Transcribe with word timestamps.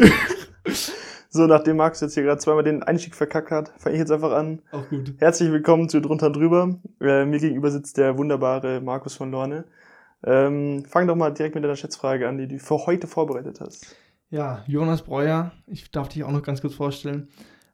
so, 1.28 1.46
nachdem 1.46 1.76
Markus 1.76 2.00
jetzt 2.00 2.14
hier 2.14 2.22
gerade 2.22 2.40
zweimal 2.40 2.64
den 2.64 2.82
Einstieg 2.82 3.14
verkackt 3.14 3.50
hat, 3.50 3.72
fange 3.78 3.96
ich 3.96 4.00
jetzt 4.00 4.10
einfach 4.12 4.32
an. 4.32 4.62
Auch 4.72 4.88
gut. 4.88 5.14
Herzlich 5.18 5.50
willkommen 5.50 5.88
zu 5.88 6.00
Drunter 6.00 6.26
und 6.26 6.36
Drüber. 6.36 6.78
Äh, 7.00 7.24
mir 7.24 7.38
gegenüber 7.38 7.70
sitzt 7.70 7.98
der 7.98 8.18
wunderbare 8.18 8.80
Markus 8.80 9.14
von 9.14 9.30
Lorne. 9.30 9.64
Ähm, 10.24 10.84
fang 10.88 11.06
doch 11.06 11.16
mal 11.16 11.30
direkt 11.30 11.54
mit 11.54 11.64
deiner 11.64 11.76
Schätzfrage 11.76 12.28
an, 12.28 12.38
die 12.38 12.48
du 12.48 12.58
für 12.58 12.86
heute 12.86 13.06
vorbereitet 13.06 13.60
hast. 13.60 13.96
Ja, 14.30 14.64
Jonas 14.66 15.02
Breuer, 15.02 15.52
ich 15.66 15.90
darf 15.90 16.08
dich 16.08 16.24
auch 16.24 16.32
noch 16.32 16.42
ganz 16.42 16.60
kurz 16.60 16.74
vorstellen. 16.74 17.28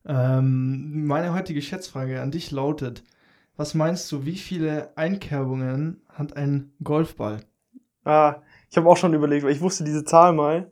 Ähm, 0.05 1.07
meine 1.07 1.33
heutige 1.33 1.63
Schätzfrage 1.63 2.21
an 2.21 2.31
dich 2.31 2.51
lautet: 2.51 3.05
Was 3.57 3.75
meinst 3.75 4.11
du, 4.13 4.27
wie 4.27 4.37
viele 4.37 4.97
Einkerbungen 4.97 6.03
hat 6.09 6.37
ein 6.37 6.73
Golfball? 6.83 7.41
Ah, 8.05 8.43
ich 8.69 8.77
habe 8.77 8.89
auch 8.89 8.97
schon 8.97 9.15
überlegt, 9.15 9.45
weil 9.45 9.53
ich 9.53 9.61
wusste 9.61 9.85
diese 9.85 10.05
Zahl 10.05 10.33
mal. 10.33 10.72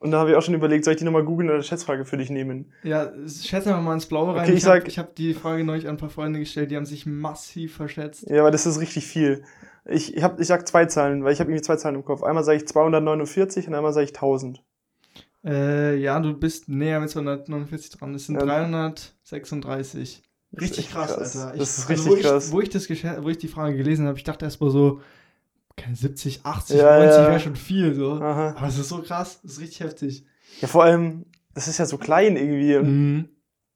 Und 0.00 0.12
da 0.12 0.18
habe 0.18 0.30
ich 0.30 0.36
auch 0.36 0.42
schon 0.42 0.54
überlegt, 0.54 0.84
soll 0.84 0.94
ich 0.94 0.98
die 0.98 1.04
nochmal 1.04 1.24
googeln 1.24 1.48
oder 1.48 1.56
eine 1.56 1.62
Schätzfrage 1.62 2.06
für 2.06 2.16
dich 2.16 2.30
nehmen? 2.30 2.72
Ja, 2.82 3.12
schätze 3.28 3.70
mal 3.76 3.92
ins 3.92 4.06
Blaue 4.06 4.34
rein. 4.34 4.44
Okay, 4.44 4.52
ich 4.52 4.64
ich 4.64 4.66
habe 4.66 4.90
hab 4.90 5.14
die 5.14 5.34
Frage 5.34 5.62
neulich 5.62 5.86
an 5.86 5.96
ein 5.96 5.98
paar 5.98 6.08
Freunde 6.08 6.38
gestellt, 6.38 6.70
die 6.70 6.76
haben 6.76 6.86
sich 6.86 7.04
massiv 7.04 7.76
verschätzt. 7.76 8.24
Ja, 8.28 8.40
aber 8.40 8.50
das 8.50 8.64
ist 8.64 8.80
richtig 8.80 9.06
viel. 9.06 9.44
Ich, 9.84 10.16
ich, 10.16 10.22
hab, 10.22 10.40
ich 10.40 10.46
sag 10.46 10.66
zwei 10.66 10.86
Zahlen, 10.86 11.22
weil 11.22 11.34
ich 11.34 11.40
habe 11.40 11.50
irgendwie 11.50 11.64
zwei 11.64 11.76
Zahlen 11.76 11.96
im 11.96 12.04
Kopf. 12.04 12.22
Einmal 12.22 12.44
sage 12.44 12.56
ich 12.56 12.66
249 12.66 13.68
und 13.68 13.74
einmal 13.74 13.92
sage 13.92 14.04
ich 14.04 14.14
1000. 14.14 14.62
Äh, 15.44 15.96
ja, 15.96 16.18
du 16.18 16.32
bist 16.32 16.68
näher 16.70 17.00
mit 17.00 17.10
249 17.10 17.90
dran. 17.90 18.14
Das 18.14 18.24
sind 18.24 18.36
Ja. 18.36 18.46
336. 18.46 20.22
Das 20.52 20.62
ist 20.62 20.70
Richtig 20.70 20.90
krass, 20.90 21.14
krass. 21.14 21.36
Alter. 21.36 21.58
Das 21.58 21.78
ist 21.78 21.90
also, 21.90 21.92
richtig 21.92 22.10
wo 22.10 22.16
ich, 22.16 22.22
krass. 22.22 22.52
Wo 22.52 22.60
ich, 22.60 22.68
das 22.70 22.88
wo 23.22 23.28
ich 23.28 23.38
die 23.38 23.48
Frage 23.48 23.76
gelesen 23.76 24.06
habe, 24.06 24.16
ich 24.16 24.24
dachte 24.24 24.46
erst 24.46 24.60
mal 24.60 24.70
so, 24.70 25.00
keine 25.80 25.96
70, 25.96 26.44
80, 26.44 26.76
Ja, 26.76 26.98
90 26.98 27.18
ja. 27.18 27.28
wäre 27.28 27.40
schon 27.40 27.56
viel. 27.56 27.94
So. 27.94 28.12
Aha. 28.12 28.54
Aber 28.56 28.66
es 28.66 28.78
ist 28.78 28.88
so 28.88 29.02
krass, 29.02 29.40
das 29.42 29.52
ist 29.52 29.60
richtig 29.60 29.80
heftig. 29.80 30.24
Ja, 30.60 30.68
vor 30.68 30.84
allem, 30.84 31.26
das 31.54 31.68
ist 31.68 31.78
ja 31.78 31.86
so 31.86 31.98
klein 31.98 32.36
irgendwie. 32.36 32.78
Mhm. 32.78 33.28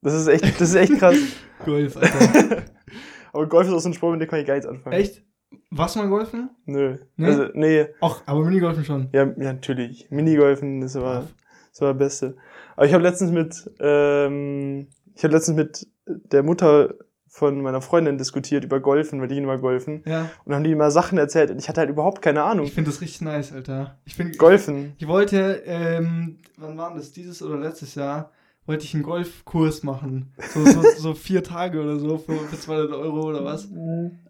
das 0.02 0.14
ist 0.14 0.26
echt, 0.28 0.44
das 0.60 0.68
ist 0.68 0.74
echt 0.74 0.98
krass. 0.98 1.16
Golf, 1.64 1.96
Alter. 1.96 2.62
aber 3.32 3.48
Golf 3.48 3.68
ist 3.68 3.74
auch 3.74 3.80
so 3.80 3.88
ein 3.88 3.94
Sport, 3.94 4.12
mit 4.12 4.22
dem 4.22 4.28
kann 4.28 4.40
ich 4.40 4.46
gar 4.46 4.54
nichts 4.54 4.68
anfangen. 4.68 4.96
Echt? 4.96 5.22
Was 5.70 5.96
mal 5.96 6.08
golfen? 6.08 6.50
Nö. 6.66 6.98
Nee? 7.16 7.26
Also, 7.26 7.46
nee. 7.54 7.86
Ach, 8.00 8.22
aber 8.26 8.44
Minigolfen 8.44 8.84
schon. 8.84 9.08
Ja, 9.12 9.24
ja, 9.24 9.52
natürlich. 9.52 10.10
Minigolfen, 10.10 10.80
das 10.80 10.94
war, 10.96 11.28
das 11.70 11.80
war 11.80 11.94
das 11.94 11.98
Beste. 11.98 12.36
Aber 12.76 12.86
ich 12.86 12.92
habe 12.92 13.02
letztens 13.02 13.30
mit, 13.30 13.70
ähm, 13.80 14.88
ich 15.14 15.24
habe 15.24 15.34
letztens 15.34 15.56
mit 15.56 15.86
der 16.06 16.42
Mutter 16.42 16.94
von 17.34 17.60
meiner 17.62 17.80
Freundin 17.82 18.16
diskutiert 18.16 18.62
über 18.62 18.78
Golfen, 18.78 19.20
weil 19.20 19.26
die 19.26 19.38
immer 19.38 19.58
golfen. 19.58 20.04
Ja, 20.06 20.20
Und 20.20 20.30
dann 20.46 20.54
haben 20.54 20.62
die 20.64 20.70
immer 20.70 20.92
Sachen 20.92 21.18
erzählt 21.18 21.50
und 21.50 21.58
ich 21.58 21.68
hatte 21.68 21.80
halt 21.80 21.90
überhaupt 21.90 22.22
keine 22.22 22.44
Ahnung. 22.44 22.64
ich 22.64 22.72
finde 22.72 22.92
das 22.92 23.00
richtig 23.00 23.22
nice, 23.22 23.52
Alter. 23.52 23.98
Ich 24.04 24.14
finde, 24.14 24.38
Golfen. 24.38 24.92
ich 24.98 25.08
wollte, 25.08 25.64
ähm, 25.66 26.38
wann 26.56 26.78
war 26.78 26.94
das? 26.94 27.10
Dieses 27.10 27.42
oder 27.42 27.58
letztes 27.58 27.96
Jahr? 27.96 28.30
Wollte 28.66 28.84
ich 28.84 28.94
einen 28.94 29.02
Golfkurs 29.02 29.82
machen. 29.82 30.32
So, 30.54 30.64
so, 30.64 30.82
so 30.96 31.14
vier 31.14 31.42
Tage 31.42 31.82
oder 31.82 31.98
so 31.98 32.18
für, 32.18 32.36
für 32.36 32.56
200 32.56 32.92
Euro 32.92 33.28
oder 33.28 33.44
was. 33.44 33.68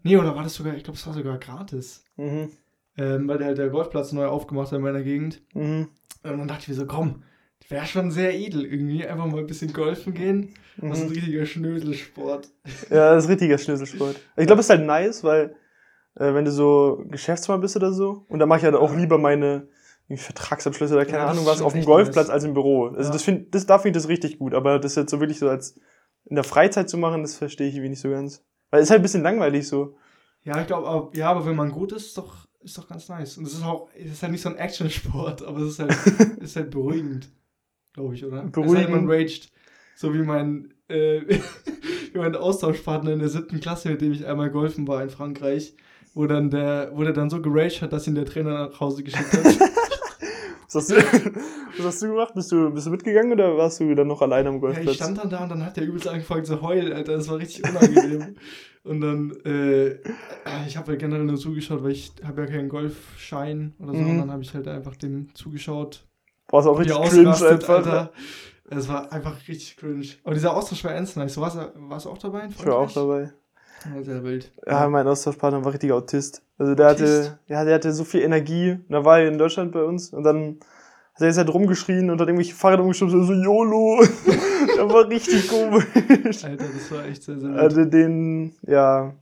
Nee, 0.01 0.17
oder 0.17 0.35
war 0.35 0.41
das 0.41 0.55
sogar, 0.55 0.73
ich 0.73 0.83
glaube, 0.83 0.97
es 0.97 1.05
war 1.05 1.13
sogar 1.13 1.37
gratis. 1.37 2.03
Mhm. 2.17 2.49
Ähm, 2.97 3.27
weil 3.27 3.37
der, 3.37 3.53
der 3.53 3.69
Golfplatz 3.69 4.13
neu 4.13 4.25
aufgemacht 4.25 4.71
hat 4.71 4.77
in 4.77 4.83
meiner 4.83 5.03
Gegend. 5.03 5.43
Mhm. 5.53 5.89
Und 6.23 6.37
dann 6.39 6.47
dachte 6.47 6.63
ich 6.63 6.69
mir 6.69 6.73
so, 6.73 6.87
komm, 6.87 7.21
wäre 7.69 7.85
schon 7.85 8.11
sehr 8.11 8.33
edel 8.33 8.65
irgendwie. 8.65 9.05
Einfach 9.05 9.25
mal 9.25 9.39
ein 9.39 9.47
bisschen 9.47 9.73
golfen 9.73 10.13
gehen. 10.13 10.53
Das 10.77 10.99
ist 10.99 11.03
ein 11.05 11.09
Mhm. 11.09 11.15
richtiger 11.15 11.45
Schnöselsport. 11.45 12.49
Ja, 12.89 13.13
das 13.15 13.23
ist 13.25 13.29
richtiger 13.29 13.57
Schlüsselsport. 13.57 14.19
Ich 14.37 14.45
glaube, 14.45 14.59
es 14.59 14.65
ist 14.65 14.69
halt 14.71 14.85
nice, 14.85 15.23
weil 15.23 15.55
äh, 16.17 16.33
wenn 16.33 16.45
du 16.45 16.51
so 16.51 17.03
Geschäftsmann 17.09 17.59
bist 17.61 17.75
oder 17.75 17.91
so, 17.91 18.25
und 18.29 18.39
da 18.39 18.45
mache 18.45 18.59
ich 18.59 18.65
halt 18.65 18.75
auch 18.75 18.91
Ja. 18.91 18.97
lieber 18.97 19.17
meine 19.17 19.67
Vertragsabschlüsse 20.09 20.93
oder 20.93 21.05
keine 21.05 21.19
Ja, 21.19 21.27
Ahnung 21.27 21.45
was 21.45 21.61
auf 21.61 21.73
dem 21.73 21.83
Golfplatz 21.85 22.27
nice. 22.27 22.33
als 22.33 22.43
im 22.43 22.53
Büro. 22.53 22.87
Also 22.87 23.09
Ja. 23.09 23.13
das 23.13 23.23
find, 23.23 23.53
das, 23.55 23.65
da 23.65 23.79
finde 23.79 23.97
ich 23.97 24.03
das 24.03 24.09
richtig 24.09 24.39
gut, 24.39 24.53
aber 24.53 24.79
das 24.79 24.95
jetzt 24.95 25.11
so 25.11 25.19
wirklich 25.19 25.39
so 25.39 25.49
als 25.49 25.79
in 26.25 26.35
der 26.35 26.43
Freizeit 26.43 26.89
zu 26.89 26.97
machen, 26.97 27.21
das 27.21 27.35
verstehe 27.35 27.67
ich 27.67 27.75
irgendwie 27.75 27.89
nicht 27.89 28.01
so 28.01 28.09
ganz. 28.09 28.43
Weil 28.71 28.81
es 28.81 28.87
ist 28.87 28.91
halt 28.91 28.99
ein 29.01 29.03
bisschen 29.03 29.23
langweilig 29.23 29.67
so. 29.67 29.95
Ja, 30.43 30.59
ich 30.61 30.67
glaube, 30.67 31.17
ja, 31.17 31.29
aber 31.31 31.45
wenn 31.45 31.55
man 31.55 31.71
gut 31.71 31.91
ist, 31.91 32.07
ist 32.07 32.17
doch, 32.17 32.45
ist 32.61 32.77
doch 32.77 32.87
ganz 32.87 33.09
nice. 33.09 33.37
Und 33.37 33.45
es 33.47 33.53
ist 33.53 33.63
auch, 33.63 33.89
es 33.97 34.11
ist 34.11 34.21
halt 34.23 34.31
nicht 34.31 34.41
so 34.41 34.49
ein 34.49 34.57
Action-Sport, 34.57 35.43
aber 35.43 35.59
es 35.59 35.71
ist 35.73 35.79
halt, 35.79 35.91
es 35.91 35.97
ist 36.49 36.55
halt 36.55 36.69
beruhigend, 36.71 37.29
glaube 37.95 38.13
ich, 38.13 38.23
oder? 38.25 38.43
Es 38.45 38.51
Beruhigend. 38.51 38.89
man 38.91 39.09
raged. 39.09 39.49
So 39.95 40.13
wie 40.13 40.19
mein, 40.19 40.73
äh, 40.89 41.21
wie 42.13 42.17
mein 42.17 42.35
Austauschpartner 42.35 43.11
in 43.13 43.19
der 43.19 43.29
siebten 43.29 43.59
Klasse, 43.59 43.89
mit 43.89 44.01
dem 44.01 44.11
ich 44.11 44.25
einmal 44.27 44.51
golfen 44.51 44.87
war 44.87 45.01
in 45.01 45.09
Frankreich, 45.09 45.73
wo 46.13 46.27
dann 46.27 46.49
der, 46.49 46.91
wo 46.93 47.03
der 47.03 47.13
dann 47.13 47.29
so 47.29 47.41
geraged 47.41 47.81
hat, 47.81 47.93
dass 47.93 48.07
ihn 48.07 48.15
der 48.15 48.25
Trainer 48.25 48.69
nach 48.69 48.79
Hause 48.79 49.03
geschickt 49.03 49.31
hat. 49.33 49.45
Was 50.73 50.89
hast 50.89 50.91
du, 50.91 50.95
was 51.77 51.85
hast 51.85 52.01
du 52.01 52.07
gemacht? 52.07 52.33
Bist 52.33 52.51
du, 52.51 52.69
bist 52.71 52.85
du 52.87 52.91
mitgegangen 52.91 53.31
oder 53.31 53.55
warst 53.55 53.79
du 53.79 53.95
dann 53.95 54.07
noch 54.07 54.21
alleine 54.21 54.49
am 54.49 54.55
Ja, 54.55 54.61
Golfplatz? 54.61 54.87
ich 54.89 54.95
stand 54.95 55.17
dann 55.19 55.29
da 55.29 55.43
und 55.43 55.49
dann 55.49 55.63
hat 55.65 55.77
der 55.77 55.85
übelst 55.87 56.05
angefangen 56.07 56.43
zu 56.43 56.61
heulen, 56.61 56.91
Alter. 56.91 57.13
Das 57.15 57.29
war 57.29 57.37
richtig 57.37 57.63
unangenehm. 57.69 58.35
und 58.83 58.99
dann, 58.99 59.31
äh, 59.45 59.91
ich 60.67 60.75
habe 60.75 60.87
halt 60.87 60.99
generell 60.99 61.23
nur 61.23 61.37
zugeschaut, 61.37 61.81
weil 61.81 61.91
ich 61.91 62.11
habe 62.23 62.41
ja 62.41 62.47
keinen 62.47 62.67
Golfschein 62.67 63.73
oder 63.79 63.93
so. 63.93 63.99
Mhm. 63.99 64.09
Und 64.09 64.17
dann 64.17 64.31
habe 64.31 64.43
ich 64.43 64.53
halt 64.53 64.67
einfach 64.67 64.97
dem 64.97 65.33
zugeschaut. 65.33 66.03
Boah, 66.55 66.61
ist 66.61 66.67
auch 66.67 66.79
richtig 66.79 67.09
cringe 67.09 67.49
einfach. 67.49 67.75
Alter. 67.75 68.11
Es 68.69 68.87
war 68.87 69.11
einfach 69.11 69.35
richtig 69.47 69.75
cringe. 69.75 70.05
Aber 70.23 70.33
dieser 70.33 70.55
Austausch 70.55 70.83
war 70.85 70.93
ernst 70.93 71.17
nice. 71.17 71.37
Warst 71.37 71.57
du 71.57 71.71
warst 71.75 72.05
du 72.05 72.09
auch 72.09 72.17
dabei? 72.17 72.47
Ich 72.49 72.65
war 72.65 72.77
auch 72.77 72.91
dabei. 72.91 73.33
Ja, 73.93 74.01
sehr 74.01 74.23
wild. 74.23 74.51
Ja, 74.65 74.87
mein 74.87 75.05
Austauschpartner 75.05 75.65
war 75.65 75.73
richtiger 75.73 75.95
Autist. 75.95 76.41
Also 76.57 76.73
der 76.73 76.91
Autist? 76.91 77.29
hatte, 77.29 77.39
ja, 77.47 77.65
der 77.65 77.75
hatte 77.75 77.91
so 77.91 78.05
viel 78.05 78.21
Energie. 78.21 78.71
Und 78.71 78.89
da 78.89 79.03
war 79.03 79.19
er 79.19 79.27
in 79.27 79.37
Deutschland 79.37 79.73
bei 79.73 79.83
uns 79.83 80.13
und 80.13 80.23
dann 80.23 80.59
hat 81.13 81.21
er 81.21 81.27
jetzt 81.27 81.37
halt 81.37 81.53
rumgeschrien 81.53 82.09
und 82.09 82.21
hat 82.21 82.27
irgendwelche 82.29 82.55
Fahrräder 82.55 82.83
umgeschoben, 82.83 83.25
so 83.25 83.33
YOLO. 83.33 84.01
der 84.77 84.89
war 84.89 85.09
richtig 85.09 85.49
komisch. 85.49 85.85
Alter, 86.45 86.65
das 86.73 86.91
war 86.91 87.05
echt 87.05 87.21
sehr, 87.21 87.37
sehr 87.37 87.49
wild. 87.49 87.59
Also 87.59 87.83
den, 87.83 88.55
ja. 88.61 89.13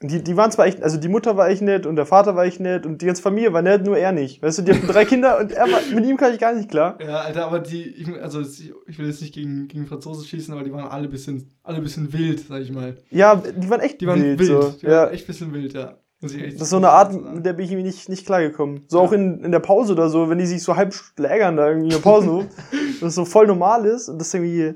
Die, 0.00 0.22
die 0.22 0.36
waren 0.36 0.52
zwar 0.52 0.66
echt, 0.66 0.80
also 0.80 0.96
die 0.96 1.08
Mutter 1.08 1.36
war 1.36 1.48
echt 1.48 1.60
nett 1.60 1.84
und 1.84 1.96
der 1.96 2.06
Vater 2.06 2.36
war 2.36 2.44
echt 2.44 2.60
nett 2.60 2.86
und 2.86 3.02
die 3.02 3.06
ganze 3.06 3.20
Familie 3.20 3.52
war 3.52 3.62
nett, 3.62 3.84
nur 3.84 3.98
er 3.98 4.12
nicht. 4.12 4.40
Weißt 4.40 4.58
du, 4.58 4.62
die 4.62 4.72
hatten 4.72 4.86
drei 4.86 5.04
Kinder 5.06 5.40
und 5.40 5.50
er 5.50 5.64
war, 5.64 5.80
mit 5.92 6.06
ihm 6.06 6.16
kann 6.16 6.32
ich 6.32 6.38
gar 6.38 6.54
nicht 6.54 6.70
klar. 6.70 6.96
Ja, 7.00 7.22
Alter, 7.22 7.46
aber 7.46 7.58
die, 7.58 7.82
ich, 7.82 8.08
also 8.22 8.40
ich 8.40 8.98
will 8.98 9.06
jetzt 9.06 9.20
nicht 9.20 9.34
gegen, 9.34 9.66
gegen 9.66 9.86
Franzosen 9.86 10.24
schießen, 10.24 10.54
aber 10.54 10.62
die 10.62 10.72
waren 10.72 10.86
alle 10.86 11.08
ein 11.08 11.10
bisschen, 11.10 11.50
alle 11.64 11.80
bisschen 11.80 12.12
wild, 12.12 12.38
sag 12.46 12.62
ich 12.62 12.70
mal. 12.70 12.96
Ja, 13.10 13.34
die 13.34 13.68
waren 13.68 13.80
echt 13.80 14.00
Die 14.00 14.06
waren 14.06 14.22
wild. 14.22 14.38
wild. 14.38 14.48
so. 14.48 14.70
Die 14.80 14.86
ja. 14.86 15.02
waren 15.02 15.12
echt 15.12 15.24
ein 15.24 15.26
bisschen 15.26 15.52
wild, 15.52 15.72
ja. 15.72 15.96
Das 16.20 16.32
ist 16.32 16.70
so 16.70 16.76
eine 16.78 16.90
Art, 16.90 17.12
mit 17.12 17.46
der 17.46 17.52
bin 17.52 17.64
ich 17.64 17.70
irgendwie 17.70 17.86
nicht, 17.86 18.08
nicht 18.08 18.26
klargekommen. 18.26 18.84
So 18.88 18.98
auch 18.98 19.12
in, 19.12 19.44
in 19.44 19.52
der 19.52 19.60
Pause 19.60 19.92
oder 19.92 20.08
so, 20.10 20.28
wenn 20.28 20.38
die 20.38 20.46
sich 20.46 20.62
so 20.64 20.74
halb 20.74 20.92
schlägern 20.92 21.56
da 21.56 21.68
irgendwie 21.68 21.88
in 21.88 21.92
der 21.92 21.98
Pausenhof, 21.98 22.46
das 23.00 23.14
so 23.14 23.24
voll 23.24 23.46
normal 23.46 23.84
ist 23.84 24.08
und 24.08 24.18
das 24.18 24.34
irgendwie, 24.34 24.74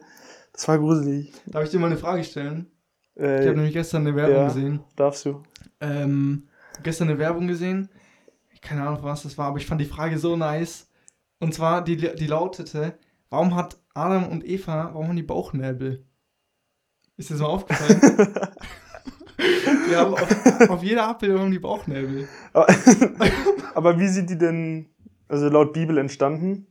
das 0.53 0.69
war 0.69 0.79
gruselig. 0.79 1.33
Darf 1.47 1.65
ich 1.65 1.71
dir 1.71 1.81
mal 1.81 1.87
eine 1.89 1.97
Frage 1.97 2.23
stellen? 2.23 2.72
Ich 3.15 3.23
Äh, 3.23 3.47
habe 3.47 3.57
nämlich 3.57 3.75
gestern 3.75 4.07
eine 4.07 4.17
Werbung 4.17 4.37
ja. 4.37 4.47
gesehen. 4.49 4.81
darfst 4.97 5.25
du. 5.27 5.43
Ähm, 5.81 6.49
gestern 6.83 7.09
eine 7.09 7.19
Werbung 7.19 7.47
gesehen. 7.47 7.89
Keine 8.61 8.83
Ahnung, 8.87 9.03
was 9.03 9.25
das 9.25 9.37
war, 9.39 9.49
aber 9.49 9.59
ich 9.59 9.67
fand 9.67 9.81
die 9.81 9.87
Frage 9.87 10.19
so 10.19 10.37
nice. 10.37 10.89
Und 11.41 11.53
zwar, 11.53 11.83
die, 11.83 11.97
die 11.97 12.27
lautete, 12.27 12.97
warum 13.29 13.57
hat 13.57 13.77
Adam 13.95 14.29
und 14.29 14.45
Eva, 14.47 14.91
warum 14.93 15.09
haben 15.09 15.17
die 15.17 15.25
Bauchnäbel? 15.25 16.05
Ist 17.17 17.31
dir 17.31 17.35
das 17.35 17.43
mal 17.43 17.49
aufgefallen? 17.49 18.01
die 19.91 19.97
haben 19.97 20.15
auf, 20.15 20.71
auf 20.71 20.83
jeder 20.83 21.09
Abbildung 21.09 21.41
haben 21.41 21.51
die 21.51 21.59
Bauchnäbel. 21.59 22.29
Aber, 22.53 22.67
aber 23.75 23.99
wie 23.99 24.09
sind 24.09 24.31
die 24.31 24.39
denn, 24.39 24.89
also 25.29 25.49
laut 25.49 25.73
Bibel 25.73 25.99
entstanden? 25.99 26.69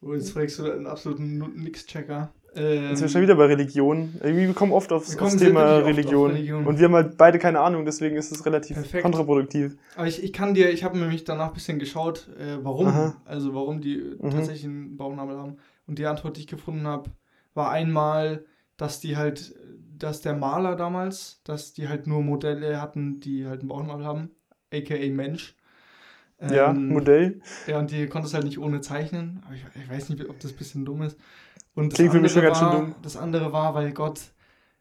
Oh, 0.00 0.14
jetzt 0.14 0.30
fragst 0.30 0.58
du 0.58 0.70
einen 0.72 0.86
absoluten 0.86 1.38
Nix-Checker. 1.62 2.32
Ähm, 2.58 2.88
Jetzt 2.90 2.98
sind 2.98 3.08
wir 3.08 3.12
schon 3.12 3.22
wieder 3.22 3.34
bei 3.36 3.46
Religion. 3.46 4.14
Wir 4.22 4.52
kommen 4.54 4.72
oft 4.72 4.92
aufs, 4.92 5.16
kommen 5.16 5.32
aufs 5.32 5.40
Thema 5.40 5.76
oft 5.76 5.82
auf 5.82 5.86
Religion. 5.88 6.30
Religion. 6.32 6.66
Und 6.66 6.78
wir 6.78 6.84
haben 6.86 6.94
halt 6.94 7.16
beide 7.16 7.38
keine 7.38 7.60
Ahnung, 7.60 7.84
deswegen 7.84 8.16
ist 8.16 8.32
es 8.32 8.44
relativ 8.44 8.76
Perfekt. 8.76 9.02
kontraproduktiv. 9.02 9.76
Aber 9.96 10.06
ich, 10.06 10.22
ich 10.22 10.32
kann 10.32 10.54
dir, 10.54 10.70
ich 10.70 10.84
habe 10.84 10.98
nämlich 10.98 11.24
danach 11.24 11.48
ein 11.48 11.54
bisschen 11.54 11.78
geschaut, 11.78 12.28
äh, 12.38 12.58
warum, 12.62 12.86
Aha. 12.88 13.16
also 13.24 13.54
warum 13.54 13.80
die 13.80 13.98
Mhm. 14.20 14.30
tatsächlich 14.30 14.64
einen 14.64 14.96
Bauchnabel 14.96 15.36
haben. 15.36 15.56
Und 15.86 15.98
die 15.98 16.06
Antwort, 16.06 16.36
die 16.36 16.40
ich 16.42 16.46
gefunden 16.46 16.86
habe, 16.86 17.10
war 17.54 17.70
einmal, 17.70 18.44
dass 18.76 19.00
die 19.00 19.16
halt, 19.16 19.54
dass 19.96 20.20
der 20.20 20.34
Maler 20.34 20.76
damals, 20.76 21.40
dass 21.44 21.72
die 21.72 21.88
halt 21.88 22.06
nur 22.06 22.22
Modelle 22.22 22.80
hatten, 22.80 23.20
die 23.20 23.46
halt 23.46 23.60
einen 23.60 23.68
Bauchnabel 23.68 24.04
haben, 24.04 24.30
aka 24.72 24.94
Mensch. 25.10 25.56
ja, 26.40 26.70
Ähm, 26.70 26.88
Modell. 26.88 27.40
Ja, 27.66 27.78
und 27.80 27.90
die 27.90 28.06
konnte 28.06 28.28
es 28.28 28.34
halt 28.34 28.44
nicht 28.44 28.58
ohne 28.58 28.80
zeichnen. 28.80 29.42
Aber 29.44 29.54
ich, 29.54 29.64
ich 29.74 29.90
weiß 29.90 30.08
nicht, 30.10 30.28
ob 30.28 30.38
das 30.40 30.52
ein 30.52 30.56
bisschen 30.56 30.84
dumm 30.84 31.02
ist. 31.02 31.16
Und 31.74 31.92
das 31.92 31.96
Klingt 31.96 32.12
für 32.12 32.20
mich 32.20 32.36
andere 32.36 32.42
schon 32.42 32.42
ganz 32.42 32.58
schön 32.58 32.68
war, 32.68 32.86
dumm. 32.86 32.94
Das 33.02 33.16
andere 33.16 33.52
war, 33.52 33.74
weil 33.74 33.92
Gott 33.92 34.20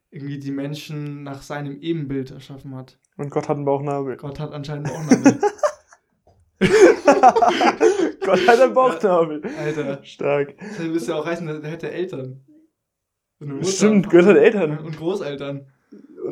irgendwie 0.10 0.40
die 0.40 0.52
Menschen 0.52 1.24
nach 1.24 1.42
seinem 1.42 1.80
Ebenbild 1.80 2.32
erschaffen 2.32 2.76
hat. 2.76 2.98
Und 3.18 3.30
Gott 3.30 3.50
hat 3.50 3.58
einen 3.58 3.66
Bauchnabel. 3.66 4.18
Gott 4.18 4.40
hat 4.40 4.52
anscheinend 4.52 4.90
einen 4.90 5.08
Bauchnabel. 5.08 5.40
Gott 8.26 8.48
hat 8.48 8.60
einen 8.60 8.74
Bauchnabel. 8.74 9.42
Alter. 9.60 10.04
Stark. 10.04 10.56
Das 10.58 10.80
müsste 10.80 11.12
ja 11.12 11.18
auch 11.18 11.26
heißen, 11.26 11.46
der 11.46 11.70
hätte 11.70 11.92
Eltern. 11.92 12.44
So. 13.40 13.64
Stimmt, 13.64 14.10
Gott 14.10 14.26
hat 14.26 14.38
Eltern. 14.38 14.80
Und 14.80 14.98
Großeltern. 14.98 15.68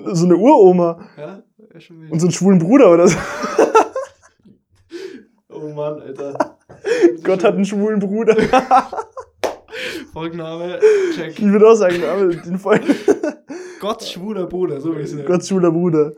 So 0.07 0.25
eine 0.25 0.36
Uroma. 0.36 1.07
Ja, 1.18 1.44
schon 1.80 2.02
wild. 2.02 2.12
Und 2.12 2.19
so 2.19 2.25
einen 2.25 2.34
schwulen 2.34 2.60
Bruder 2.60 2.92
oder 2.92 3.07
so. 3.07 3.18
Oh 5.50 5.69
Mann, 5.69 6.02
Alter. 6.02 6.57
Gott 7.24 7.44
hat 7.44 7.56
einen 7.56 7.66
schwulen 7.66 8.00
Bruder. 8.00 8.36
Folgenname, 10.15 10.79
check. 11.13 11.31
Ich 11.38 11.44
würde 11.44 11.67
auch 11.67 11.75
sagen, 11.75 12.01
aber 12.06 12.27
den 12.33 12.57
Folgen. 12.57 12.85
Gotts 13.81 14.09
schwuler 14.09 14.45
Bruder, 14.47 14.79
so 14.79 14.95
wie 14.95 15.01
es 15.01 15.12
ist. 15.12 15.25
Gott 15.25 15.45
schwuler 15.45 15.71
Bruder. 15.71 16.13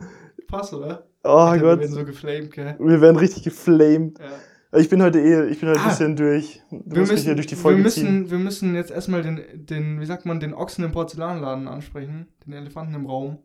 Passt, 0.46 0.72
oder? 0.72 1.04
Oh 1.24 1.30
Alter, 1.30 1.62
Gott. 1.64 1.78
Wir 1.80 1.82
werden 1.88 1.94
so 1.94 2.04
geflamed, 2.04 2.52
gell? 2.52 2.76
Wir 2.78 3.00
werden 3.00 3.16
richtig 3.16 3.42
geflamed. 3.42 4.20
Ja. 4.20 4.78
Ich 4.78 4.88
bin 4.88 5.02
heute 5.02 5.18
eh, 5.18 5.48
ich 5.48 5.58
bin 5.58 5.68
heute 5.70 5.80
ein 5.80 5.86
Ah. 5.86 5.88
bisschen 5.88 6.14
durch. 6.14 6.62
Du 6.70 6.78
Wir 6.94 7.00
müssen, 7.00 7.16
hier 7.24 7.34
durch 7.34 7.48
die 7.48 7.56
Folge 7.56 7.82
wir, 7.82 7.90
ziehen. 7.90 8.20
müssen, 8.20 8.30
wir 8.30 8.38
müssen 8.38 8.74
jetzt 8.76 8.92
erstmal 8.92 9.22
den, 9.22 9.40
den, 9.66 10.00
wie 10.00 10.06
sagt 10.06 10.26
man, 10.26 10.38
den 10.38 10.54
Ochsen 10.54 10.84
im 10.84 10.92
Porzellanladen 10.92 11.66
ansprechen. 11.66 12.28
Den 12.46 12.52
Elefanten 12.52 12.94
im 12.94 13.06
Raum. 13.06 13.38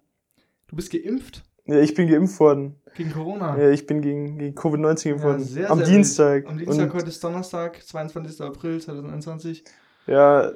Du 0.68 0.76
bist 0.76 0.92
geimpft 0.92 1.44
Ja, 1.66 1.80
ich 1.80 1.96
bin 1.96 2.08
geimpft 2.08 2.40
worden. 2.40 2.76
gegen 2.96 3.12
Corona. 3.12 3.58
Ja, 3.60 3.72
ich 3.72 3.88
bin 3.88 4.02
gegen, 4.04 4.38
gegen 4.38 4.56
Covid-19 4.56 5.04
geimpft 5.10 5.24
worden. 5.26 5.42
Ah. 5.42 5.46
sehr, 5.46 5.72
Am 5.72 5.80
sehr 5.80 5.88
Dienstag. 5.88 6.36
wild. 6.44 6.48
Am 6.48 6.58
Dienstag, 6.60 6.86
Und, 6.90 6.94
heute 6.94 7.08
ist 7.10 7.24
Donnerstag, 7.24 7.82
22. 7.84 8.42
April 8.42 8.80
2021. 8.80 9.64
ja, 10.08 10.52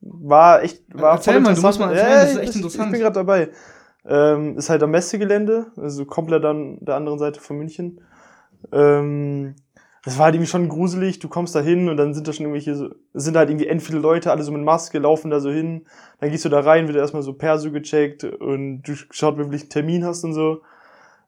war 0.00 0.62
echt, 0.62 0.82
war 0.92 1.14
Erzähl 1.14 1.34
voll 1.34 1.42
mal, 1.42 1.54
du 1.54 1.60
musst 1.62 1.78
mal 1.80 1.92
erzählen, 1.92 2.10
ja, 2.10 2.20
das 2.20 2.30
ist 2.32 2.38
echt 2.38 2.50
ich- 2.50 2.56
interessant. 2.56 2.86
Ich 2.86 2.92
bin 2.92 3.00
gerade 3.00 3.14
dabei. 3.14 3.48
Ähm, 4.06 4.56
ist 4.56 4.70
halt 4.70 4.82
am 4.82 4.90
Messegelände, 4.90 5.66
also 5.76 6.04
komplett 6.06 6.44
an 6.44 6.78
der 6.80 6.94
anderen 6.94 7.18
Seite 7.18 7.40
von 7.40 7.58
München. 7.58 8.00
Ähm, 8.72 9.54
das 10.04 10.16
war 10.16 10.26
halt 10.26 10.36
irgendwie 10.36 10.50
schon 10.50 10.68
gruselig. 10.68 11.18
Du 11.18 11.28
kommst 11.28 11.54
da 11.54 11.60
hin 11.60 11.88
und 11.88 11.96
dann 11.96 12.14
sind 12.14 12.26
da 12.26 12.32
schon 12.32 12.46
irgendwelche, 12.46 12.74
so, 12.76 12.88
sind 13.12 13.36
halt 13.36 13.50
irgendwie 13.50 13.66
end 13.66 13.82
viele 13.82 13.98
Leute, 13.98 14.30
alle 14.30 14.42
so 14.42 14.52
mit 14.52 14.62
Maske, 14.62 14.98
laufen 14.98 15.30
da 15.30 15.40
so 15.40 15.50
hin. 15.50 15.86
Dann 16.20 16.30
gehst 16.30 16.44
du 16.44 16.48
da 16.48 16.60
rein, 16.60 16.86
wird 16.86 16.96
erstmal 16.96 17.22
so 17.22 17.34
Perso 17.34 17.70
gecheckt 17.70 18.24
und 18.24 18.82
du 18.82 18.94
schaut, 19.10 19.34
du 19.34 19.44
wirklich 19.44 19.62
einen 19.62 19.70
Termin 19.70 20.04
hast 20.04 20.24
und 20.24 20.32
so. 20.32 20.62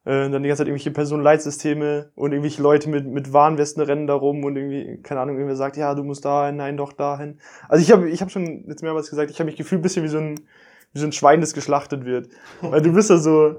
Äh, 0.04 0.24
und 0.26 0.32
dann 0.32 0.42
die 0.42 0.48
ganze 0.48 0.62
Zeit 0.62 0.68
irgendwelche 0.68 0.90
Personenleitsysteme 0.90 2.10
und 2.14 2.32
irgendwelche 2.32 2.62
Leute 2.62 2.88
mit, 2.88 3.06
mit 3.06 3.32
Warnwesten 3.32 3.82
rennen 3.82 4.06
da 4.06 4.14
rum 4.14 4.44
und 4.44 4.56
irgendwie, 4.56 5.02
keine 5.02 5.20
Ahnung, 5.20 5.36
irgendwer 5.36 5.56
sagt, 5.56 5.76
ja, 5.76 5.94
du 5.94 6.02
musst 6.04 6.24
dahin, 6.24 6.56
nein, 6.56 6.76
doch 6.76 6.92
dahin. 6.92 7.38
Also 7.68 7.82
ich 7.82 7.92
habe 7.92 8.08
ich 8.08 8.22
hab 8.22 8.30
schon 8.30 8.64
jetzt 8.68 8.82
mehrmals 8.82 9.10
gesagt, 9.10 9.30
ich 9.30 9.38
habe 9.38 9.46
mich 9.46 9.56
gefühlt 9.56 9.80
ein 9.80 9.82
bisschen 9.82 10.04
wie 10.04 10.08
so 10.08 10.18
ein, 10.18 10.40
wie 10.92 10.98
so 10.98 11.06
ein 11.06 11.12
Schwein, 11.12 11.40
das 11.40 11.52
geschlachtet 11.52 12.04
wird. 12.04 12.28
Weil 12.62 12.82
du 12.82 12.92
bist 12.92 13.10
da 13.10 13.18
so, 13.18 13.56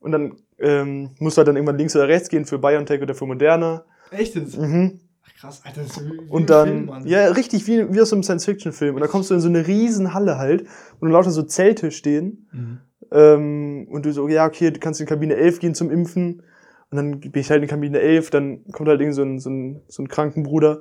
und 0.00 0.12
dann 0.12 0.36
ähm, 0.58 1.10
musst 1.18 1.36
du 1.36 1.40
halt 1.40 1.48
dann 1.48 1.56
irgendwann 1.56 1.78
links 1.78 1.94
oder 1.94 2.08
rechts 2.08 2.28
gehen 2.28 2.44
für 2.44 2.58
BioNTech 2.58 3.02
oder 3.02 3.14
für 3.14 3.26
Moderna. 3.26 3.84
Echt? 4.10 4.34
Mhm. 4.34 5.00
Ach, 5.24 5.40
krass, 5.40 5.62
Alter, 5.64 5.82
das 5.82 5.96
ist 5.96 6.04
wie, 6.04 6.10
wie 6.10 6.30
Und 6.30 6.42
ein 6.42 6.46
dann, 6.46 6.68
Film, 6.68 6.86
Mann. 6.86 7.06
ja, 7.06 7.26
richtig, 7.28 7.66
wie, 7.66 7.92
wie 7.92 8.00
aus 8.00 8.08
so 8.08 8.16
einem 8.16 8.22
Science-Fiction-Film. 8.22 8.94
Und 8.94 9.00
dann 9.00 9.10
kommst 9.10 9.30
du 9.30 9.34
in 9.34 9.40
so 9.40 9.48
eine 9.48 9.66
riesen 9.66 10.14
Halle 10.14 10.38
halt, 10.38 10.66
und 11.00 11.10
lauter 11.10 11.30
so 11.30 11.42
Zelte 11.42 11.90
stehen. 11.90 12.48
Mhm. 12.52 12.78
Ähm, 13.12 13.86
und 13.90 14.06
du 14.06 14.12
so, 14.12 14.28
ja, 14.28 14.46
okay, 14.46 14.70
du 14.70 14.80
kannst 14.80 15.00
in 15.00 15.06
Kabine 15.06 15.36
11 15.36 15.58
gehen 15.60 15.74
zum 15.74 15.90
Impfen. 15.90 16.42
Und 16.90 16.96
dann 16.96 17.20
bin 17.20 17.40
ich 17.40 17.50
halt 17.50 17.62
in 17.62 17.68
Kabine 17.68 18.00
11, 18.00 18.30
dann 18.30 18.64
kommt 18.72 18.88
halt 18.88 19.00
irgend 19.00 19.14
so 19.16 19.22
ein, 19.22 19.38
so 19.38 19.50
ein, 19.50 19.80
so 19.88 20.02
ein 20.02 20.08
Krankenbruder 20.08 20.80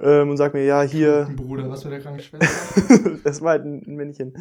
ähm, 0.00 0.30
und 0.30 0.36
sagt 0.36 0.54
mir, 0.54 0.64
ja, 0.64 0.82
hier, 0.82 1.28
Bruder, 1.34 1.68
was 1.68 1.82
mit 1.84 1.94
der 1.94 2.00
kranken 2.00 2.22
Schwester? 2.22 3.10
das 3.24 3.40
war 3.40 3.50
halt 3.52 3.64
ein, 3.64 3.82
Männchen. 3.86 4.34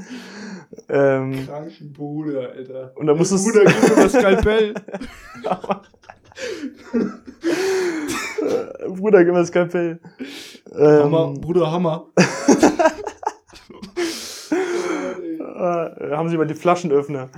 Ähm, 0.90 1.48
kranken 1.48 1.94
Bruder, 1.94 2.52
Alter. 2.52 2.92
und 2.96 3.08
dann 3.08 3.18
musst 3.18 3.32
du 3.32 3.44
Bruder, 3.44 3.64
gib 3.66 3.98
mir 3.98 4.04
das 4.04 4.14
Skalpell. 4.14 4.74
Bruder, 8.90 9.24
gib 9.24 9.34
mir 9.34 9.40
das 9.40 9.48
Skalpell. 9.48 10.00
Hammer, 10.74 11.34
Ähm, 11.34 11.42
Bruder, 11.42 11.72
Hammer. 11.72 12.08
äh, 15.60 16.12
haben 16.16 16.30
Sie 16.30 16.38
mal 16.38 16.48
die 16.48 16.54
Flaschenöffner 16.54 17.30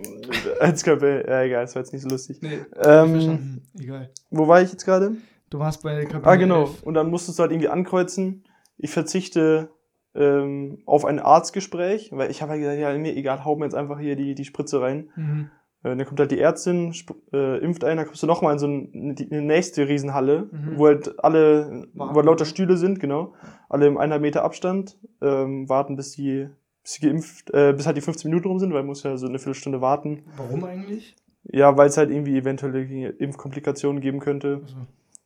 als 0.60 0.80
Skalpell. 0.80 1.24
Ja, 1.28 1.42
egal, 1.42 1.62
das 1.64 1.74
war 1.74 1.82
jetzt 1.82 1.92
nicht 1.92 2.02
so 2.02 2.08
lustig. 2.08 2.40
Nee, 2.42 2.58
Ähm. 2.82 3.62
Egal. 3.78 4.10
Wo 4.30 4.48
war 4.48 4.60
ich 4.62 4.70
jetzt 4.72 4.84
gerade? 4.84 5.12
Du 5.50 5.58
warst 5.58 5.82
bei 5.82 6.04
Kabine 6.04 6.26
Ah, 6.26 6.36
genau. 6.36 6.60
11. 6.62 6.82
Und 6.84 6.94
dann 6.94 7.10
musstest 7.10 7.38
du 7.38 7.42
halt 7.42 7.52
irgendwie 7.52 7.68
ankreuzen, 7.68 8.44
ich 8.78 8.90
verzichte 8.90 9.70
ähm, 10.14 10.78
auf 10.86 11.04
ein 11.04 11.18
Arztgespräch, 11.18 12.10
weil 12.12 12.30
ich 12.30 12.42
habe 12.42 12.52
halt 12.52 12.60
gesagt, 12.62 12.78
ja, 12.80 12.96
mir 12.98 13.14
egal, 13.16 13.44
hau 13.44 13.56
mir 13.56 13.64
jetzt 13.66 13.74
einfach 13.74 13.98
hier 14.00 14.16
die, 14.16 14.34
die 14.34 14.44
Spritze 14.44 14.80
rein. 14.80 15.10
Mhm. 15.16 15.50
Äh, 15.82 15.96
dann 15.96 16.04
kommt 16.04 16.20
halt 16.20 16.30
die 16.30 16.40
Ärztin, 16.40 16.92
äh, 17.32 17.58
impft 17.58 17.84
ein, 17.84 17.96
dann 17.96 18.06
kommst 18.06 18.22
du 18.22 18.26
nochmal 18.26 18.52
in 18.54 18.58
so 18.58 18.66
ein, 18.66 19.14
die, 19.14 19.30
eine 19.30 19.42
nächste 19.42 19.86
Riesenhalle, 19.88 20.48
Mhm. 20.52 20.72
wo 20.78 20.86
halt 20.86 21.14
alle, 21.22 21.86
Warten. 21.94 22.14
wo 22.14 22.16
halt 22.16 22.26
lauter 22.26 22.44
Stühle 22.44 22.76
sind, 22.76 23.00
genau. 23.00 23.34
Alle 23.68 23.86
im 23.86 23.98
eineinhalb 23.98 24.22
Meter 24.22 24.44
Abstand, 24.44 24.98
ähm, 25.22 25.68
warten, 25.68 25.96
bis 25.96 26.12
die, 26.12 26.48
bis 26.90 26.98
die 26.98 27.06
geimpft, 27.06 27.50
äh, 27.54 27.72
bis 27.72 27.86
halt 27.86 27.96
die 27.96 28.00
15 28.00 28.30
Minuten 28.30 28.48
rum 28.48 28.58
sind, 28.58 28.72
weil 28.72 28.80
man 28.80 28.88
muss 28.88 29.02
ja 29.02 29.16
so 29.16 29.26
eine 29.26 29.38
Viertelstunde 29.38 29.80
warten. 29.80 30.24
Warum 30.36 30.64
eigentlich? 30.64 31.14
Ja, 31.44 31.76
weil 31.76 31.88
es 31.88 31.96
halt 31.96 32.10
irgendwie 32.10 32.36
eventuelle 32.36 33.08
Impfkomplikationen 33.10 34.00
geben 34.00 34.20
könnte. 34.20 34.60
Also, 34.62 34.76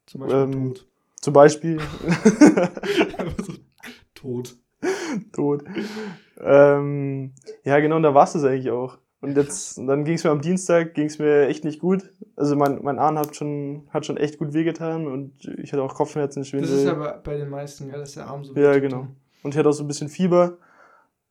zum 0.06 0.20
Beispiel 0.20 0.42
Ähm, 0.42 0.74
tot. 0.74 0.86
Zum 1.20 1.32
Beispiel 1.32 1.74
tot. 4.14 4.56
tot. 5.32 5.64
Ähm, 6.40 7.32
ja, 7.64 7.80
genau, 7.80 7.96
und 7.96 8.02
da 8.02 8.14
war 8.14 8.24
es 8.24 8.34
das 8.34 8.44
eigentlich 8.44 8.70
auch. 8.70 8.98
Und 9.22 9.36
jetzt, 9.36 9.78
und 9.78 9.86
dann 9.86 10.04
ging 10.04 10.16
es 10.16 10.24
mir 10.24 10.30
am 10.30 10.42
Dienstag, 10.42 10.92
ging 10.92 11.06
es 11.06 11.18
mir 11.18 11.48
echt 11.48 11.64
nicht 11.64 11.80
gut. 11.80 12.12
Also 12.36 12.56
mein, 12.56 12.80
mein 12.82 12.98
Arm 12.98 13.18
hat 13.18 13.34
schon, 13.36 13.88
hat 13.88 14.04
schon 14.04 14.18
echt 14.18 14.38
gut 14.38 14.52
wehgetan 14.52 15.06
und 15.06 15.32
ich 15.62 15.72
hatte 15.72 15.82
auch 15.82 15.94
Kopfschmerzen, 15.94 16.44
Schwindel. 16.44 16.68
Das 16.68 16.78
ist 16.78 16.84
ja 16.84 17.20
bei, 17.24 17.38
den 17.38 17.48
meisten, 17.48 17.88
ja, 17.88 17.96
dass 17.96 18.12
der 18.12 18.26
Arm 18.26 18.44
so 18.44 18.54
Ja, 18.54 18.78
genau. 18.78 19.06
Und 19.42 19.52
ich 19.52 19.56
hatte 19.56 19.70
auch 19.70 19.72
so 19.72 19.82
ein 19.82 19.88
bisschen 19.88 20.10
Fieber. 20.10 20.58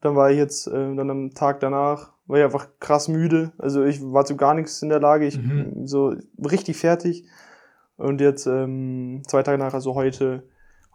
Dann 0.04 0.16
war 0.16 0.30
ich 0.32 0.38
jetzt, 0.38 0.68
äh, 0.68 0.72
dann 0.96 1.10
am 1.10 1.34
Tag 1.34 1.60
danach, 1.62 2.12
war 2.28 2.38
ich 2.38 2.44
einfach 2.44 2.68
krass 2.80 3.08
müde. 3.08 3.54
Also 3.58 3.84
ich 3.84 4.02
war 4.02 4.26
zu 4.26 4.36
gar 4.38 4.54
nichts 4.54 4.82
in 4.82 4.90
der 4.90 5.00
Lage. 5.00 5.26
Ich 5.26 5.38
Mhm. 5.38 5.88
so 5.88 6.14
richtig 6.38 6.78
fertig. 6.78 7.26
Und 7.96 8.22
jetzt 8.22 8.46
ähm, 8.48 9.22
zwei 9.28 9.44
Tage 9.44 9.58
nach, 9.58 9.74
also 9.74 9.94
heute, 9.96 10.44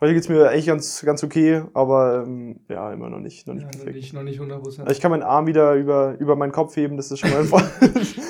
heute 0.00 0.14
geht's 0.14 0.28
mir 0.28 0.50
echt 0.50 0.66
ganz, 0.66 1.02
ganz 1.04 1.22
okay, 1.24 1.62
aber 1.72 2.24
ähm, 2.26 2.60
ja, 2.68 2.92
immer 2.92 3.08
noch 3.08 3.20
nicht, 3.20 3.46
noch 3.46 3.54
nicht 3.54 3.62
Ja, 3.62 3.68
noch 3.68 3.76
perfekt. 3.76 3.96
nicht, 3.96 4.12
noch 4.14 4.22
nicht 4.24 4.40
100%. 4.40 4.80
Also 4.80 4.90
ich 4.92 5.00
kann 5.00 5.10
meinen 5.12 5.22
Arm 5.22 5.46
wieder 5.46 5.74
über, 5.74 6.16
über 6.18 6.34
meinen 6.36 6.52
Kopf 6.52 6.76
heben, 6.76 6.96
das 6.96 7.10
ist 7.10 7.20
schon 7.20 7.30
mal 7.30 7.38
ein, 7.42 7.46
Vor- 7.46 7.62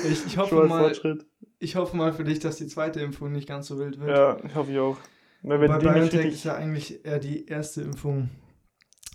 Ich, 0.09 0.25
ich, 0.27 0.37
hoffe 0.37 0.49
schon 0.49 0.57
mal 0.59 0.63
ein 0.65 0.69
mal, 0.69 0.83
Fortschritt. 0.83 1.25
ich 1.57 1.75
hoffe 1.75 1.97
mal 1.97 2.13
für 2.13 2.23
dich, 2.23 2.39
dass 2.39 2.57
die 2.57 2.67
zweite 2.67 3.01
Impfung 3.01 3.31
nicht 3.31 3.47
ganz 3.49 3.67
so 3.67 3.77
wild 3.79 3.99
wird. 3.99 4.15
Ja, 4.17 4.37
ich 4.45 4.55
hoffe 4.55 4.71
ich 4.71 4.79
auch. 4.79 4.97
Weil 5.41 5.57
Bei 5.57 5.67
wenn 5.69 5.79
die 5.79 5.85
BioNTech 5.87 6.33
ist 6.33 6.43
ja 6.43 6.55
eigentlich 6.55 7.03
eher 7.05 7.19
die 7.19 7.47
erste 7.47 7.81
Impfung 7.81 8.29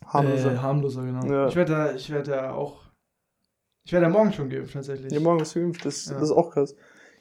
harmloser. 0.07 0.53
Äh, 0.55 0.59
harmloser, 0.59 1.03
genau. 1.05 1.25
Ja. 1.27 1.49
Ich 1.49 1.57
werde 1.57 1.73
da, 1.73 1.95
ich 1.95 2.11
werde 2.11 2.31
da 2.33 2.53
auch. 2.53 2.83
Ich 3.87 3.93
werde 3.93 4.07
da 4.07 4.13
morgen 4.13 4.33
schon 4.33 4.49
geimpft, 4.49 4.73
tatsächlich. 4.73 5.13
Ja, 5.13 5.21
morgen 5.21 5.41
ist 5.41 5.55
geimpft, 5.55 5.85
das, 5.85 6.07
Ja. 6.07 6.15
das 6.15 6.25
ist 6.25 6.31
auch 6.33 6.51
krass. 6.51 6.75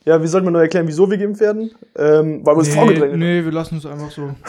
Ja, 0.05 0.21
wie 0.21 0.27
sollte 0.27 0.43
man 0.45 0.53
noch 0.53 0.59
erklären, 0.59 0.87
wieso 0.87 1.09
wir 1.09 1.17
geimpft 1.17 1.39
werden? 1.41 1.71
Ähm, 1.95 2.45
weil 2.45 2.55
wir 2.55 2.59
uns 2.59 2.73
vorgedrängt 2.75 3.13
haben. 3.13 3.19
nee, 3.19 3.43
wir 3.43 3.51
lassen 3.53 3.77
es 3.77 3.85
einfach 3.85 4.11
so. 4.11 4.35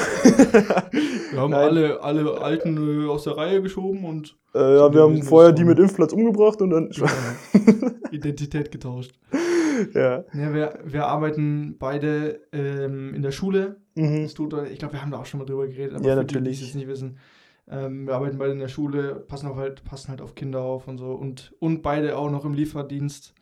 Wir 1.32 1.40
haben 1.40 1.50
Nein. 1.50 1.60
alle, 1.60 2.00
alle 2.02 2.40
Alten 2.40 3.02
äh, 3.04 3.08
aus 3.08 3.24
der 3.24 3.36
Reihe 3.36 3.60
geschoben 3.60 4.04
und 4.04 4.36
Äh, 4.54 4.76
ja, 4.76 4.92
wir 4.94 5.02
haben 5.02 5.20
vorher 5.24 5.50
die 5.52 5.64
mit 5.64 5.78
Impfplatz 5.80 6.12
umgebracht 6.12 6.60
und 6.62 6.70
dann. 6.70 6.90
Identität 8.12 8.70
getauscht. 8.70 9.12
ja. 9.94 10.24
Ja, 10.32 10.54
wir, 10.54 10.78
wir 10.84 11.06
arbeiten 11.06 11.76
beide 11.78 12.40
ähm, 12.52 13.14
in 13.14 13.22
der 13.22 13.32
Schule. 13.32 13.76
Mhm. 13.96 14.22
Das 14.22 14.34
tut, 14.34 14.54
ich 14.70 14.78
glaube, 14.78 14.94
wir 14.94 15.02
haben 15.02 15.10
da 15.10 15.18
auch 15.18 15.26
schon 15.26 15.38
mal 15.40 15.46
drüber 15.46 15.66
geredet, 15.66 15.96
aber 15.96 16.04
Ja, 16.06 16.14
für 16.16 16.20
die, 16.24 16.26
die 16.28 16.34
natürlich. 16.40 16.62
es 16.62 16.74
nicht 16.74 16.86
wissen. 16.88 17.18
Ähm, 17.68 18.06
wir 18.06 18.14
arbeiten 18.14 18.38
beide 18.38 18.52
in 18.52 18.58
der 18.58 18.68
Schule, 18.68 19.14
passen, 19.16 19.48
auf 19.48 19.56
halt, 19.56 19.84
passen 19.84 20.08
halt 20.10 20.20
auf 20.20 20.34
Kinder 20.34 20.60
auf 20.60 20.86
und 20.86 20.98
so 20.98 21.12
und, 21.12 21.54
und 21.60 21.82
beide 21.82 22.16
auch 22.18 22.30
noch 22.30 22.44
im 22.44 22.52
Lieferdienst. 22.54 23.34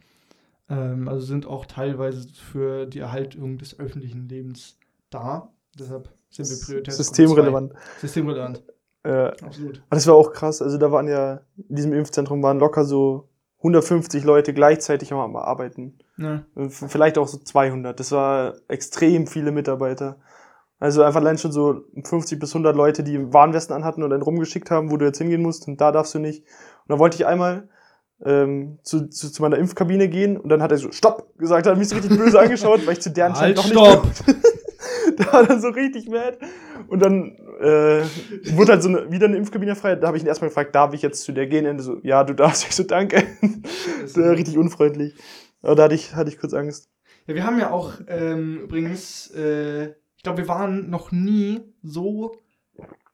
Ähm, 0.69 1.09
also 1.09 1.27
sind 1.27 1.47
auch 1.47 1.67
teilweise 1.67 2.29
für 2.29 2.87
die 2.87 3.01
Erhaltung 3.01 3.59
des 3.59 3.79
öffentlichen 3.81 4.29
Lebens 4.29 4.79
da. 5.11 5.51
Deshalb 5.79 6.09
sind 6.31 6.49
wir 6.49 6.57
Priorität. 6.67 6.95
Systemrelevant. 6.95 7.73
Systemrelevant, 8.01 8.63
Ja. 9.05 9.31
absolut. 9.43 9.79
Aber 9.89 9.97
das 9.97 10.07
war 10.07 10.15
auch 10.15 10.33
krass. 10.33 10.63
Also 10.63 10.79
da 10.79 10.93
waren 10.93 11.09
ja, 11.09 11.41
in 11.69 11.75
diesem 11.77 11.93
Impfzentrum 11.93 12.43
waren 12.43 12.59
locker 12.61 12.85
so 12.85 13.29
150 13.59 14.25
Leute 14.25 14.55
gleichzeitig 14.55 15.13
am 15.13 15.37
Arbeiten. 15.37 15.99
Ja. 16.17 16.45
V- 16.69 16.89
Vielleicht 16.89 17.19
auch 17.19 17.29
so 17.29 17.39
200. 17.39 17.99
Das 17.99 18.13
war 18.13 18.55
extrem 18.69 19.27
viele 19.27 19.51
Mitarbeiter. 19.53 20.19
Also 20.83 21.05
einfach 21.05 21.21
allein 21.21 21.39
schon 21.39 21.53
so 21.53 21.85
50 22.03 22.41
bis 22.41 22.51
100 22.51 22.75
Leute, 22.75 23.05
die 23.05 23.33
Warnwesten 23.33 23.73
anhatten 23.73 24.03
und 24.03 24.11
dann 24.11 24.21
rumgeschickt 24.21 24.69
haben, 24.73 24.91
wo 24.91 24.97
du 24.97 25.05
jetzt 25.05 25.19
hingehen 25.19 25.41
musst 25.41 25.69
und 25.69 25.81
da 25.81 25.93
darfst 25.93 26.13
du 26.13 26.19
nicht. 26.19 26.41
Und 26.41 26.89
dann 26.89 26.99
wollte 26.99 27.15
ich 27.15 27.25
einmal 27.25 27.69
ähm, 28.25 28.81
zu, 28.83 29.09
zu, 29.09 29.31
zu 29.31 29.43
meiner 29.43 29.59
Impfkabine 29.59 30.09
gehen 30.09 30.37
und 30.37 30.49
dann 30.49 30.61
hat 30.61 30.73
er 30.73 30.79
so 30.79 30.91
Stopp 30.91 31.39
gesagt, 31.39 31.69
hat 31.69 31.79
mich 31.79 31.89
so 31.89 31.95
richtig 31.95 32.19
böse 32.19 32.41
angeschaut, 32.41 32.85
weil 32.85 32.95
ich 32.95 33.01
zu 33.01 33.13
der 33.13 33.33
Halt, 33.33 33.57
anscheinend 33.57 33.61
stopp! 33.61 34.05
noch 34.05 34.27
nicht 34.27 34.45
da 35.19 35.33
war 35.33 35.47
dann 35.47 35.61
so 35.61 35.69
richtig 35.69 36.09
mad. 36.09 36.39
Und 36.89 37.01
dann 37.01 37.37
äh, 37.61 38.03
wurde 38.57 38.73
halt 38.73 38.83
so 38.83 38.89
eine, 38.89 39.09
wieder 39.13 39.27
eine 39.27 39.37
Impfkabine 39.37 39.77
frei. 39.77 39.95
Da 39.95 40.09
habe 40.09 40.17
ich 40.17 40.25
ihn 40.25 40.27
erstmal 40.27 40.49
gefragt, 40.49 40.75
darf 40.75 40.95
ich 40.95 41.03
jetzt 41.03 41.23
zu 41.23 41.31
der 41.31 41.47
gehen? 41.47 41.65
Und 41.65 41.77
er 41.77 41.83
so, 41.85 42.01
ja, 42.03 42.25
du 42.25 42.35
darfst. 42.35 42.67
Ich 42.69 42.75
so, 42.75 42.83
danke. 42.83 43.23
Das 44.03 44.17
war 44.17 44.33
richtig 44.33 44.59
unfreundlich. 44.59 45.15
Aber 45.63 45.77
da 45.77 45.85
hatte 45.85 45.95
ich, 45.95 46.17
hatte 46.17 46.29
ich 46.29 46.41
kurz 46.41 46.55
Angst. 46.55 46.91
Ja, 47.29 47.37
wir 47.37 47.47
haben 47.47 47.61
ja 47.61 47.71
auch 47.71 47.93
ähm, 48.09 48.63
übrigens, 48.65 49.31
äh, 49.31 49.95
ich 50.23 50.25
glaube, 50.25 50.39
wir 50.39 50.47
waren 50.47 50.89
noch 50.89 51.11
nie 51.11 51.63
so 51.83 52.37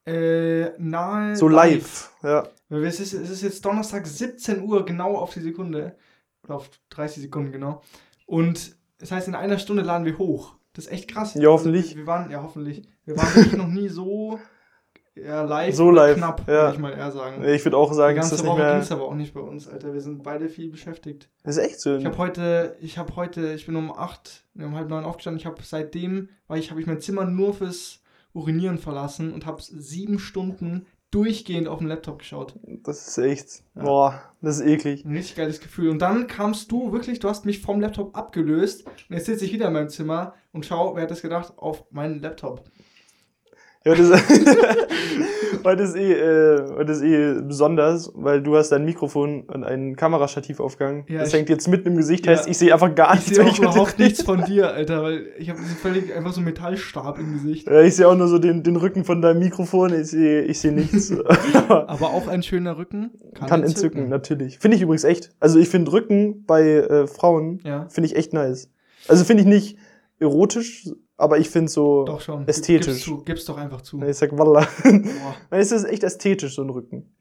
äh, 0.05 0.79
nahe. 0.79 1.35
So 1.37 1.49
live. 1.49 2.13
Ja. 2.23 2.47
Weil 2.69 2.85
Es 2.85 3.01
ist, 3.01 3.15
es 3.15 3.31
ist 3.31 3.41
jetzt 3.41 3.65
Donnerstag 3.65 4.07
17 4.07 4.61
Uhr, 4.61 4.85
genau 4.85 5.17
auf 5.17 5.33
die 5.33 5.41
Sekunde. 5.41 5.97
Oder 6.45 6.57
auf 6.57 6.71
30 6.91 7.23
Sekunden 7.23 7.51
genau. 7.51 7.81
Und 8.27 8.77
das 8.99 9.11
heißt, 9.11 9.27
in 9.27 9.35
einer 9.35 9.59
Stunde 9.59 9.85
laden 9.85 10.05
wir 10.05 10.19
hoch. 10.19 10.57
Das 10.75 10.85
ist 10.85 10.93
echt 10.93 11.09
krass. 11.11 11.33
Ja, 11.33 11.49
hoffentlich. 11.49 11.93
Wir, 11.93 12.03
wir 12.03 12.07
waren, 12.07 12.31
ja, 12.31 12.43
hoffentlich. 12.43 12.87
Wir 13.07 13.17
waren 13.17 13.35
wirklich 13.35 13.57
noch 13.57 13.69
nie 13.69 13.89
so 13.89 14.39
ja, 15.25 15.43
live, 15.43 15.75
So 15.75 15.91
live, 15.91 16.17
knapp, 16.17 16.41
ja. 16.47 16.47
würde 16.55 16.73
ich 16.75 16.79
mal 16.79 16.93
eher 16.93 17.11
sagen. 17.11 17.45
Ich 17.45 17.65
würde 17.65 17.77
auch 17.77 17.91
Die 17.91 17.97
sagen, 17.97 18.17
ist 18.19 18.23
ganze 18.23 18.37
das 18.37 18.43
nicht 18.43 18.51
Woche 18.53 18.61
ging 18.61 18.67
mehr. 18.71 18.79
es 18.81 18.93
aber 18.93 19.05
auch 19.05 19.15
nicht 19.15 19.35
bei 19.35 19.41
uns, 19.41 19.69
Alter. 19.69 19.93
Wir 19.93 20.01
sind 20.01 20.23
beide 20.23 20.49
viel 20.49 20.71
beschäftigt. 20.71 21.29
Das 21.45 21.57
ist 21.57 21.65
echt 21.65 21.81
so. 21.81 21.97
Ich 21.97 22.05
habe 22.05 22.19
heute, 22.19 22.77
ich 22.81 22.99
habe 22.99 23.15
heute, 23.17 23.53
ich 23.55 23.67
bin 23.67 23.77
um 23.77 23.93
acht, 23.93 24.45
um 24.57 24.75
halb 24.75 24.89
neun 24.89 25.05
aufgestanden. 25.05 25.39
Ich 25.41 25.47
habe 25.47 25.57
seitdem, 25.63 26.29
weil 26.47 26.59
ich 26.61 26.71
habe 26.71 26.81
ich 26.81 26.87
mein 26.87 27.01
Zimmer 27.01 27.25
nur 27.25 27.55
fürs 27.55 28.01
Urinieren 28.35 28.79
verlassen 28.79 29.33
und 29.33 29.47
habe 29.47 29.61
sieben 29.63 30.19
Stunden 30.19 30.87
durchgehend 31.11 31.69
auf 31.69 31.79
dem 31.79 31.87
Laptop 31.87 32.19
geschaut. 32.19 32.55
Das 32.85 33.09
ist 33.09 33.17
echt. 33.19 33.63
Ja. 33.75 33.83
Boah, 33.83 34.23
das 34.43 34.59
ist 34.61 34.67
eklig. 34.67 35.07
Ein 35.07 35.17
richtig 35.17 35.37
geiles 35.37 35.59
Gefühl. 35.61 35.89
Und 35.89 36.01
dann 36.03 36.27
kamst 36.27 36.71
du 36.71 36.93
wirklich, 36.93 37.19
du 37.19 37.29
hast 37.31 37.47
mich 37.47 37.61
vom 37.63 37.81
Laptop 37.81 38.15
abgelöst 38.17 38.85
und 38.87 39.17
jetzt 39.17 39.25
sitze 39.25 39.47
ich 39.47 39.53
wieder 39.55 39.69
in 39.69 39.73
meinem 39.73 39.89
Zimmer 39.89 40.35
und 40.53 40.67
schau, 40.67 40.95
wer 40.95 41.05
hat 41.05 41.11
das 41.11 41.23
gedacht, 41.23 41.55
auf 41.57 41.85
meinen 41.91 42.21
Laptop. 42.21 42.65
Ja, 43.89 43.95
das, 43.95 44.11
weil 45.63 45.77
das 45.77 45.95
eh, 45.95 46.13
äh, 46.13 46.77
weil 46.77 46.85
das 46.85 47.03
eh 47.03 47.41
besonders, 47.43 48.11
weil 48.15 48.43
du 48.43 48.57
hast 48.57 48.71
dein 48.71 48.85
Mikrofon 48.85 49.43
und 49.43 49.65
ein 49.65 49.97
Kamerastativ 49.97 50.61
aufgegangen. 50.61 51.05
Ja, 51.09 51.21
das 51.21 51.29
ich- 51.29 51.35
hängt 51.35 51.49
jetzt 51.49 51.69
mitten 51.69 51.89
im 51.89 51.97
Gesicht, 51.97 52.27
Ja. 52.27 52.33
heißt, 52.33 52.49
ich 52.49 52.59
sehe 52.59 52.73
einfach 52.73 52.95
gar 52.95 53.15
Ich 53.15 53.21
nichts. 53.21 53.37
sehe 53.37 53.45
wenn 53.45 53.51
auch 53.53 53.59
überhaupt 53.59 53.99
nichts 53.99 54.23
von 54.23 54.45
dir, 54.45 54.73
Alter, 54.73 55.03
weil 55.03 55.27
ich 55.39 55.49
habe 55.51 55.59
völlig 55.61 56.15
einfach 56.15 56.33
so 56.33 56.39
einen 56.41 56.47
Metallstab 56.47 57.19
im 57.19 57.33
Gesicht. 57.35 57.67
Ja, 57.67 57.81
ich 57.83 57.97
sehe 57.97 58.07
auch 58.09 58.17
nur 58.17 58.29
so 58.29 58.39
den, 58.39 58.63
den 58.63 58.77
Rücken 58.77 59.05
von 59.05 59.21
deinem 59.23 59.41
Mikrofon, 59.41 59.93
ich 59.99 60.09
sehe 60.09 60.43
ich 60.43 60.61
sehe 60.61 60.73
nichts. 60.73 61.13
Aber 61.69 62.09
auch 62.11 62.29
ein 62.29 62.43
schöner 62.43 62.79
Rücken 62.79 63.11
kann, 63.35 63.49
Kann 63.49 63.63
entzücken, 63.63 64.09
natürlich. 64.09 64.59
Finde 64.59 64.77
ich 64.77 64.83
übrigens 64.83 65.05
echt. 65.05 65.31
Also 65.41 65.59
ich 65.59 65.69
finde 65.69 65.93
Rücken 65.93 66.45
bei 66.47 66.63
äh, 66.63 67.07
Frauen, 67.07 67.61
Ja, 67.65 67.87
finde 67.89 68.07
ich 68.09 68.17
echt 68.17 68.33
nice. 68.33 68.71
Also 69.09 69.25
finde 69.25 69.43
ich 69.43 69.49
nicht 69.49 69.77
erotisch, 70.21 70.89
aber 71.19 71.37
ich 71.39 71.51
finde 71.51 71.71
so, 71.71 72.05
doch 72.05 72.21
schon. 72.23 72.49
Ästhetisch. 72.49 72.87
Gib's, 72.95 73.03
zu, 73.05 73.23
gib's 73.25 73.45
doch 73.45 73.59
einfach 73.59 73.83
zu. 73.83 74.01
ich 74.03 74.17
sag 74.17 74.37
Wallah. 74.39 74.67
Boah. 74.85 75.35
es 75.59 75.71
ist 75.73 75.85
echt 75.85 76.03
ästhetisch, 76.05 76.55
so 76.55 76.63
ein 76.63 76.71
Rücken. 76.71 77.15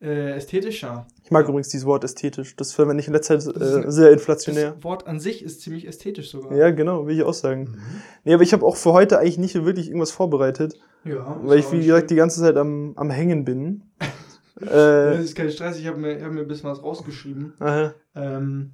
Äh, 0.00 0.32
ästhetischer. 0.36 1.06
Ich 1.22 1.30
mag 1.30 1.44
Ja. 1.44 1.50
übrigens 1.50 1.68
dieses 1.68 1.86
Wort 1.86 2.02
ästhetisch. 2.02 2.56
Das 2.56 2.72
verwende 2.72 3.00
ich 3.02 3.06
in 3.06 3.12
letzter 3.12 3.38
Zeit 3.38 3.54
äh, 3.54 3.88
sehr 3.90 4.10
inflationär. 4.10 4.72
Das 4.72 4.82
Wort 4.82 5.06
an 5.06 5.20
sich 5.20 5.44
ist 5.44 5.60
ziemlich 5.60 5.86
ästhetisch 5.86 6.30
sogar. 6.32 6.56
Ja, 6.56 6.70
genau, 6.70 7.06
will 7.06 7.14
ich 7.16 7.22
auch 7.22 7.34
sagen. 7.34 7.64
Mhm. 7.70 7.78
Nee, 8.24 8.34
aber 8.34 8.42
ich 8.42 8.52
habe 8.52 8.66
auch 8.66 8.74
für 8.74 8.92
heute 8.92 9.20
eigentlich 9.20 9.38
nicht 9.38 9.52
so 9.52 9.64
wirklich 9.64 9.86
irgendwas 9.86 10.10
vorbereitet, 10.10 10.74
Ja, 11.04 11.38
weil 11.44 11.60
ich, 11.60 11.70
wie 11.70 11.84
gesagt, 11.84 12.10
die 12.10 12.16
ganze 12.16 12.40
Zeit 12.40 12.56
am, 12.56 12.94
am 12.96 13.10
Hängen 13.10 13.44
bin. 13.44 13.84
äh, 14.60 14.64
Das 14.66 15.20
ist 15.24 15.36
kein 15.36 15.50
Stress, 15.50 15.78
ich 15.78 15.86
habe 15.86 15.98
mir, 15.98 16.20
hab 16.20 16.32
mir 16.32 16.40
ein 16.40 16.48
bisschen 16.48 16.68
was 16.70 16.82
rausgeschrieben. 16.82 17.54
aha. 17.60 17.94
Ähm, 18.16 18.72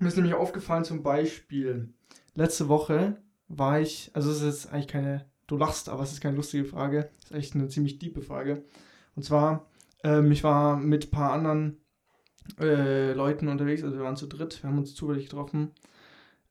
mir 0.00 0.08
ist 0.08 0.16
nämlich 0.16 0.34
aufgefallen 0.34 0.82
zum 0.84 1.04
Beispiel, 1.04 1.90
letzte 2.34 2.68
Woche 2.68 3.18
war 3.48 3.80
ich, 3.80 4.10
also 4.14 4.30
es 4.30 4.38
ist 4.38 4.44
jetzt 4.44 4.72
eigentlich 4.72 4.88
keine, 4.88 5.26
du 5.46 5.56
lachst, 5.56 5.88
aber 5.88 6.02
es 6.02 6.12
ist 6.12 6.20
keine 6.20 6.36
lustige 6.36 6.64
Frage, 6.64 7.10
es 7.18 7.30
ist 7.30 7.36
echt 7.36 7.54
eine 7.54 7.68
ziemlich 7.68 7.98
diepe 7.98 8.22
Frage. 8.22 8.64
Und 9.14 9.24
zwar, 9.24 9.70
ähm, 10.02 10.32
ich 10.32 10.44
war 10.44 10.76
mit 10.76 11.06
ein 11.06 11.10
paar 11.10 11.32
anderen 11.32 11.78
äh, 12.58 13.12
Leuten 13.12 13.48
unterwegs, 13.48 13.82
also 13.82 13.96
wir 13.96 14.04
waren 14.04 14.16
zu 14.16 14.26
dritt, 14.26 14.62
wir 14.62 14.70
haben 14.70 14.78
uns 14.78 14.94
zufällig 14.94 15.24
getroffen. 15.24 15.72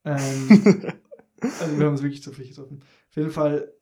Ähm, 0.04 0.48
also 1.40 1.78
wir 1.78 1.86
haben 1.86 1.92
uns 1.92 2.02
wirklich 2.02 2.22
zufällig 2.22 2.50
getroffen. 2.50 2.80
Auf 3.10 3.16
jeden 3.16 3.30
Fall, 3.30 3.72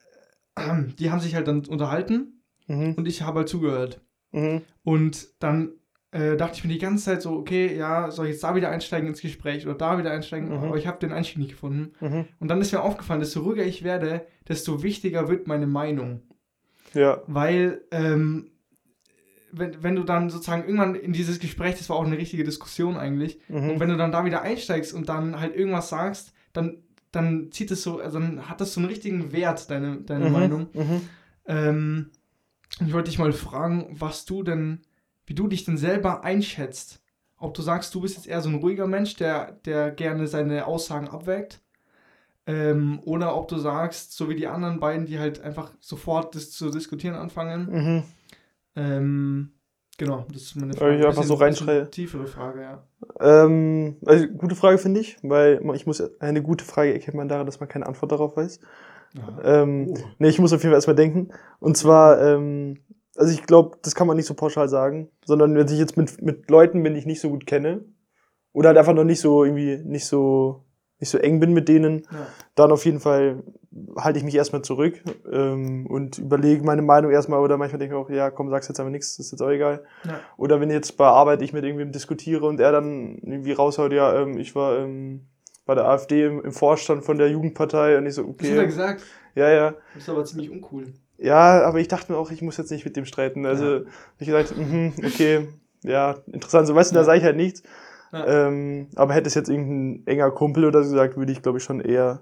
äh, 0.56 0.84
die 0.98 1.10
haben 1.10 1.20
sich 1.20 1.34
halt 1.34 1.48
dann 1.48 1.64
unterhalten 1.66 2.42
mhm. 2.66 2.94
und 2.94 3.06
ich 3.06 3.22
habe 3.22 3.40
halt 3.40 3.48
zugehört. 3.48 4.00
Mhm. 4.32 4.62
Und 4.82 5.28
dann 5.42 5.72
äh, 6.12 6.36
dachte 6.36 6.58
ich 6.58 6.64
mir 6.64 6.72
die 6.72 6.78
ganze 6.78 7.04
Zeit 7.06 7.22
so, 7.22 7.32
okay, 7.32 7.76
ja, 7.76 8.10
soll 8.10 8.26
ich 8.26 8.32
jetzt 8.32 8.44
da 8.44 8.54
wieder 8.54 8.70
einsteigen 8.70 9.08
ins 9.08 9.20
Gespräch 9.20 9.66
oder 9.66 9.74
da 9.74 9.98
wieder 9.98 10.10
einsteigen? 10.12 10.48
Mhm. 10.50 10.64
Aber 10.64 10.76
ich 10.76 10.86
habe 10.86 10.98
den 11.00 11.10
Einstieg 11.12 11.38
nicht 11.38 11.50
gefunden. 11.52 11.92
Mhm. 12.00 12.26
Und 12.38 12.48
dann 12.48 12.60
ist 12.60 12.70
mir 12.72 12.82
aufgefallen, 12.82 13.20
desto 13.20 13.40
ruhiger 13.40 13.64
ich 13.64 13.82
werde, 13.82 14.26
desto 14.48 14.82
wichtiger 14.82 15.28
wird 15.28 15.46
meine 15.48 15.66
Meinung. 15.66 16.22
Ja. 16.94 17.22
Weil, 17.26 17.80
ähm, 17.90 18.50
wenn, 19.50 19.82
wenn 19.82 19.96
du 19.96 20.02
dann 20.04 20.30
sozusagen 20.30 20.62
irgendwann 20.64 20.94
in 20.94 21.12
dieses 21.12 21.38
Gespräch, 21.38 21.76
das 21.76 21.88
war 21.88 21.96
auch 21.96 22.06
eine 22.06 22.16
richtige 22.18 22.44
Diskussion 22.44 22.96
eigentlich, 22.96 23.38
und 23.48 23.74
Mhm. 23.74 23.80
wenn 23.80 23.88
du 23.88 23.96
dann 23.96 24.12
da 24.12 24.24
wieder 24.24 24.42
einsteigst 24.42 24.94
und 24.94 25.08
dann 25.08 25.38
halt 25.40 25.54
irgendwas 25.56 25.88
sagst, 25.88 26.32
dann, 26.52 26.78
dann 27.10 27.50
zieht 27.52 27.70
es 27.70 27.82
so, 27.82 28.00
also 28.00 28.18
dann 28.18 28.48
hat 28.48 28.60
das 28.60 28.74
so 28.74 28.80
einen 28.80 28.88
richtigen 28.88 29.32
Wert, 29.32 29.70
deine, 29.70 29.98
deine 30.02 30.26
Mhm. 30.26 30.32
Meinung. 30.32 30.66
Mhm. 30.74 31.00
Ähm, 31.46 32.10
ich 32.86 32.92
wollte 32.94 33.10
dich 33.10 33.18
mal 33.18 33.32
fragen, 33.32 33.88
was 33.98 34.24
du 34.24 34.42
denn, 34.42 34.80
wie 35.26 35.34
du 35.34 35.48
dich 35.48 35.64
denn 35.64 35.76
selber 35.76 36.24
einschätzt. 36.24 37.02
Ob 37.38 37.54
du 37.54 37.62
sagst, 37.62 37.94
du 37.94 38.00
bist 38.00 38.16
jetzt 38.16 38.28
eher 38.28 38.40
so 38.40 38.48
ein 38.48 38.56
ruhiger 38.56 38.86
Mensch, 38.86 39.16
der, 39.16 39.52
der 39.64 39.90
gerne 39.90 40.26
seine 40.26 40.66
Aussagen 40.66 41.08
abwägt. 41.08 41.60
Ähm, 42.46 43.00
oder 43.04 43.36
ob 43.36 43.48
du 43.48 43.58
sagst, 43.58 44.16
so 44.16 44.28
wie 44.28 44.34
die 44.34 44.46
anderen 44.48 44.80
beiden, 44.80 45.06
die 45.06 45.18
halt 45.18 45.40
einfach 45.40 45.72
sofort 45.80 46.34
das 46.34 46.50
zu 46.50 46.70
diskutieren 46.70 47.14
anfangen. 47.14 47.68
Mhm. 47.70 48.02
Ähm, 48.74 49.52
genau, 49.98 50.26
das 50.32 50.42
ist 50.42 50.56
meine 50.56 50.74
Frage. 50.74 50.98
ich 50.98 51.06
einfach 51.06 51.22
so 51.22 51.34
reinschreie. 51.34 51.88
Tiefere 51.90 52.26
Frage, 52.26 52.62
ja. 52.62 52.82
Ähm, 53.20 53.96
also, 54.04 54.26
gute 54.28 54.56
Frage 54.56 54.78
finde 54.78 55.00
ich, 55.00 55.18
weil 55.22 55.60
ich 55.74 55.86
muss, 55.86 56.02
eine 56.20 56.42
gute 56.42 56.64
Frage 56.64 56.92
erkennt 56.92 57.16
man 57.16 57.28
daran, 57.28 57.46
dass 57.46 57.60
man 57.60 57.68
keine 57.68 57.86
Antwort 57.86 58.10
darauf 58.10 58.36
weiß. 58.36 58.60
Ähm, 59.44 59.88
Oh. 59.90 59.98
Nee, 60.18 60.28
ich 60.28 60.38
muss 60.38 60.52
auf 60.52 60.60
jeden 60.62 60.70
Fall 60.70 60.78
erstmal 60.78 60.96
denken. 60.96 61.28
Und 61.60 61.76
zwar, 61.76 62.20
ähm, 62.20 62.78
also 63.16 63.32
ich 63.32 63.44
glaube, 63.44 63.76
das 63.82 63.94
kann 63.94 64.06
man 64.06 64.16
nicht 64.16 64.26
so 64.26 64.34
pauschal 64.34 64.68
sagen, 64.68 65.08
sondern 65.24 65.54
wenn 65.54 65.66
ich 65.66 65.78
jetzt 65.78 65.96
mit, 65.96 66.22
mit 66.22 66.50
Leuten 66.50 66.82
bin, 66.82 66.94
die 66.94 67.00
ich 67.00 67.06
nicht 67.06 67.20
so 67.20 67.30
gut 67.30 67.46
kenne, 67.46 67.84
oder 68.52 68.68
halt 68.68 68.78
einfach 68.78 68.94
noch 68.94 69.04
nicht 69.04 69.20
so 69.20 69.44
irgendwie, 69.44 69.78
nicht 69.84 70.04
so, 70.06 70.64
nicht 70.98 71.08
so 71.08 71.18
eng 71.18 71.40
bin 71.40 71.52
mit 71.52 71.68
denen, 71.68 72.06
Ja. 72.10 72.26
dann 72.54 72.70
auf 72.70 72.84
jeden 72.84 73.00
Fall 73.00 73.42
halte 73.96 74.18
ich 74.18 74.24
mich 74.24 74.34
erstmal 74.34 74.60
zurück 74.62 75.02
ähm, 75.32 75.86
und 75.86 76.18
überlege 76.18 76.62
meine 76.62 76.82
Meinung 76.82 77.10
erstmal 77.10 77.40
oder 77.40 77.56
manchmal 77.56 77.78
denke 77.78 77.94
ich 77.94 78.00
auch, 78.00 78.10
ja, 78.10 78.30
komm, 78.30 78.50
sag's 78.50 78.68
jetzt 78.68 78.78
einfach 78.78 78.90
nichts, 78.90 79.18
ist 79.18 79.32
jetzt 79.32 79.40
auch 79.40 79.48
egal. 79.48 79.84
Ja. 80.04 80.20
Oder 80.36 80.60
wenn 80.60 80.70
jetzt 80.70 80.96
bei 80.98 81.06
Arbeit 81.06 81.40
ich 81.40 81.54
mit 81.54 81.64
irgendwem 81.64 81.92
diskutiere 81.92 82.44
und 82.46 82.60
er 82.60 82.72
dann 82.72 83.16
irgendwie 83.22 83.52
raushaut, 83.52 83.92
ja, 83.92 84.20
ähm, 84.20 84.36
ich 84.38 84.54
war 84.54 84.78
ähm, 84.78 85.22
bei 85.64 85.74
der 85.74 85.86
AfD 85.86 86.26
im, 86.26 86.44
im 86.44 86.52
Vorstand 86.52 87.04
von 87.04 87.16
der 87.16 87.30
Jugendpartei 87.30 87.96
und 87.96 88.04
ich 88.06 88.14
so, 88.14 88.22
Was 88.28 88.28
hat 88.28 88.44
er 88.44 88.56
okay, 88.58 88.66
gesagt? 88.66 89.02
ja, 89.34 89.48
ja. 89.50 89.74
Das 89.94 90.02
ist 90.02 90.08
aber 90.10 90.24
ziemlich 90.26 90.50
uncool. 90.50 90.92
Ja, 91.22 91.62
aber 91.64 91.78
ich 91.78 91.88
dachte 91.88 92.10
mir 92.12 92.18
auch, 92.18 92.30
ich 92.30 92.42
muss 92.42 92.56
jetzt 92.56 92.70
nicht 92.70 92.84
mit 92.84 92.96
dem 92.96 93.04
streiten. 93.04 93.46
Also, 93.46 93.64
Ja. 93.76 93.80
ich 94.18 94.26
gesagt, 94.26 94.56
mhm, 94.56 94.92
okay, 95.04 95.48
ja, 95.84 96.16
interessant. 96.32 96.66
So, 96.66 96.74
weißt 96.74 96.90
du, 96.90 96.94
da 96.96 97.04
sage 97.04 97.18
ich 97.18 97.24
halt 97.24 97.36
nichts. 97.36 97.62
Ja. 98.12 98.48
Ähm, 98.48 98.88
aber 98.96 99.14
hätte 99.14 99.28
es 99.28 99.34
jetzt 99.34 99.48
irgendein 99.48 100.06
enger 100.06 100.30
Kumpel 100.32 100.64
oder 100.64 100.82
so 100.82 100.90
gesagt, 100.90 101.16
würde 101.16 101.32
ich, 101.32 101.40
glaube 101.42 101.58
ich, 101.58 101.64
schon 101.64 101.80
eher 101.80 102.20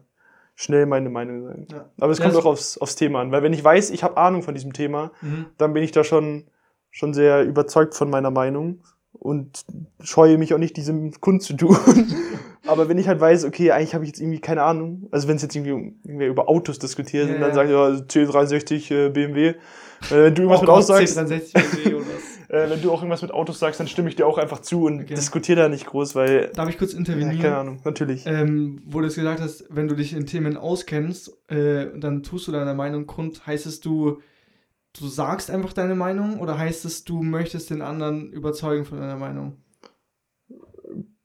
schnell 0.55 0.85
meine 0.87 1.09
Meinung 1.09 1.43
sagen. 1.43 1.67
Ja. 1.73 1.87
Aber 1.99 2.13
es 2.13 2.21
kommt 2.21 2.37
auch 2.37 2.45
aufs, 2.45 2.77
aufs 2.79 2.95
Thema 2.95 3.23
an. 3.23 3.33
Weil 3.33 3.43
wenn 3.43 3.53
ich 3.55 3.65
weiß, 3.65 3.91
ich 3.91 4.05
habe 4.05 4.17
Ahnung 4.19 4.43
von 4.43 4.55
diesem 4.55 4.73
Thema, 4.75 5.11
Mhm. 5.23 5.47
dann 5.57 5.73
bin 5.73 5.83
ich 5.83 5.93
da 5.93 6.05
schon, 6.05 6.45
schon 6.91 7.15
sehr 7.15 7.43
überzeugt 7.45 7.95
von 7.95 8.11
meiner 8.11 8.31
Meinung 8.31 8.83
und 9.13 9.65
scheue 10.01 10.37
mich 10.39 10.53
auch 10.55 10.59
nicht, 10.59 10.77
diese 10.77 10.93
kundzutun. 11.21 11.77
Aber 12.67 12.89
wenn 12.89 12.99
ich 12.99 13.09
halt 13.09 13.21
weiß, 13.21 13.45
okay, 13.45 13.71
eigentlich 13.73 13.95
habe 13.95 14.05
ich 14.05 14.11
jetzt 14.11 14.21
irgendwie 14.21 14.41
keine 14.41 14.63
Ahnung, 14.63 15.09
also 15.11 15.29
wenn 15.29 15.37
es 15.37 15.43
jetzt 15.43 15.57
irgendwie 15.57 15.95
irgendwer 16.05 16.29
über 16.29 16.49
Autos 16.49 16.79
diskutiert 16.79 17.29
Ja, 17.29 17.35
und 17.35 17.41
dann 17.41 17.51
ja. 17.51 17.55
sagt, 17.55 17.71
ja, 17.71 17.87
C63 17.89 18.95
äh, 18.95 19.09
BMW, 19.09 19.49
äh, 19.49 19.55
wenn 20.11 20.35
du 20.35 20.43
irgendwas 20.43 20.59
Oh 20.59 20.63
mit 20.63 20.69
Gott, 20.69 20.69
Autos 20.69 20.87
sagst, 20.89 21.19
C63 21.19 21.53
BMW 21.53 21.95
oder 21.95 22.07
was? 22.07 22.39
äh, 22.51 22.71
wenn 22.71 22.83
du 22.83 22.91
auch 22.93 22.99
irgendwas 22.99 23.23
mit 23.23 23.31
Autos 23.33 23.59
sagst, 23.59 23.81
dann 23.81 23.89
stimme 23.89 24.09
ich 24.11 24.17
dir 24.17 24.27
auch 24.27 24.39
einfach 24.39 24.61
zu 24.61 24.85
und 24.85 25.01
Okay. 25.03 25.15
diskutiere 25.15 25.63
da 25.63 25.69
nicht 25.69 25.87
groß, 25.87 26.15
weil, 26.15 26.51
Darf 26.55 26.69
ich 26.69 26.79
kurz 26.79 26.93
ja, 26.93 26.99
intervenieren? 26.99 27.41
keine 27.41 27.57
Ahnung, 27.57 27.81
natürlich. 27.85 28.27
Ähm, 28.27 28.81
wo 28.85 29.01
du 29.01 29.07
es 29.07 29.15
gesagt 29.15 29.41
hast, 29.41 29.65
wenn 29.71 29.89
du 29.89 29.95
dich 29.97 30.13
in 30.13 30.27
Themen 30.27 30.57
auskennst, 30.57 31.33
äh, 31.51 31.87
dann 31.99 32.23
tust 32.23 32.47
du 32.47 32.53
deine 32.53 32.75
Meinung 32.75 33.07
kund. 33.07 33.47
Heißt 33.47 33.67
es, 33.67 33.81
du, 33.81 34.21
du 34.99 35.07
sagst 35.09 35.51
einfach 35.51 35.73
deine 35.73 35.95
Meinung 35.95 36.41
oder 36.41 36.59
heißt 36.59 36.85
es, 36.85 37.05
du 37.05 37.23
möchtest 37.23 37.71
den 37.71 37.81
anderen 37.83 38.31
überzeugen 38.33 38.85
von 38.85 38.99
deiner 38.99 39.17
Meinung? 39.17 39.57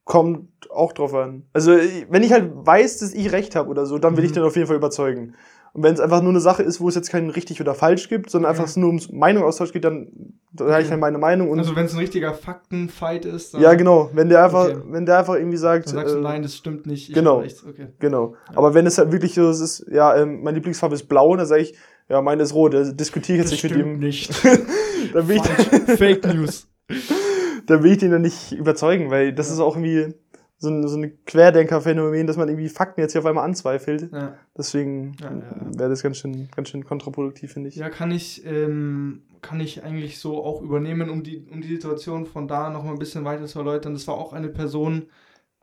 Kommt 0.06 0.48
auch 0.72 0.94
drauf 0.94 1.14
an. 1.14 1.44
Also, 1.54 1.72
wenn 2.10 2.24
ich 2.24 2.32
halt 2.32 2.52
weiß, 2.54 3.00
dass 3.00 3.14
ich 3.14 3.32
recht 3.32 3.56
habe 3.56 3.70
oder 3.70 3.86
so, 3.86 3.98
dann 3.98 4.16
will 4.18 4.24
ich 4.24 4.32
Mhm. 4.32 4.36
den 4.36 4.44
auf 4.44 4.56
jeden 4.56 4.68
Fall 4.68 4.76
überzeugen. 4.78 5.34
Und 5.74 5.84
wenn 5.84 5.94
es 5.94 6.00
einfach 6.00 6.22
nur 6.22 6.30
eine 6.30 6.40
Sache 6.40 6.64
ist, 6.64 6.80
wo 6.80 6.88
es 6.88 6.96
jetzt 6.96 7.10
kein 7.10 7.30
richtig 7.30 7.60
oder 7.60 7.74
falsch 7.76 8.08
gibt, 8.08 8.30
sondern 8.30 8.50
einfach 8.52 8.64
es 8.64 8.78
nur 8.78 8.88
ums 8.88 9.12
Meinungsaustausch 9.12 9.74
geht, 9.74 9.84
dann 9.84 10.08
da 10.54 10.72
habe 10.72 10.82
ich 10.84 10.90
halt 10.90 11.02
meine 11.02 11.18
Meinung 11.18 11.50
und 11.50 11.60
also 11.60 11.76
wenn 11.76 11.86
es 11.86 11.92
ein 11.92 12.00
richtiger 12.00 12.34
Faktenfight 12.34 13.26
ist, 13.26 13.54
dann, 13.54 13.62
ja 13.62 13.74
genau, 13.74 14.10
wenn 14.14 14.30
der 14.30 14.46
einfach, 14.46 14.68
Okay. 14.70 14.78
wenn 14.86 15.06
der 15.06 15.20
einfach 15.20 15.36
irgendwie 15.36 15.58
sagt, 15.58 15.88
dann 15.88 15.96
sagst 15.96 16.14
du, 16.16 16.20
äh, 16.20 16.22
nein, 16.22 16.44
das 16.44 16.56
stimmt 16.56 16.86
nicht. 16.86 17.10
Ich 17.10 17.14
genau. 17.16 17.40
Okay. 17.40 17.88
genau. 18.00 18.36
Ja. 18.52 18.58
Aber 18.58 18.74
wenn 18.74 18.86
es 18.86 18.98
halt 18.98 19.12
wirklich 19.12 19.34
so 19.34 19.50
ist, 19.50 19.86
ja, 19.92 20.16
ähm, 20.16 20.44
meine 20.44 20.56
Lieblingsfarbe 20.56 20.96
ist 20.96 21.10
blau, 21.10 21.36
dann 21.36 21.46
sage 21.46 21.64
ich, 21.64 21.76
ja, 22.08 22.22
meine 22.22 22.44
ist 22.44 22.54
rot, 22.54 22.74
da 22.74 22.84
diskutiere 22.84 23.40
ich 23.40 23.44
jetzt 23.44 23.52
Das 23.54 23.64
nicht 23.64 23.76
mit 23.76 23.86
ihm. 23.86 24.00
nicht. 24.00 24.32
Dann 25.14 25.28
will 25.28 25.38
ich. 25.38 25.98
Fake 25.98 26.26
News. 26.34 26.68
dann 27.68 27.84
will 27.84 27.92
ich 27.94 27.98
den 28.00 28.12
dann 28.12 28.22
nicht 28.22 28.52
überzeugen, 28.52 29.10
weil 29.12 29.34
das 29.34 29.48
Ja. 29.50 29.54
ist 29.56 29.60
auch 29.60 29.76
irgendwie 29.76 30.14
so 30.58 30.70
ein, 30.70 30.88
so 30.88 30.98
ein 30.98 31.18
Querdenker-Phänomen, 31.26 32.28
dass 32.28 32.38
man 32.38 32.48
irgendwie 32.48 32.70
Fakten 32.70 33.02
jetzt 33.02 33.12
hier 33.12 33.20
auf 33.22 33.26
einmal 33.28 33.44
anzweifelt. 33.46 34.10
Ja. 34.12 34.36
Deswegen 34.58 35.16
Ja, 35.22 35.32
wäre 35.78 35.90
das 35.90 36.02
ganz 36.02 36.18
schön, 36.18 36.50
ganz 36.56 36.70
schön 36.70 36.86
kontraproduktiv, 36.86 37.52
finde 37.54 37.70
ich. 37.70 37.76
Ja, 37.76 37.90
kann 37.90 38.12
ich, 38.12 38.46
ähm, 38.46 39.24
kann 39.42 39.60
ich 39.60 39.84
eigentlich 39.84 40.18
so 40.20 40.44
auch 40.44 40.62
übernehmen, 40.62 41.10
um 41.10 41.24
die, 41.24 41.46
um 41.52 41.62
die 41.62 41.68
Situation 41.68 42.26
von 42.26 42.48
da 42.48 42.70
noch 42.70 42.84
mal 42.84 42.92
ein 42.92 43.00
bisschen 43.00 43.26
weiter 43.26 43.46
zu 43.46 43.60
erläutern. 43.60 43.94
Das 43.94 44.08
war 44.08 44.16
auch 44.16 44.34
eine 44.34 44.48
Person, 44.48 45.08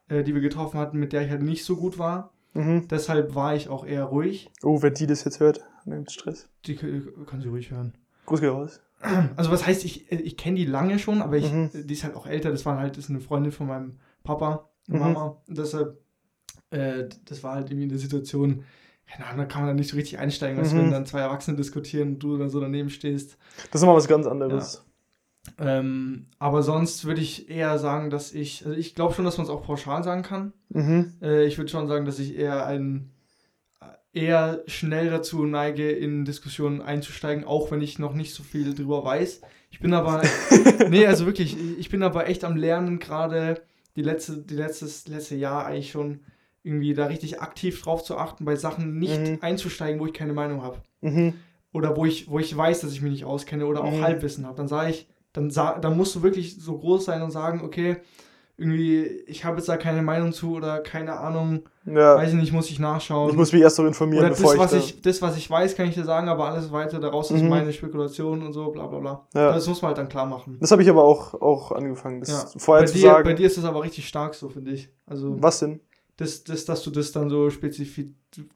äh, 0.08 0.22
die 0.22 0.34
wir 0.34 0.42
getroffen 0.42 0.78
hatten, 0.78 0.98
mit 0.98 1.12
der 1.12 1.22
ich 1.22 1.30
halt 1.30 1.42
nicht 1.42 1.64
so 1.64 1.76
gut 1.76 1.98
war. 1.98 2.32
Mhm. 2.54 2.86
Deshalb 2.88 3.34
war 3.34 3.54
ich 3.56 3.70
auch 3.70 3.86
eher 3.86 4.04
ruhig. 4.04 4.50
Oh, 4.62 4.82
wenn 4.82 4.92
die 4.92 5.06
das 5.06 5.24
jetzt 5.24 5.40
hört. 5.40 5.64
Nein, 5.86 6.06
Stress. 6.08 6.48
Die 6.66 6.76
kann 6.76 7.40
sie 7.40 7.48
ruhig 7.48 7.70
hören. 7.70 7.94
Gruß 8.26 8.40
geht 8.42 8.50
raus. 8.50 8.80
Also 9.36 9.50
was 9.50 9.66
heißt, 9.66 9.84
ich, 9.84 10.10
ich 10.12 10.36
kenne 10.36 10.56
die 10.56 10.64
lange 10.64 10.98
schon, 10.98 11.22
aber 11.22 11.36
ich, 11.36 11.50
Mhm. 11.52 11.70
die 11.74 11.92
ist 11.94 12.04
halt 12.04 12.14
auch 12.14 12.26
älter. 12.26 12.50
Das 12.50 12.64
war 12.66 12.78
halt 12.78 12.96
das 12.96 13.04
ist 13.04 13.10
eine 13.10 13.20
Freundin 13.20 13.52
von 13.52 13.66
meinem 13.66 13.98
Papa 14.22 14.70
und 14.88 14.94
Mhm. 14.94 15.00
Mama. 15.00 15.42
Und 15.48 15.58
deshalb, 15.58 15.98
äh, 16.70 17.04
das 17.24 17.42
war 17.42 17.54
halt 17.56 17.70
irgendwie 17.70 17.88
eine 17.88 17.98
Situation, 17.98 18.64
keine 19.06 19.26
Ahnung, 19.26 19.38
da 19.38 19.44
kann 19.46 19.62
man 19.62 19.68
dann 19.68 19.76
nicht 19.76 19.90
so 19.90 19.96
richtig 19.96 20.18
einsteigen, 20.18 20.58
als 20.58 20.72
Mhm. 20.72 20.78
wenn 20.78 20.90
dann 20.90 21.06
zwei 21.06 21.20
Erwachsene 21.20 21.56
diskutieren 21.56 22.14
und 22.14 22.18
du 22.20 22.38
dann 22.38 22.48
so 22.48 22.60
daneben 22.60 22.90
stehst. 22.90 23.36
Das 23.70 23.74
ist 23.76 23.80
nochmal 23.82 23.96
was 23.96 24.08
ganz 24.08 24.26
anderes. 24.26 24.84
Ähm, 25.58 26.26
aber 26.38 26.62
sonst 26.62 27.04
würde 27.04 27.20
ich 27.20 27.50
eher 27.50 27.78
sagen, 27.78 28.10
dass 28.10 28.32
ich, 28.32 28.64
also 28.64 28.76
ich 28.78 28.94
glaube 28.94 29.12
schon, 29.14 29.24
dass 29.24 29.38
man 29.38 29.44
es 29.44 29.50
auch 29.50 29.64
pauschal 29.64 30.04
sagen 30.04 30.22
kann. 30.22 30.52
Mhm. 30.68 31.14
Äh, 31.20 31.44
ich 31.46 31.58
würde 31.58 31.70
schon 31.70 31.88
sagen, 31.88 32.04
dass 32.06 32.18
ich 32.20 32.36
eher 32.36 32.64
ein 32.66 33.10
eher 34.12 34.62
schnell 34.66 35.10
dazu 35.10 35.44
neige, 35.46 35.90
in 35.90 36.24
Diskussionen 36.24 36.80
einzusteigen, 36.82 37.44
auch 37.44 37.70
wenn 37.70 37.80
ich 37.80 37.98
noch 37.98 38.12
nicht 38.14 38.34
so 38.34 38.42
viel 38.42 38.74
drüber 38.74 39.04
weiß. 39.04 39.40
Ich 39.70 39.80
bin 39.80 39.94
aber, 39.94 40.22
nee, 40.90 41.06
also 41.06 41.24
wirklich, 41.26 41.56
ich 41.78 41.88
bin 41.88 42.02
aber 42.02 42.28
echt 42.28 42.44
am 42.44 42.56
Lernen 42.56 42.98
gerade 42.98 43.62
die 43.96 44.02
letzte, 44.02 44.38
die 44.38 44.54
letztes, 44.54 45.08
letzte 45.08 45.36
Jahr 45.36 45.66
eigentlich 45.66 45.90
schon 45.90 46.20
irgendwie 46.62 46.94
da 46.94 47.06
richtig 47.06 47.40
aktiv 47.40 47.80
drauf 47.82 48.04
zu 48.04 48.16
achten, 48.18 48.44
bei 48.44 48.54
Sachen 48.56 48.98
nicht 48.98 49.18
Mhm. 49.18 49.38
einzusteigen, 49.40 49.98
wo 50.00 50.06
ich 50.06 50.12
keine 50.12 50.32
Meinung 50.34 50.62
habe. 50.62 50.82
Mhm. 51.00 51.34
Oder 51.72 51.96
wo 51.96 52.04
ich, 52.04 52.28
wo 52.28 52.38
ich 52.38 52.54
weiß, 52.54 52.82
dass 52.82 52.92
ich 52.92 53.00
mich 53.02 53.12
nicht 53.12 53.24
auskenne 53.24 53.66
oder 53.66 53.82
auch 53.82 53.92
Mhm. 53.92 54.02
Halbwissen 54.02 54.46
habe. 54.46 54.56
Dann 54.58 54.68
sage 54.68 54.90
ich, 54.90 55.08
dann, 55.32 55.50
sa 55.50 55.78
dann 55.78 55.96
musst 55.96 56.14
du 56.14 56.22
wirklich 56.22 56.56
so 56.60 56.78
groß 56.78 57.06
sein 57.06 57.22
und 57.22 57.30
sagen, 57.30 57.62
okay, 57.64 57.96
irgendwie, 58.58 59.04
ich 59.26 59.44
habe 59.44 59.56
jetzt 59.56 59.68
da 59.68 59.76
keine 59.76 60.02
Meinung 60.02 60.32
zu 60.32 60.54
oder 60.54 60.80
keine 60.80 61.14
Ahnung, 61.18 61.62
Ja. 61.86 62.16
weiß 62.16 62.30
ich 62.30 62.36
nicht, 62.38 62.52
muss 62.52 62.70
ich 62.70 62.78
nachschauen. 62.78 63.30
Ich 63.30 63.36
muss 63.36 63.52
mich 63.52 63.62
erst 63.62 63.78
noch 63.78 63.86
informieren, 63.86 64.20
oder 64.20 64.28
das 64.30 64.40
bevor 64.40 64.58
was 64.58 64.72
ich. 64.74 64.96
ich, 64.96 65.02
das, 65.02 65.20
was 65.22 65.36
ich 65.36 65.50
weiß, 65.50 65.74
kann 65.74 65.88
ich 65.88 65.94
dir 65.94 66.04
sagen, 66.04 66.28
aber 66.28 66.46
alles 66.48 66.70
weiter 66.70 67.00
daraus 67.00 67.30
ist 67.30 67.42
Mhm. 67.42 67.48
meine 67.48 67.72
Spekulation 67.72 68.42
und 68.42 68.52
so, 68.52 68.70
bla 68.70 68.86
bla 68.86 68.98
bla. 69.00 69.26
Ja. 69.34 69.52
Das 69.52 69.66
muss 69.66 69.80
man 69.82 69.88
halt 69.88 69.98
dann 69.98 70.08
klar 70.08 70.26
machen. 70.26 70.54
Da, 70.54 70.60
das 70.60 70.70
habe 70.70 70.82
ich 70.82 70.90
aber 70.90 71.02
auch, 71.02 71.34
auch 71.40 71.72
angefangen. 71.72 72.20
Das 72.20 72.28
Ja. 72.30 72.44
vorher 72.58 72.84
bei, 72.84 72.88
zu 72.90 72.94
dir, 72.98 73.00
sagen. 73.10 73.24
bei 73.24 73.32
dir 73.34 73.46
ist 73.46 73.56
das 73.56 73.64
aber 73.64 73.82
richtig 73.82 74.06
stark 74.06 74.34
so, 74.34 74.48
finde 74.48 74.72
ich. 74.72 74.90
Also, 75.06 75.36
was 75.42 75.58
denn? 75.60 75.80
das, 76.18 76.44
das, 76.44 76.64
dass 76.66 76.82
du 76.84 76.90
das 76.90 77.10
dann 77.10 77.30
so 77.30 77.50
spezifi 77.50 78.14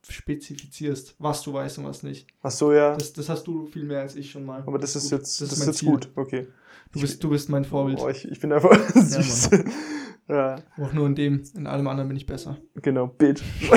spezifizierst, 0.09 1.15
was 1.19 1.43
du 1.43 1.53
weißt 1.53 1.79
und 1.79 1.85
was 1.87 2.03
nicht. 2.03 2.27
Ach 2.43 2.51
so, 2.51 2.73
ja. 2.73 2.95
Das, 2.95 3.13
das 3.13 3.29
hast 3.29 3.47
du 3.47 3.67
viel 3.67 3.85
mehr 3.85 4.01
als 4.01 4.17
ich 4.17 4.31
schon 4.31 4.45
mal. 4.45 4.63
aber 4.67 4.79
das 4.79 4.97
ist 4.97 5.11
jetzt, 5.11 5.41
das 5.41 5.49
das 5.51 5.59
ist 5.59 5.67
ist 5.69 5.83
jetzt 5.83 5.85
gut. 5.85 6.09
Okay. 6.17 6.47
Du 6.93 7.01
bist, 7.01 7.23
du 7.23 7.31
bist 7.31 7.49
mein 7.49 7.65
Vorbild. 7.65 7.99
Oh, 8.01 8.09
ich, 8.09 8.29
ich 8.31 8.41
bin 8.41 8.53
einfach 8.53 8.79
süß. 8.95 9.51
Ja, 10.29 10.57
Auch 10.83 10.93
nur 10.93 11.07
in 11.07 11.15
dem, 11.15 11.45
in 11.55 11.69
allem 11.69 11.87
anderen 11.87 12.09
bin 12.09 12.17
ich 12.17 12.27
besser. 12.27 12.57
genau. 12.83 13.07
Bild. 13.07 13.41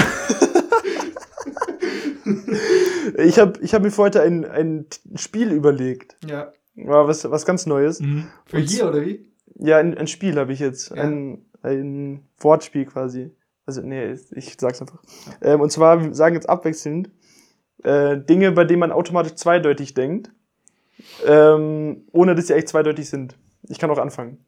ich 3.18 3.38
habe 3.38 3.60
ich 3.62 3.74
hab 3.76 3.84
mir 3.84 3.92
für 3.92 4.02
heute 4.02 4.22
ein, 4.24 4.46
ein 4.46 4.86
Spiel 5.16 5.52
überlegt. 5.52 6.18
Ja. 6.28 6.52
War 6.76 7.08
was, 7.08 7.30
was 7.30 7.46
ganz 7.46 7.66
Neues. 7.68 8.00
Für 8.46 8.58
Und- 8.58 8.68
hier, 8.70 8.88
oder 8.88 9.06
wie? 9.06 9.28
Ja, 9.60 9.78
ein, 9.78 9.96
ein 9.98 10.08
Spiel 10.08 10.38
habe 10.40 10.52
ich 10.54 10.60
jetzt. 10.60 10.90
Ja. 10.90 11.04
Ein, 11.04 11.46
ein 11.62 12.24
Wortspiel 12.40 12.86
quasi. 12.86 13.30
Also, 13.68 13.82
nee, 13.82 14.16
ich 14.32 14.56
sag's 14.60 14.82
einfach. 14.82 15.04
Ähm, 15.42 15.62
und 15.62 15.72
zwar, 15.72 16.02
wir 16.04 16.16
sagen 16.16 16.34
jetzt 16.34 16.50
abwechselnd 16.50 17.12
äh, 17.84 18.18
Dinge, 18.18 18.52
bei 18.54 18.64
denen 18.64 18.80
man 18.80 18.92
automatisch 18.92 19.36
zweideutig 19.36 19.94
denkt, 19.94 20.32
ähm, 21.26 22.04
ohne 22.12 22.36
dass 22.36 22.48
sie 22.48 22.54
echt 22.56 22.70
zweideutig 22.70 23.10
sind. 23.10 23.36
Ich 23.68 23.80
kann 23.80 23.90
auch 23.92 23.98
anfangen. 23.98 24.44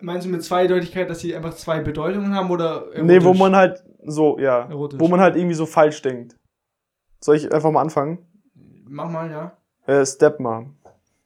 Meinst 0.00 0.26
du 0.26 0.30
mit 0.30 0.42
Zweideutigkeit, 0.44 1.08
dass 1.08 1.20
sie 1.20 1.34
einfach 1.34 1.54
zwei 1.54 1.80
Bedeutungen 1.80 2.34
haben 2.34 2.50
oder 2.50 2.86
Nee, 3.02 3.20
wo 3.22 3.28
erotisch? 3.28 3.38
man 3.40 3.56
halt 3.56 3.84
so, 4.04 4.38
ja, 4.38 4.66
Erotisch. 4.68 5.00
wo 5.00 5.08
man 5.08 5.20
halt 5.20 5.36
irgendwie 5.36 5.54
so 5.54 5.64
falsch 5.66 6.02
denkt. 6.02 6.36
Soll 7.20 7.36
ich 7.36 7.50
einfach 7.52 7.70
mal 7.70 7.80
anfangen? 7.80 8.18
Mach 8.88 9.08
mal, 9.10 9.30
ja. 9.30 9.56
Äh, 9.86 10.04
Stepmom. 10.04 10.76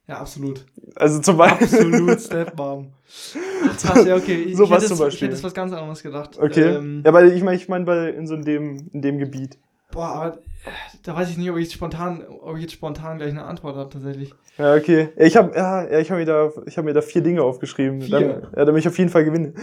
Ja, 0.07 0.19
absolut. 0.19 0.65
Also 0.95 1.19
zum 1.19 1.37
Beispiel. 1.37 1.67
Absolut 1.67 2.21
Stepmom. 2.21 2.93
Krass, 3.77 4.05
ja, 4.05 4.15
okay. 4.15 4.35
Ich, 4.43 4.55
So 4.57 4.63
ich, 4.63 4.69
was 4.69 4.83
hätte 4.83 4.95
zum 4.95 4.97
jetzt, 4.97 4.99
ich 4.99 4.99
Beispiel. 5.05 5.27
hätte 5.27 5.35
jetzt 5.35 5.43
was 5.43 5.53
ganz 5.53 5.73
anderes 5.73 6.01
gedacht. 6.01 6.37
Okay. 6.39 6.75
Ähm, 6.75 7.03
ja, 7.05 7.13
weil 7.13 7.31
ich 7.33 7.43
meine, 7.43 7.57
ich 7.57 7.67
meine 7.69 7.85
bei 7.85 8.09
in 8.09 8.25
so 8.25 8.35
dem, 8.37 8.89
in 8.93 9.01
dem 9.01 9.17
Gebiet. 9.17 9.57
Boah, 9.91 10.07
aber 10.07 10.37
äh, 10.37 10.71
da 11.03 11.15
weiß 11.15 11.29
ich 11.29 11.37
nicht, 11.37 11.49
ob 11.49 11.57
ich 11.57 11.63
jetzt 11.63 11.73
spontan, 11.73 12.25
ob 12.27 12.55
ich 12.55 12.63
jetzt 12.63 12.73
spontan 12.73 13.17
gleich 13.17 13.31
eine 13.31 13.43
Antwort 13.43 13.75
habe, 13.75 13.89
tatsächlich. 13.89 14.33
Ja, 14.57 14.75
okay. 14.75 15.09
Ich 15.17 15.35
habe 15.37 15.55
ja, 15.55 15.99
ich 15.99 16.09
habe 16.11 16.19
mir 16.19 16.25
da 16.25 16.51
ich 16.65 16.77
habe 16.77 16.85
mir 16.85 16.93
da 16.93 17.01
vier 17.01 17.21
Dinge 17.21 17.43
aufgeschrieben, 17.43 18.01
Vier? 18.01 18.19
Dann, 18.19 18.47
ja, 18.55 18.65
damit 18.65 18.81
ich 18.81 18.87
auf 18.87 18.97
jeden 18.97 19.09
Fall 19.09 19.25
gewinne. 19.25 19.53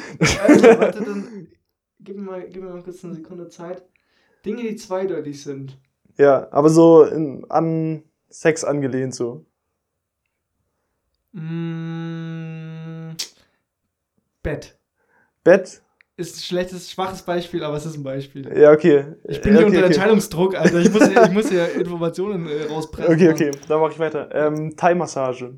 Alter, 0.47 0.81
warte, 0.81 1.05
dann 1.05 1.49
gib 2.01 2.17
mir, 2.17 2.23
mal, 2.23 2.49
gib 2.49 2.63
mir 2.63 2.71
mal 2.71 2.83
kurz 2.83 3.05
eine 3.05 3.15
Sekunde 3.15 3.49
Zeit. 3.49 3.83
Dinge, 4.45 4.63
die 4.63 4.77
zweideutig 4.77 5.43
sind. 5.43 5.79
Ja, 6.17 6.49
aber 6.51 6.69
so 6.69 7.05
in, 7.05 7.45
an 7.49 8.03
Sex 8.29 8.65
angelehnt 8.65 9.15
so. 9.15 9.45
Mm, 11.33 13.13
Bett. 14.43 14.79
Bett? 15.45 15.83
Ist 16.19 16.37
ein 16.37 16.41
schlechtes, 16.43 16.91
schwaches 16.91 17.23
Beispiel, 17.23 17.63
aber 17.63 17.77
es 17.77 17.87
ist 17.87 17.97
ein 17.97 18.03
Beispiel. 18.03 18.51
Ja, 18.59 18.73
okay. 18.73 19.05
Ich 19.29 19.41
bin 19.41 19.53
hier 19.53 19.61
okay, 19.61 19.67
unter 19.69 19.79
okay. 19.79 19.87
Entscheidungsdruck, 19.87 20.57
Alter. 20.59 20.81
Ich 20.81 20.93
muss 20.93 21.07
hier, 21.09 21.23
ich 21.23 21.31
muss 21.31 21.49
hier 21.49 21.73
Informationen 21.81 22.49
äh, 22.49 22.65
rauspressen. 22.65 23.15
Okay, 23.15 23.31
okay, 23.31 23.51
dann 23.69 23.81
mache 23.81 23.93
ich 23.93 23.99
weiter. 24.01 24.29
Ähm, 24.33 24.75
Thai-Massage. 24.77 25.55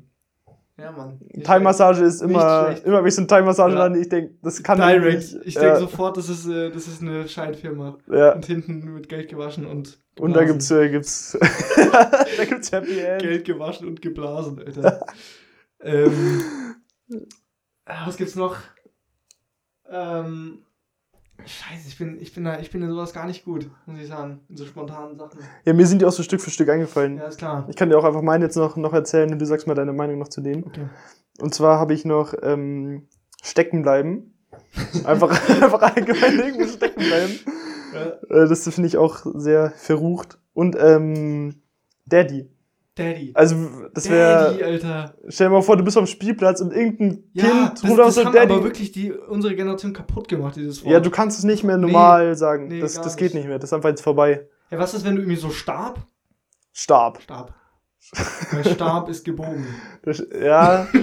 Ja, 0.77 0.91
Mann. 0.91 1.19
Thai-Massage 1.43 2.03
ist 2.03 2.21
immer, 2.21 2.65
schlecht. 2.67 2.85
immer 2.85 2.99
wenn 2.99 3.07
ich 3.07 3.15
so 3.15 3.21
eine 3.21 3.27
Thai-Massage 3.27 3.75
Ja. 3.75 3.95
ich 3.95 4.07
denke, 4.09 4.35
das 4.43 4.61
kann 4.61 4.77
Direct. 4.79 5.15
nicht. 5.33 5.37
Ich 5.45 5.55
ja, 5.55 5.61
denke 5.61 5.79
sofort, 5.79 6.17
das 6.17 6.29
ist, 6.29 6.47
äh, 6.47 6.69
das 6.69 6.87
ist 6.87 7.01
eine 7.01 7.27
Scheinfirma. 7.27 7.97
Ja. 8.11 8.33
Und 8.33 8.45
hinten 8.45 8.93
wird 8.93 9.09
Geld 9.09 9.29
gewaschen 9.29 9.65
und 9.65 9.97
Und 10.19 10.33
da 10.35 10.43
geblasen. 10.43 10.91
gibt's, 10.91 11.33
äh, 11.33 11.39
gibt's, 11.39 11.91
da 12.37 12.45
gibt's 12.45 12.71
Happy 12.71 12.99
End. 12.99 13.21
Geld 13.23 13.45
gewaschen 13.45 13.87
und 13.87 13.99
geblasen, 13.99 14.59
Alter. 14.59 15.05
ähm, 15.81 16.43
was 18.05 18.15
gibt's 18.17 18.35
noch? 18.35 18.57
Ähm, 19.91 20.59
scheiße, 21.45 21.87
ich 21.87 21.97
bin, 21.97 22.19
ich 22.21 22.33
bin 22.33 22.45
da, 22.45 22.59
ich 22.59 22.71
bin 22.71 22.81
in 22.81 22.89
sowas 22.89 23.13
gar 23.13 23.27
nicht 23.27 23.43
gut, 23.43 23.69
muss 23.85 23.99
ich 23.99 24.07
sagen. 24.07 24.39
In 24.49 24.57
so 24.57 24.65
spontanen 24.65 25.17
Sachen. 25.17 25.39
Ja, 25.65 25.73
mir 25.73 25.85
sind 25.85 26.01
die 26.01 26.05
auch 26.05 26.11
so 26.11 26.23
Stück 26.23 26.41
für 26.41 26.49
Stück 26.49 26.69
eingefallen. 26.69 27.17
Ja, 27.17 27.27
ist 27.27 27.37
klar. 27.37 27.67
Ich 27.69 27.75
kann 27.75 27.89
dir 27.89 27.97
auch 27.97 28.03
einfach 28.03 28.21
meine 28.21 28.45
jetzt 28.45 28.55
noch, 28.55 28.77
noch 28.77 28.93
erzählen 28.93 29.31
und 29.31 29.39
du 29.39 29.45
sagst 29.45 29.67
mal 29.67 29.75
deine 29.75 29.93
Meinung 29.93 30.17
noch 30.17 30.29
zu 30.29 30.41
denen. 30.41 30.63
Okay. 30.63 30.87
Und 31.39 31.53
zwar 31.53 31.79
habe 31.79 31.93
ich 31.93 32.05
noch 32.05 32.33
ähm, 32.41 33.07
stecken 33.43 33.81
bleiben. 33.81 34.33
Einfach, 35.05 35.31
einfach 35.49 35.81
allgemein 35.81 36.37
irgendwo 36.37 36.67
stecken 36.67 36.99
bleiben. 36.99 37.39
Ja. 37.93 38.43
Äh, 38.43 38.49
das 38.49 38.67
finde 38.67 38.87
ich 38.87 38.97
auch 38.97 39.21
sehr 39.33 39.71
verrucht. 39.71 40.39
Und 40.53 40.75
ähm, 40.79 41.61
Daddy. 42.05 42.49
Daddy. 42.95 43.31
Also 43.35 43.55
das 43.93 44.03
Daddy, 44.03 44.15
wäre, 44.15 44.65
Alter. 44.65 45.15
stell 45.29 45.47
dir 45.47 45.51
mal 45.53 45.61
vor, 45.61 45.77
du 45.77 45.83
bist 45.83 45.97
am 45.97 46.07
Spielplatz 46.07 46.59
und 46.61 46.73
irgendein 46.73 47.23
Ja, 47.33 47.43
Kind 47.45 47.71
das, 47.73 47.83
ruft 47.89 47.99
das 47.99 48.07
aus 48.07 48.15
so 48.15 48.25
haben 48.25 48.33
Daddy. 48.33 48.53
aber 48.53 48.63
wirklich 48.65 48.91
die, 48.91 49.13
unsere 49.13 49.55
Generation 49.55 49.93
kaputt 49.93 50.27
gemacht, 50.27 50.57
dieses 50.57 50.83
Wort. 50.83 50.91
Ja, 50.91 50.99
du 50.99 51.09
kannst 51.09 51.37
es 51.39 51.45
nicht 51.45 51.63
mehr 51.63 51.77
normal 51.77 52.35
sagen. 52.35 52.67
nee, 52.67 52.81
das 52.81 52.95
das 52.95 53.15
geht 53.15 53.33
nicht. 53.33 53.43
nicht 53.43 53.47
mehr. 53.47 53.59
Das 53.59 53.69
ist 53.69 53.73
einfach 53.73 53.89
jetzt 53.89 54.01
vorbei. 54.01 54.45
ja, 54.69 54.77
was 54.77 54.93
ist, 54.93 55.05
wenn 55.05 55.15
du 55.15 55.21
irgendwie 55.21 55.37
so 55.39 55.49
Stab? 55.51 56.05
Stab. 56.73 57.21
Stab. 57.21 57.53
Weil 58.51 58.65
Stab 58.65 59.07
ist 59.09 59.23
gebogen. 59.23 59.65
Das, 60.03 60.21
ja. 60.41 60.87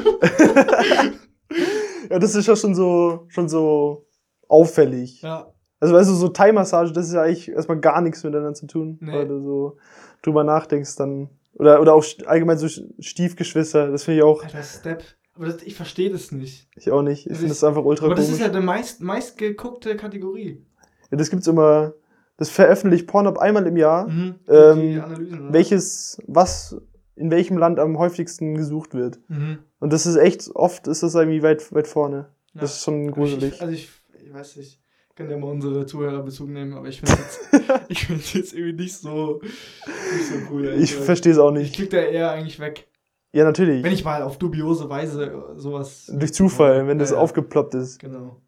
ja, 2.10 2.18
das 2.18 2.34
ist 2.34 2.46
ja 2.46 2.56
schon 2.56 2.74
so, 2.74 3.26
schon 3.28 3.48
so 3.48 4.06
auffällig. 4.48 5.22
Ja. 5.22 5.52
Also 5.80 5.94
weißt 5.94 6.10
du, 6.10 6.14
so 6.14 6.28
Thai-Massage, 6.28 6.92
das 6.92 7.06
ist 7.06 7.14
ja 7.14 7.22
eigentlich 7.22 7.48
erstmal 7.50 7.78
gar 7.78 8.00
nichts 8.00 8.24
miteinander 8.24 8.54
zu 8.54 8.66
tun, 8.66 8.98
Nee. 9.00 9.12
weil 9.12 9.28
du 9.28 9.40
so 9.40 9.76
drüber 10.22 10.44
nachdenkst 10.44 10.96
dann. 10.96 11.28
Oder, 11.54 11.80
oder 11.80 11.94
auch 11.94 12.04
allgemein 12.26 12.58
so 12.58 12.68
Stiefgeschwister, 13.00 13.90
das 13.90 14.04
finde 14.04 14.18
ich 14.18 14.22
auch, 14.24 14.42
Alter, 14.44 14.62
Step. 14.62 15.02
Aber 15.34 15.46
das, 15.46 15.62
ich 15.62 15.74
verstehe 15.74 16.10
das 16.10 16.32
nicht. 16.32 16.68
ich 16.76 16.90
auch 16.90 17.02
nicht. 17.02 17.20
Ich 17.26 17.28
Das 17.28 17.38
finde 17.38 17.52
ist- 17.52 17.62
das 17.62 17.68
einfach 17.68 17.84
ultra 17.84 18.06
Aber 18.06 18.14
das 18.14 18.26
komisch. 18.26 18.40
ist 18.40 18.46
ja 18.46 18.52
die 18.52 18.64
meist, 18.64 19.00
meistgeguckte 19.00 19.96
Kategorie. 19.96 20.64
ja, 21.10 21.16
das 21.16 21.30
gibt's 21.30 21.46
immer, 21.46 21.94
das 22.36 22.50
veröffentlicht 22.50 23.06
Pornhub 23.06 23.38
einmal 23.38 23.66
im 23.66 23.76
Jahr, 23.76 24.08
Mhm. 24.08 24.34
Ähm, 24.48 24.80
die 24.80 25.00
Analysen, 25.00 25.40
oder? 25.42 25.52
welches, 25.52 26.20
was 26.26 26.76
in 27.16 27.30
welchem 27.32 27.58
Land 27.58 27.78
am 27.80 27.98
häufigsten 27.98 28.54
gesucht 28.54 28.94
wird. 28.94 29.18
Mhm. 29.28 29.58
Und 29.80 29.92
das 29.92 30.06
ist 30.06 30.16
echt, 30.16 30.48
oft 30.54 30.86
ist 30.86 31.02
das 31.02 31.14
irgendwie 31.14 31.42
weit, 31.42 31.72
weit 31.72 31.88
vorne. 31.88 32.28
Ja. 32.54 32.60
Das 32.62 32.74
ist 32.76 32.84
schon 32.84 33.08
Aber 33.08 33.12
gruselig. 33.16 33.54
Ich, 33.54 33.60
also 33.62 33.72
ich, 33.74 33.88
ich 34.24 34.32
weiß 34.32 34.56
nicht, 34.56 34.80
ich 35.18 35.24
kann 35.24 35.32
ja 35.32 35.36
mal 35.36 35.50
unsere 35.50 35.84
Zuhörer 35.84 36.22
Bezug 36.22 36.48
nehmen, 36.48 36.74
aber 36.74 36.86
ich 36.86 37.00
finde 37.00 37.20
jetzt, 37.20 37.40
ich 37.88 38.06
finde 38.06 38.22
jetzt 38.34 38.54
irgendwie 38.54 38.84
nicht 38.84 38.94
so, 38.96 39.40
nicht 39.42 40.28
so 40.28 40.34
cool. 40.48 40.66
ehrlich 40.66 40.84
Ich 40.84 40.94
verstehe 40.94 41.32
es 41.32 41.38
auch 41.38 41.50
Ich 41.56 41.58
nicht. 41.58 41.74
krieg 41.74 41.90
da 41.90 41.96
eher 41.98 42.30
eigentlich 42.30 42.60
weg. 42.60 42.86
Ja, 43.32 43.42
natürlich. 43.42 43.82
Wenn 43.82 43.92
ich 43.92 44.04
mal 44.04 44.22
auf 44.22 44.38
dubiose 44.38 44.88
Weise 44.88 45.24
äh, 45.24 45.58
sowas. 45.58 46.06
Durch 46.14 46.32
Zufall, 46.32 46.86
wenn 46.86 47.00
das 47.00 47.10
ja. 47.10 47.16
aufgeploppt 47.16 47.74
ist. 47.74 47.98
Genau. 47.98 48.40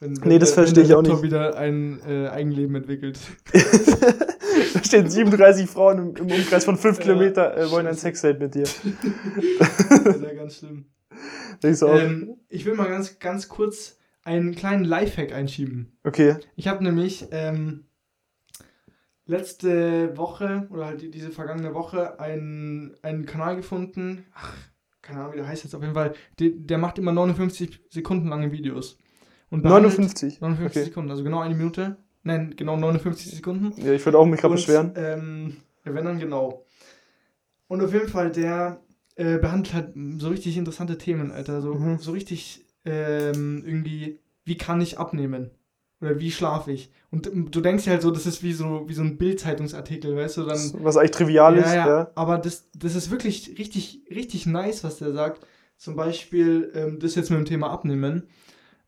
Wenn, 0.00 0.12
Nee, 0.22 0.38
das 0.38 0.52
verstehe 0.52 0.84
ich 0.84 0.92
auch 0.92 1.00
nicht. 1.00 1.22
wieder 1.22 1.56
ein 1.56 1.98
äh, 2.06 2.28
Eigenleben 2.28 2.74
entwickelt. 2.76 3.18
da 4.74 4.84
stehen 4.84 5.08
37 5.08 5.66
Frauen 5.66 5.98
im, 5.98 6.16
im 6.16 6.30
Umkreis 6.30 6.66
von 6.66 6.76
5 6.76 6.98
Ja. 6.98 7.02
Kilometer, 7.04 7.56
äh, 7.56 7.70
wollen 7.70 7.86
ein. 7.86 7.94
Sexdate 7.94 8.38
mit 8.38 8.54
dir. 8.54 8.64
Das 8.64 10.06
ist 10.16 10.22
ja 10.22 10.34
ganz 10.34 10.56
schlimm. 10.58 10.84
Denkst 11.62 11.80
du 11.80 11.86
auch? 11.86 11.98
Ähm, 11.98 12.36
ich 12.50 12.66
will 12.66 12.74
mal 12.74 12.86
ganz, 12.86 13.18
ganz 13.18 13.48
kurz 13.48 13.97
einen 14.28 14.54
kleinen 14.54 14.84
Lifehack 14.84 15.32
einschieben. 15.32 15.98
okay. 16.04 16.36
Ich 16.56 16.68
habe 16.68 16.84
nämlich 16.84 17.26
ähm, 17.32 17.84
letzte 19.26 20.16
Woche 20.16 20.66
oder 20.70 20.86
halt 20.86 21.02
die- 21.02 21.10
diese 21.10 21.30
vergangene 21.30 21.74
Woche 21.74 22.18
einen, 22.20 22.94
einen 23.02 23.26
Kanal 23.26 23.56
gefunden. 23.56 24.24
Ach, 24.34 24.54
keine 25.02 25.20
Ahnung, 25.20 25.32
wie 25.34 25.36
der 25.38 25.48
heißt 25.48 25.64
jetzt 25.64 25.74
auf 25.74 25.82
jeden 25.82 25.94
Fall. 25.94 26.14
Der, 26.38 26.50
der 26.50 26.78
macht 26.78 26.98
immer 26.98 27.12
59 27.12 27.80
Sekunden 27.90 28.28
lange 28.28 28.52
Videos. 28.52 28.98
Und 29.50 29.62
behandelt- 29.62 29.98
59. 29.98 30.40
59 30.40 30.76
Okay. 30.76 30.84
Sekunden, 30.88 31.10
also 31.10 31.24
genau 31.24 31.40
eine 31.40 31.54
Minute. 31.54 31.96
Nein, 32.22 32.54
genau 32.56 32.76
59 32.76 33.30
Sekunden. 33.36 33.72
Ja, 33.82 33.92
ich 33.92 34.04
würde 34.04 34.18
auch 34.18 34.26
mich 34.26 34.40
gerade 34.40 34.54
beschweren. 34.54 34.92
Ähm, 34.96 35.56
wenn 35.84 36.04
dann 36.04 36.18
genau. 36.18 36.64
Und 37.68 37.82
auf 37.82 37.92
jeden 37.92 38.08
Fall, 38.08 38.30
der 38.30 38.82
äh, 39.16 39.38
behandelt 39.38 39.74
halt 39.74 39.94
so 40.18 40.28
richtig 40.28 40.56
interessante 40.56 40.98
Themen, 40.98 41.30
Alter. 41.32 41.60
So, 41.62 41.74
Mhm. 41.74 41.98
so 41.98 42.12
richtig 42.12 42.64
ähm, 42.84 43.62
irgendwie, 43.66 44.20
wie 44.44 44.56
kann 44.56 44.80
ich 44.80 44.98
abnehmen? 44.98 45.50
Oder 46.00 46.20
wie 46.20 46.30
schlafe 46.30 46.70
ich? 46.70 46.92
Und 47.10 47.28
du 47.32 47.60
denkst 47.60 47.84
dir 47.84 47.90
halt 47.90 48.02
so, 48.02 48.10
das 48.12 48.24
ist 48.24 48.42
wie 48.42 48.52
so, 48.52 48.88
wie 48.88 48.94
so 48.94 49.02
ein 49.02 49.18
Bild-Zeitungsartikel, 49.18 50.14
weißt 50.14 50.36
du? 50.36 50.44
Dann, 50.44 50.58
Was 50.84 50.96
eigentlich 50.96 51.10
trivial 51.10 51.56
ist, 51.56 51.66
ja, 51.66 51.74
ja, 51.74 51.88
ja. 51.88 52.10
aber 52.14 52.38
das, 52.38 52.68
das 52.76 52.94
ist 52.94 53.10
wirklich 53.10 53.58
richtig, 53.58 54.02
richtig 54.10 54.46
nice, 54.46 54.84
was 54.84 54.98
der 54.98 55.12
sagt. 55.12 55.44
Zum 55.76 55.96
Beispiel, 55.96 56.70
ähm, 56.74 56.98
das 57.00 57.14
jetzt 57.16 57.30
mit 57.30 57.38
dem 57.38 57.44
Thema 57.46 57.70
Abnehmen. 57.70 58.28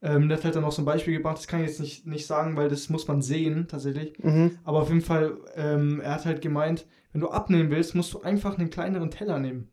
Ähm, 0.02 0.28
der 0.28 0.38
hat 0.38 0.44
halt 0.44 0.54
dann 0.56 0.62
noch 0.62 0.72
so 0.72 0.82
ein 0.82 0.86
Beispiel 0.86 1.14
gebracht, 1.14 1.36
das 1.38 1.46
kann 1.46 1.60
ich 1.60 1.66
jetzt 1.66 1.80
nicht, 1.80 2.06
nicht 2.06 2.26
sagen, 2.26 2.56
weil 2.56 2.68
das 2.68 2.88
muss 2.88 3.06
man 3.06 3.20
sehen, 3.22 3.66
tatsächlich. 3.68 4.16
Mhm. 4.22 4.58
Aber 4.64 4.78
auf 4.82 4.88
jeden 4.88 5.02
Fall, 5.02 5.36
ähm, 5.56 6.00
er 6.00 6.14
hat 6.14 6.24
halt 6.24 6.40
gemeint, 6.40 6.86
wenn 7.12 7.20
du 7.20 7.28
abnehmen 7.28 7.70
willst, 7.70 7.94
musst 7.94 8.14
du 8.14 8.22
einfach 8.22 8.56
einen 8.56 8.70
kleineren 8.70 9.10
Teller 9.10 9.38
nehmen. 9.38 9.68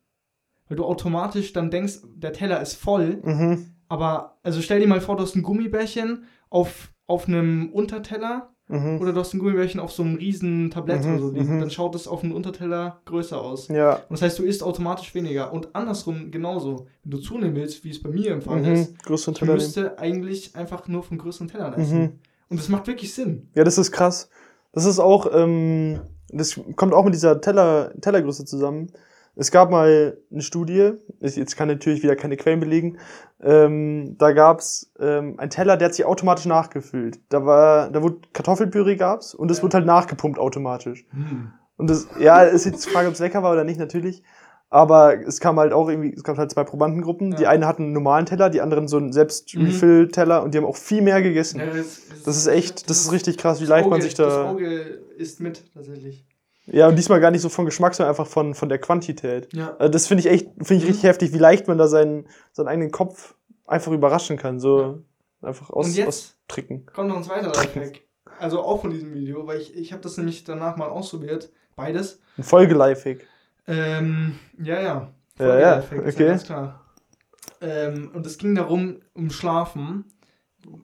Weil 0.67 0.77
du 0.77 0.85
automatisch 0.85 1.53
dann 1.53 1.71
denkst, 1.71 1.99
der 2.15 2.33
Teller 2.33 2.61
ist 2.61 2.73
voll, 2.75 3.21
Mhm. 3.23 3.73
Aber, 3.89 4.37
also 4.43 4.61
stell 4.61 4.79
dir 4.79 4.87
mal 4.87 5.01
vor, 5.01 5.15
du 5.17 5.23
hast 5.23 5.35
ein 5.35 5.43
Gummibärchen 5.43 6.23
auf, 6.49 6.89
auf 7.07 7.27
einem 7.27 7.69
Unterteller 7.71 8.49
Mhm. 8.69 8.99
oder 8.99 9.13
du 9.13 9.19
hast 9.21 9.33
ein 9.33 9.39
Gummibärchen 9.39 9.79
auf 9.79 9.93
so 9.93 10.03
einem 10.03 10.15
riesen 10.15 10.69
Tablett 10.71 11.05
Mhm, 11.05 11.09
oder 11.11 11.19
so 11.19 11.31
mhm. 11.31 11.59
Dann 11.61 11.69
schaut 11.69 11.95
es 11.95 12.05
auf 12.05 12.21
einem 12.21 12.33
Unterteller 12.33 12.99
größer 13.05 13.39
aus. 13.39 13.69
Ja. 13.69 13.93
Und 13.95 14.11
das 14.11 14.21
heißt, 14.23 14.39
du 14.39 14.43
isst 14.43 14.61
automatisch 14.61 15.15
weniger. 15.15 15.53
Und 15.53 15.73
andersrum 15.73 16.31
genauso. 16.31 16.85
Wenn 17.05 17.11
du 17.11 17.17
zunehmen 17.19 17.55
willst, 17.55 17.85
wie 17.85 17.91
es 17.91 18.03
bei 18.03 18.09
mir 18.09 18.31
im 18.33 18.41
Fall 18.41 18.65
ist, 18.65 18.91
Mhm. 18.91 18.97
Größeren 19.05 19.33
ich 19.35 19.39
Teller 19.39 19.51
nehmen. 19.53 19.63
müsste 19.63 19.97
eigentlich 19.99 20.53
einfach 20.57 20.85
nur 20.89 21.01
vom 21.01 21.17
größeren 21.17 21.47
Teller 21.47 21.77
essen. 21.77 21.99
Mhm. 22.01 22.11
Und 22.49 22.59
das 22.59 22.67
macht 22.67 22.87
wirklich 22.87 23.13
Sinn. 23.13 23.47
Ja, 23.55 23.63
das 23.63 23.77
ist 23.77 23.93
krass. 23.93 24.29
Das 24.73 24.83
ist 24.83 24.99
auch, 24.99 25.27
ähm, 25.33 26.01
das 26.27 26.59
kommt 26.75 26.93
auch 26.93 27.05
mit 27.05 27.13
dieser 27.13 27.39
Teller, 27.39 27.93
Tellergröße 28.01 28.43
zusammen. 28.43 28.91
Es 29.39 29.51
gab 29.51 29.69
mal 29.69 30.17
eine 30.31 30.41
Studie, 30.41 30.93
ich, 31.19 31.35
jetzt 31.35 31.55
kann 31.55 31.67
natürlich 31.67 32.01
wieder 32.03 32.15
keine 32.15 32.37
Quellen 32.37 32.59
belegen, 32.59 32.97
ähm, 33.41 34.15
da 34.17 34.31
gab's 34.31 34.91
ähm, 34.99 35.35
ein 35.37 35.49
Teller, 35.51 35.77
der 35.77 35.89
hat 35.89 35.93
sich 35.95 36.05
automatisch 36.05 36.45
nachgefüllt. 36.47 37.19
Da 37.29 37.45
war, 37.45 37.91
da 37.91 38.01
wurde 38.01 38.17
Kartoffelpüree 38.33 38.95
gab's 38.95 39.35
und 39.35 39.51
es 39.51 39.57
Ja. 39.57 39.63
wurde 39.63 39.77
halt 39.77 39.85
nachgepumpt 39.85 40.39
automatisch. 40.39 41.05
Hm. 41.11 41.51
Und 41.77 41.89
das, 41.89 42.07
ja, 42.19 42.41
ist 42.41 42.65
jetzt 42.65 42.85
die 42.87 42.89
Frage, 42.89 43.07
ob 43.07 43.13
es 43.13 43.19
lecker 43.19 43.43
war 43.43 43.51
oder 43.53 43.63
nicht, 43.63 43.79
natürlich. 43.79 44.23
Aber 44.69 45.15
es 45.25 45.39
kam 45.39 45.57
halt 45.59 45.71
auch 45.71 45.87
irgendwie, 45.87 46.13
es 46.13 46.23
gab 46.23 46.37
halt 46.37 46.51
zwei 46.51 46.63
Probandengruppen. 46.65 47.35
Die 47.35 47.43
Ja. 47.43 47.49
eine 47.51 47.67
hatten 47.67 47.83
einen 47.83 47.93
normalen 47.93 48.25
Teller, 48.25 48.49
die 48.49 48.59
anderen 48.59 48.87
so 48.89 48.97
einen 48.97 49.07
Mhm. 49.07 49.11
Selbst-Refill-Teller 49.13 50.43
und 50.43 50.53
die 50.53 50.57
haben 50.57 50.65
auch 50.65 50.75
viel 50.75 51.01
mehr 51.01 51.21
gegessen. 51.21 51.59
Ja, 51.59 51.67
das, 51.67 52.01
Das 52.25 52.35
ist 52.35 52.47
echt, 52.47 52.89
das 52.89 52.99
ist 53.01 53.11
richtig 53.13 53.37
krass, 53.37 53.59
wie 53.59 53.63
das 53.65 53.69
leicht 53.69 53.87
man 53.89 53.99
Auge- 53.99 54.03
sich 54.03 54.15
Das 54.15 54.33
da. 54.33 54.49
Auge 54.51 54.65
isst 55.17 55.39
mit, 55.39 55.63
tatsächlich. 55.73 56.25
Ja, 56.67 56.87
und 56.87 56.95
diesmal 56.97 57.19
gar 57.21 57.31
nicht 57.31 57.41
so 57.41 57.49
von 57.49 57.65
Geschmack, 57.65 57.95
sondern 57.95 58.11
einfach 58.11 58.27
von, 58.27 58.53
von 58.53 58.67
der 58.69 58.77
Quantität. 58.79 59.47
Ja. 59.53 59.75
Also 59.79 59.89
das 59.91 60.07
finde 60.07 60.21
ich 60.21 60.27
echt, 60.29 60.49
finde 60.61 60.75
ich 60.75 60.81
Mhm. 60.83 60.87
richtig 60.87 61.03
heftig, 61.03 61.33
wie 61.33 61.37
leicht 61.37 61.67
man 61.67 61.77
da 61.77 61.87
seinen, 61.87 62.27
seinen 62.51 62.67
eigenen 62.67 62.91
Kopf 62.91 63.35
einfach 63.65 63.91
überraschen 63.91 64.37
kann. 64.37 64.59
So 64.59 65.01
einfach 65.41 65.69
aus, 65.69 65.87
Und 65.87 65.95
jetzt? 65.95 66.07
austricken. 66.07 66.85
Kommt 66.93 67.09
noch 67.09 67.17
ein 67.17 67.23
zweiter 67.23 67.47
Lifehack. 67.53 68.01
Also 68.39 68.61
auch 68.61 68.81
von 68.81 68.91
diesem 68.91 69.13
Video, 69.13 69.47
weil 69.47 69.59
ich, 69.61 69.75
ich 69.75 69.93
habe 69.93 70.01
das 70.01 70.17
nämlich 70.17 70.43
danach 70.43 70.75
mal 70.77 70.89
ausprobiert. 70.89 71.49
Beides. 71.75 72.19
Ein 72.37 72.43
Folgeleifig. 72.43 73.25
Ähm, 73.67 74.37
ja, 74.61 74.79
ja. 74.81 75.11
Ja, 75.39 75.59
ja, 75.59 75.81
Folge-Lifehack, 75.81 76.05
ist 76.07 76.15
okay. 76.15 76.27
ganz 76.27 76.43
klar. 76.43 76.85
Ähm, 77.61 78.11
und 78.13 78.25
es 78.25 78.37
ging 78.37 78.55
darum, 78.55 79.01
um 79.13 79.29
Schlafen. 79.29 80.05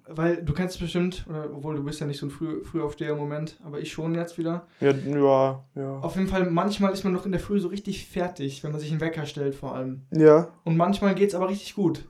Weil 0.08 0.44
du 0.44 0.54
kennst 0.54 0.80
bestimmt, 0.80 1.26
oder, 1.30 1.50
obwohl 1.54 1.76
du 1.76 1.84
bist 1.84 2.00
ja 2.00 2.08
nicht 2.08 2.20
so 2.20 2.26
ein 2.28 2.30
Früh, 2.30 2.64
Frühaufsteher 2.64 3.12
im 3.12 3.18
Moment, 3.18 3.60
aber 3.64 3.80
ich 3.80 3.92
schon 3.92 4.16
jetzt 4.16 4.38
wieder. 4.38 4.66
Ja, 4.80 4.92
ja, 4.92 5.64
ja. 5.76 6.00
Auf 6.00 6.16
jeden 6.16 6.28
Fall, 6.28 6.50
manchmal 6.50 6.94
ist 6.94 7.04
man 7.04 7.14
noch 7.14 7.26
in 7.26 7.32
der 7.32 7.42
Früh 7.42 7.60
so 7.60 7.68
richtig 7.68 8.08
fertig, 8.08 8.64
wenn 8.64 8.72
man 8.72 8.80
sich 8.80 8.92
einen 8.92 9.02
Wecker 9.02 9.26
stellt 9.26 9.56
vor 9.56 9.76
allem. 9.76 10.04
Ja. 10.12 10.50
Und 10.64 10.78
manchmal 10.78 11.16
geht 11.16 11.30
es 11.30 11.36
aber 11.36 11.50
richtig 11.50 11.76
gut. 11.76 12.06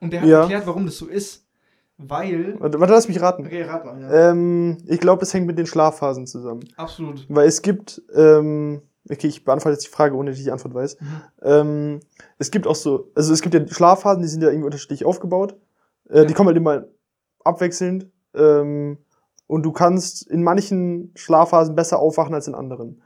Und 0.00 0.12
der 0.12 0.22
hat 0.22 0.28
Ja. 0.28 0.40
erklärt, 0.42 0.66
warum 0.66 0.86
das 0.86 0.96
so 0.96 1.06
ist. 1.06 1.46
Weil. 1.96 2.56
Warte, 2.58 2.80
warte, 2.80 2.92
lass 2.92 3.06
mich 3.08 3.20
raten. 3.20 3.46
Okay, 3.46 3.62
rat 3.62 3.84
mal, 3.84 4.00
ja. 4.00 4.30
Ähm, 4.30 4.78
ich 4.86 4.98
glaube, 4.98 5.20
das 5.20 5.32
hängt 5.32 5.46
mit 5.46 5.58
den 5.58 5.66
Schlafphasen 5.66 6.26
zusammen. 6.26 6.64
Absolut. 6.76 7.24
Weil 7.28 7.46
es 7.46 7.62
gibt, 7.62 8.02
ähm, 8.14 8.82
okay, 9.08 9.28
ich 9.28 9.44
beantworte 9.44 9.74
jetzt 9.74 9.86
die 9.86 9.90
Frage, 9.90 10.16
ohne 10.16 10.30
dass 10.30 10.38
ich 10.38 10.44
die 10.44 10.50
Antwort 10.50 10.74
weiß. 10.74 11.00
Mhm. 11.00 11.06
Ähm, 11.42 12.00
es 12.38 12.50
gibt 12.50 12.66
auch 12.66 12.74
so, 12.74 13.10
also 13.14 13.32
es 13.32 13.42
gibt 13.42 13.54
ja 13.54 13.66
Schlafphasen, 13.68 14.22
die 14.22 14.28
sind 14.28 14.42
ja 14.42 14.48
irgendwie 14.48 14.66
unterschiedlich 14.66 15.04
aufgebaut. 15.04 15.54
Äh, 16.08 16.18
Ja. 16.18 16.24
Die 16.24 16.34
kommen 16.34 16.48
halt 16.48 16.56
immer 16.56 16.84
abwechselnd. 17.44 18.06
Ähm, 18.34 18.98
und 19.46 19.62
du 19.62 19.72
kannst 19.72 20.26
in 20.26 20.42
manchen 20.42 21.12
Schlafphasen 21.14 21.74
besser 21.74 21.98
aufwachen 21.98 22.34
als 22.34 22.48
in 22.48 22.54
anderen. 22.54 23.02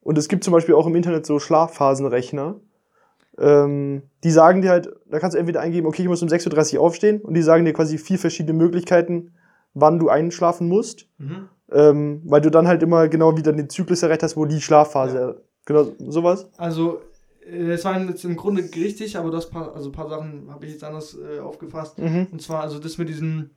Und 0.00 0.18
es 0.18 0.28
gibt 0.28 0.44
zum 0.44 0.52
Beispiel 0.52 0.74
auch 0.74 0.86
im 0.86 0.94
Internet 0.94 1.26
so 1.26 1.38
Schlafphasenrechner. 1.38 2.56
Ähm, 3.38 4.02
die 4.24 4.30
sagen 4.30 4.62
dir 4.62 4.70
halt, 4.70 4.92
da 5.06 5.18
kannst 5.18 5.34
du 5.34 5.38
entweder 5.38 5.60
eingeben, 5.60 5.86
okay, 5.86 6.02
ich 6.02 6.08
muss 6.08 6.22
um 6.22 6.28
6.30 6.28 6.76
Uhr 6.76 6.82
aufstehen. 6.82 7.20
Und 7.20 7.34
die 7.34 7.42
sagen 7.42 7.64
dir 7.64 7.72
quasi 7.72 7.98
vier 7.98 8.18
verschiedene 8.18 8.56
Möglichkeiten, 8.56 9.32
wann 9.74 9.98
du 9.98 10.08
einschlafen 10.08 10.68
musst. 10.68 11.08
Mhm. 11.18 11.48
Ähm, 11.72 12.22
weil 12.24 12.40
du 12.40 12.50
dann 12.50 12.68
halt 12.68 12.82
immer 12.82 13.08
genau 13.08 13.36
wieder 13.36 13.52
den 13.52 13.68
Zyklus 13.68 14.02
erreicht 14.02 14.22
hast, 14.22 14.36
wo 14.36 14.44
die 14.44 14.60
Schlafphase, 14.60 15.42
genau 15.64 15.86
sowas. 15.98 16.48
Also, 16.56 17.00
es 17.48 17.84
waren 17.84 18.08
jetzt 18.08 18.24
im 18.24 18.36
Grunde 18.36 18.62
richtig, 18.74 19.16
aber 19.16 19.30
das 19.30 19.48
paar, 19.50 19.74
also 19.74 19.90
ein 19.90 19.92
paar 19.92 20.08
Sachen 20.08 20.50
habe 20.50 20.66
ich 20.66 20.72
jetzt 20.72 20.84
anders 20.84 21.16
äh, 21.16 21.38
aufgefasst. 21.40 21.98
Mhm. 21.98 22.28
Und 22.32 22.42
zwar, 22.42 22.62
also 22.62 22.78
das 22.78 22.98
mit 22.98 23.08
diesem, 23.08 23.50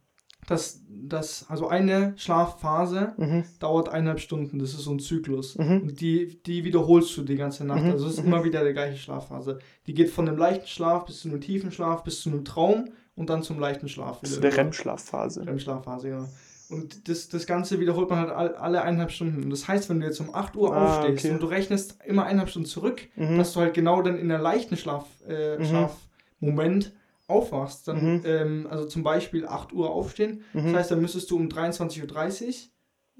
das, 0.47 0.81
das, 0.87 1.45
also 1.49 1.67
eine 1.67 2.13
Schlafphase 2.17 3.13
Mhm. 3.17 3.43
dauert 3.59 3.89
eineinhalb 3.89 4.19
Stunden. 4.19 4.59
Das 4.59 4.71
ist 4.71 4.81
so 4.83 4.91
ein 4.91 4.99
Zyklus. 4.99 5.57
Mhm. 5.57 5.81
Und 5.81 6.01
die, 6.01 6.41
die 6.43 6.63
wiederholst 6.63 7.15
du 7.17 7.23
die 7.23 7.35
ganze 7.35 7.65
Nacht. 7.65 7.83
Mhm, 7.83 7.91
Also 7.91 8.07
es 8.07 8.13
ist 8.13 8.21
mhm. 8.21 8.27
immer 8.27 8.43
wieder 8.43 8.63
der 8.63 8.73
gleiche 8.73 8.97
Schlafphase. 8.97 9.59
Die 9.87 9.93
geht 9.93 10.09
von 10.09 10.27
einem 10.27 10.37
leichten 10.37 10.67
Schlaf 10.67 11.05
bis 11.05 11.19
zu 11.21 11.29
einem 11.29 11.41
tiefen 11.41 11.71
Schlaf, 11.71 12.03
bis 12.03 12.21
zu 12.21 12.29
einem 12.29 12.45
Traum 12.45 12.89
und 13.15 13.29
dann 13.29 13.43
zum 13.43 13.59
leichten 13.59 13.89
Schlaf. 13.89 14.21
Zu 14.21 14.31
wieder. 14.37 14.49
der 14.49 14.57
REM-Schlafphase. 14.57 15.45
REM-Schlafphase, 15.45 16.09
ja. 16.09 16.27
Und 16.69 17.09
das, 17.09 17.29
das 17.29 17.45
Ganze 17.47 17.79
wiederholt 17.79 18.09
man 18.09 18.19
halt 18.19 18.29
all, 18.29 18.55
alle 18.55 18.81
eineinhalb 18.83 19.11
Stunden. 19.11 19.43
Und 19.43 19.49
das 19.49 19.67
heißt, 19.67 19.89
wenn 19.89 19.99
du 19.99 20.05
jetzt 20.05 20.19
um 20.19 20.33
8 20.35 20.55
Uhr 20.55 20.75
Ah, 20.75 20.99
aufstehst 20.99 21.25
okay. 21.25 21.33
und 21.33 21.41
du 21.41 21.47
rechnest 21.47 21.97
immer 22.05 22.23
eineinhalb 22.25 22.49
Stunden 22.49 22.67
zurück, 22.67 23.07
Mhm. 23.15 23.37
dass 23.37 23.53
du 23.53 23.59
halt 23.61 23.73
genau 23.73 24.01
dann 24.03 24.17
in 24.19 24.29
der 24.29 24.37
leichten 24.39 24.77
Schlaf, 24.77 25.05
äh, 25.27 25.57
Mhm. 25.57 25.65
Schlafmoment 25.65 26.93
aufwachst. 27.27 27.87
Dann, 27.87 28.15
Mhm. 28.17 28.21
ähm, 28.25 28.67
also 28.69 28.85
zum 28.85 29.03
Beispiel 29.03 29.47
8 29.47 29.73
Uhr 29.73 29.89
aufstehen. 29.89 30.41
Mhm. 30.53 30.65
Das 30.65 30.73
heißt, 30.75 30.91
dann 30.91 31.01
müsstest 31.01 31.29
du 31.31 31.37
um 31.37 31.49
23.30 31.49 32.69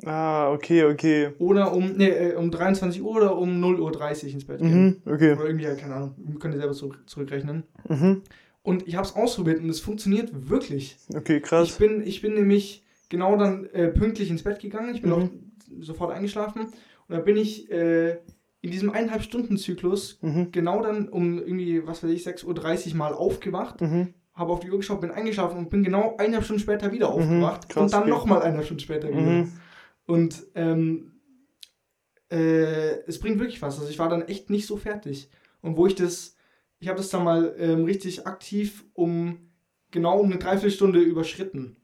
Uhr 0.06 0.10
Ah, 0.12 0.52
okay, 0.54 0.84
okay. 0.86 1.32
oder 1.40 1.74
um, 1.74 1.94
nee, 1.98 2.08
äh, 2.10 2.36
um 2.36 2.52
23 2.52 3.02
Uhr 3.02 3.16
oder 3.18 3.38
um 3.38 3.60
0.30 3.60 4.28
Uhr 4.28 4.34
ins 4.34 4.46
Bett 4.46 4.60
gehen. 4.60 5.02
Mhm, 5.06 5.12
okay. 5.12 5.34
Oder 5.34 5.46
irgendwie, 5.46 5.66
ja, 5.66 5.76
keine 5.76 5.96
Ahnung, 5.96 6.16
könnt 6.40 6.54
ihr 6.54 6.60
selber 6.60 6.74
zurück, 6.74 7.00
zurückrechnen. 7.06 7.64
Mhm. 7.88 8.22
Und 8.62 8.88
ich 8.88 8.96
habe 8.96 9.06
es 9.06 9.14
ausprobiert 9.16 9.60
und 9.60 9.70
es 9.70 9.80
funktioniert 9.82 10.30
wirklich. 10.50 10.98
Okay, 11.14 11.38
Ich 11.38 11.44
krass. 11.44 11.78
bin, 11.78 12.02
ich 12.06 12.22
bin 12.22 12.34
nämlich 12.36 12.86
genau 13.10 13.36
dann 13.38 13.66
äh, 13.68 13.88
pünktlich 13.90 14.30
ins 14.30 14.44
Bett 14.44 14.60
gegangen. 14.60 14.94
Ich 14.96 15.02
bin 15.02 15.12
Mhm. 15.12 15.16
auch 15.18 15.30
sofort 15.82 16.12
eingeschlafen. 16.12 16.62
Und 16.64 16.72
dann 17.16 17.24
bin 17.24 17.38
ich 17.38 17.70
äh, 17.72 18.20
in 18.62 18.72
diesem 18.72 18.90
eineinhalb 18.92 19.24
Stunden 19.24 19.58
Zyklus 19.58 20.20
Mhm. 20.22 20.52
genau 20.52 20.82
dann 20.82 21.10
um 21.10 21.40
irgendwie, 21.40 21.86
was 21.88 22.04
weiß 22.04 22.12
ich, 22.12 22.26
6.30 22.26 22.92
Uhr 22.92 22.96
mal 22.98 23.14
aufgewacht, 23.14 23.82
Mhm. 23.82 24.14
habe 24.34 24.52
auf 24.54 24.60
die 24.60 24.70
Uhr 24.72 24.78
geschaut, 24.78 25.02
bin 25.02 25.12
eingeschlafen 25.12 25.58
und 25.58 25.70
bin 25.70 25.84
genau 25.84 26.16
eineinhalb 26.18 26.44
Stunden 26.46 26.62
später 26.62 26.92
wieder 26.92 27.10
aufgewacht. 27.10 27.64
Mhm. 27.64 27.68
krass, 27.74 27.84
und 27.84 27.94
dann 27.94 28.02
okay. 28.04 28.10
nochmal 28.12 28.42
eineinhalb 28.42 28.66
Stunden 28.66 28.82
später 28.82 29.10
wieder. 29.10 29.22
Mhm. 29.22 29.52
Und 30.06 30.44
ähm, 30.56 31.14
äh, 32.32 33.02
es 33.08 33.20
bringt 33.20 33.40
wirklich 33.40 33.62
was. 33.62 33.80
Also 33.80 33.90
ich 33.90 34.00
war 34.00 34.10
dann 34.10 34.24
echt 34.28 34.50
nicht 34.50 34.68
so 34.68 34.78
fertig. 34.78 35.30
Und 35.62 35.78
wo 35.78 35.88
ich 35.88 35.96
das, 35.96 36.36
ich 36.80 36.88
habe 36.88 36.98
das 36.98 37.10
dann 37.10 37.24
mal 37.24 37.56
ähm, 37.58 37.84
richtig 37.86 38.28
aktiv 38.28 38.86
um 38.94 39.50
genau 39.92 40.20
um 40.20 40.28
eine 40.28 40.38
Dreiviertelstunde 40.38 41.00
überschritten. 41.00 41.76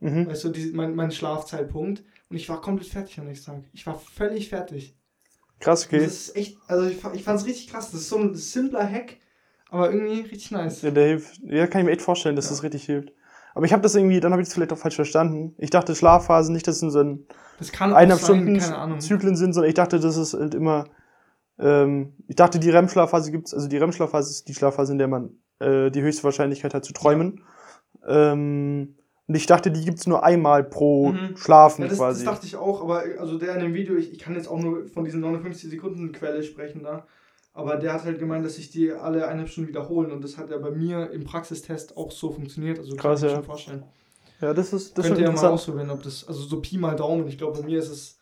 Mhm. 0.00 0.26
Weißt 0.26 0.44
du, 0.44 0.48
die, 0.48 0.72
mein, 0.72 0.94
mein 0.94 1.10
Schlafzeitpunkt. 1.12 2.02
Und 2.30 2.36
ich 2.36 2.48
war 2.48 2.60
komplett 2.60 2.88
fertig 2.88 3.18
am 3.18 3.26
nächsten 3.26 3.46
Tag. 3.52 3.62
Ich 3.72 3.86
war 3.86 3.98
völlig 3.98 4.48
fertig. 4.48 4.96
Krass, 5.58 5.84
Und 5.84 5.88
okay. 5.94 6.04
Das 6.04 6.12
ist 6.14 6.36
echt, 6.36 6.56
also 6.68 6.86
ich, 6.88 6.96
ich 7.14 7.22
fand 7.22 7.40
es 7.40 7.46
richtig 7.46 7.68
krass. 7.70 7.90
Das 7.90 8.00
ist 8.00 8.08
so 8.08 8.16
ein 8.18 8.34
simpler 8.34 8.88
Hack, 8.88 9.16
aber 9.68 9.92
irgendwie 9.92 10.20
richtig 10.22 10.50
nice. 10.52 10.82
Ja, 10.82 10.90
der 10.90 11.06
hilft. 11.08 11.40
Ja, 11.44 11.66
kann 11.66 11.80
ich 11.82 11.86
mir 11.86 11.92
echt 11.92 12.02
vorstellen, 12.02 12.36
dass 12.36 12.46
Ja. 12.46 12.52
das 12.52 12.62
richtig 12.62 12.84
hilft. 12.84 13.12
Aber 13.54 13.66
ich 13.66 13.72
habe 13.72 13.82
das 13.82 13.94
irgendwie, 13.94 14.20
dann 14.20 14.32
habe 14.32 14.40
ich 14.40 14.48
das 14.48 14.54
vielleicht 14.54 14.72
auch 14.72 14.78
falsch 14.78 14.94
verstanden. 14.94 15.54
Ich 15.58 15.70
dachte 15.70 15.94
Schlafphasen 15.94 16.54
nicht, 16.54 16.66
dass 16.66 16.80
es 16.82 16.92
so 16.92 17.00
ein 17.00 17.26
Das 17.58 17.72
kann 17.72 17.92
eineinhalb 17.92 18.22
Stunden. 18.22 19.00
Zyklen 19.00 19.34
sind, 19.36 19.52
sondern 19.52 19.68
ich 19.68 19.74
dachte, 19.74 19.98
das 19.98 20.16
ist 20.16 20.34
halt 20.34 20.54
immer. 20.54 20.86
Ähm, 21.58 22.14
ich 22.28 22.36
dachte, 22.36 22.58
die 22.58 22.70
REM-Schlafphase 22.70 23.32
gibt's, 23.32 23.52
also 23.52 23.68
die 23.68 23.76
REM-Schlafphase 23.76 24.30
ist 24.30 24.48
die 24.48 24.54
Schlafphase, 24.54 24.92
in 24.92 24.98
der 24.98 25.08
man 25.08 25.30
äh, 25.58 25.90
die 25.90 26.00
höchste 26.00 26.22
Wahrscheinlichkeit 26.24 26.72
hat 26.72 26.84
zu 26.84 26.92
träumen. 26.94 27.42
Ähm, 28.08 28.94
Und 29.30 29.36
ich 29.36 29.46
dachte, 29.46 29.70
die 29.70 29.84
gibt's 29.84 30.08
nur 30.08 30.24
einmal 30.24 30.64
pro 30.64 31.12
Mhm. 31.12 31.36
Schlafen 31.36 31.82
Ja, 31.82 31.88
das, 31.88 31.98
quasi. 31.98 32.24
das 32.24 32.34
dachte 32.34 32.46
ich 32.48 32.56
auch, 32.56 32.82
aber 32.82 33.04
also 33.20 33.38
der 33.38 33.54
in 33.54 33.60
dem 33.60 33.74
Video, 33.74 33.94
ich, 33.96 34.10
ich 34.12 34.18
kann 34.18 34.34
jetzt 34.34 34.48
auch 34.48 34.58
nur 34.58 34.88
von 34.88 35.04
diesen 35.04 35.20
59 35.20 35.70
Sekunden 35.70 36.10
Quelle 36.10 36.42
sprechen 36.42 36.82
da. 36.82 37.06
Aber 37.52 37.76
der 37.76 37.92
hat 37.92 38.02
halt 38.04 38.18
gemeint, 38.18 38.44
dass 38.44 38.56
sich 38.56 38.70
die 38.72 38.90
alle 38.90 39.24
eineinhalb 39.26 39.48
Stunden 39.48 39.68
wiederholen 39.68 40.10
und 40.10 40.24
das 40.24 40.36
hat 40.36 40.50
ja 40.50 40.58
bei 40.58 40.72
mir 40.72 41.12
im 41.12 41.22
Praxistest 41.22 41.96
auch 41.96 42.10
so 42.10 42.32
funktioniert. 42.32 42.80
Also 42.80 42.96
Krass, 42.96 43.02
kann 43.02 43.14
ich 43.14 43.22
mir 43.22 43.28
ja. 43.28 43.34
schon 43.36 43.44
vorstellen. 43.44 43.84
ja, 44.40 44.52
das 44.52 44.72
ist, 44.72 44.98
das 44.98 45.06
Könnt 45.06 45.18
ihr 45.18 45.26
ja 45.26 45.30
mal 45.32 45.46
ausprobieren, 45.46 45.90
ob 45.90 46.02
das, 46.02 46.26
also 46.26 46.40
so 46.40 46.60
Pi 46.60 46.76
mal 46.76 46.96
Daumen. 46.96 47.28
Ich 47.28 47.38
glaube, 47.38 47.60
bei 47.60 47.64
mir 47.64 47.78
ist 47.78 47.88
es, 47.90 48.18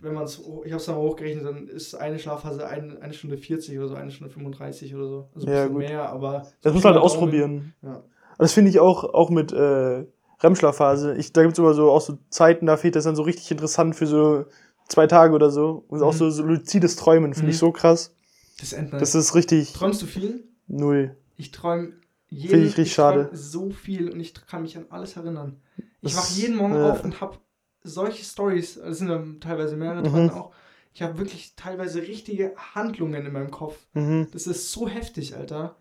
wenn 0.00 0.12
man 0.12 0.24
es, 0.24 0.38
ich 0.40 0.72
habe 0.72 0.76
es 0.76 0.84
dann 0.84 0.96
mal 0.96 1.00
hochgerechnet, 1.04 1.46
dann 1.46 1.68
ist 1.68 1.94
eine 1.94 2.18
Schlafphase 2.18 2.66
ein, 2.66 2.98
eine 3.00 3.14
Stunde 3.14 3.38
40 3.38 3.78
oder 3.78 3.88
so, 3.88 3.94
eine 3.94 4.10
Stunde 4.10 4.30
35 4.30 4.94
oder 4.94 5.06
so. 5.08 5.28
Also 5.34 5.46
ein 5.46 5.52
Ja, 5.54 5.60
bisschen 5.62 5.72
gut. 5.74 5.82
mehr, 5.84 6.10
aber. 6.10 6.44
so 6.44 6.50
Das 6.60 6.74
muss 6.74 6.84
halt 6.84 6.98
ausprobieren. 6.98 7.72
Ja. 7.82 8.02
Das 8.36 8.52
finde 8.52 8.68
ich 8.70 8.80
auch, 8.80 9.04
auch 9.04 9.30
mit 9.30 9.52
äh, 9.52 10.04
REM-Schlafphase. 10.42 11.16
Ich, 11.16 11.32
da 11.32 11.42
gibt's 11.42 11.58
immer 11.58 11.74
so 11.74 11.90
auch 11.90 12.00
so 12.00 12.18
Zeiten, 12.30 12.66
da 12.66 12.76
fehlt 12.76 12.96
das 12.96 13.04
dann 13.04 13.16
so 13.16 13.22
richtig 13.22 13.50
interessant 13.50 13.96
für 13.96 14.06
so 14.06 14.44
zwei 14.88 15.06
Tage 15.06 15.34
oder 15.34 15.50
so. 15.50 15.84
Und 15.88 16.02
auch 16.02 16.12
Mhm. 16.12 16.18
so, 16.18 16.30
so 16.30 16.42
luzides 16.42 16.96
Träumen 16.96 17.34
finde 17.34 17.50
ich 17.50 17.56
Mhm. 17.56 17.60
so 17.60 17.72
krass. 17.72 18.14
Das 18.60 18.72
ist. 18.72 18.92
Das 18.92 19.14
ist 19.14 19.34
richtig 19.34 19.72
Träumst 19.72 20.02
du 20.02 20.06
viel? 20.06 20.44
null. 20.66 21.16
Ich 21.36 21.50
träume 21.50 21.94
jeden 22.28 22.50
Finde 22.50 22.66
ich 22.66 22.76
richtig 22.76 22.94
schade. 22.94 23.24
träum 23.26 23.36
so 23.36 23.70
viel 23.70 24.10
und 24.10 24.20
ich 24.20 24.34
kann 24.46 24.62
mich 24.62 24.76
an 24.76 24.86
alles 24.90 25.16
erinnern. 25.16 25.60
Ich 26.00 26.14
Das- 26.14 26.16
wache 26.16 26.40
jeden 26.40 26.56
Morgen 26.56 26.74
ja. 26.74 26.90
auf 26.92 27.02
und 27.04 27.20
habe 27.20 27.38
solche 27.82 28.24
Stories, 28.24 28.76
es 28.76 28.98
sind 28.98 29.08
ja 29.08 29.22
teilweise 29.40 29.76
mehrere 29.76 30.02
Mhm. 30.02 30.10
Träume 30.12 30.34
auch. 30.34 30.52
Ich 30.92 31.02
habe 31.02 31.18
wirklich 31.18 31.54
teilweise 31.56 32.02
richtige 32.02 32.54
Handlungen 32.74 33.26
in 33.26 33.32
meinem 33.32 33.50
Kopf. 33.50 33.76
Mhm. 33.94 34.28
Das 34.32 34.46
ist 34.46 34.70
so 34.70 34.88
heftig, 34.88 35.36
Alter. 35.36 35.76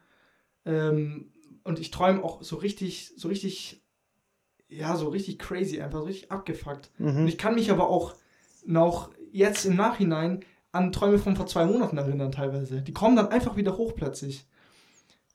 Ähm, 0.65 1.31
und 1.63 1.79
ich 1.79 1.91
träume 1.91 2.23
auch 2.23 2.41
so 2.41 2.55
richtig, 2.57 3.13
so 3.15 3.27
richtig, 3.27 3.82
ja, 4.77 4.95
so 4.95 5.09
richtig 5.09 5.39
crazy, 5.39 5.81
einfach 5.81 5.99
so 5.99 6.05
richtig 6.05 6.31
abgefuckt. 6.31 6.89
Und 6.99 7.21
Mhm. 7.21 7.27
ich 7.27 7.38
kann 7.38 7.55
mich 7.55 7.71
aber 7.71 7.89
auch 7.89 8.13
noch 8.65 9.09
jetzt 9.31 9.65
im 9.65 9.75
Nachhinein 9.75 10.41
an 10.71 10.91
Träume 10.91 11.19
von 11.19 11.36
vor 11.36 11.45
zwei 11.47 11.65
Monaten 11.65 11.97
erinnern, 11.97 12.31
teilweise. 12.31 12.81
Die 12.81 12.93
kommen 12.93 13.15
dann 13.15 13.27
einfach 13.29 13.55
wieder 13.57 13.77
hoch 13.77 13.93
plötzlich. 13.95 14.45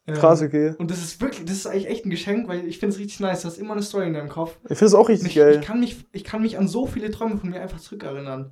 Ähm, 0.07 0.15
Krass, 0.15 0.41
okay. 0.43 0.75
Und 0.79 0.91
das 0.91 0.99
ist 0.99 1.21
wirklich, 1.21 1.45
das 1.45 1.57
ist 1.57 1.67
eigentlich 1.67 1.89
echt 1.89 2.07
ein 2.07 2.11
Geschenk, 2.11 2.49
weil 2.49 2.67
ich 2.67 2.79
finde 2.79 2.95
es 2.95 2.99
richtig 3.01 3.21
nice. 3.21 3.43
Du 3.43 3.49
hast 3.49 3.59
immer 3.59 3.73
eine 3.75 3.83
Story 3.83 4.07
in 4.07 4.15
deinem 4.15 4.31
Kopf. 4.31 4.57
Ich 4.65 4.79
finde 4.79 4.87
es 4.87 4.95
auch 4.95 5.01
Und 5.01 5.09
richtig 5.09 5.29
ich, 5.31 5.35
geil. 5.37 5.59
ich, 5.61 5.67
kann 5.67 5.81
mich, 5.81 6.05
ich 6.13 6.25
kann 6.25 6.43
mich 6.43 6.59
an 6.59 6.67
so 6.67 6.87
viele 6.87 7.11
Träume 7.11 7.37
von 7.37 7.51
mir 7.51 7.61
einfach 7.61 7.79
zurückerinnern. 7.79 8.51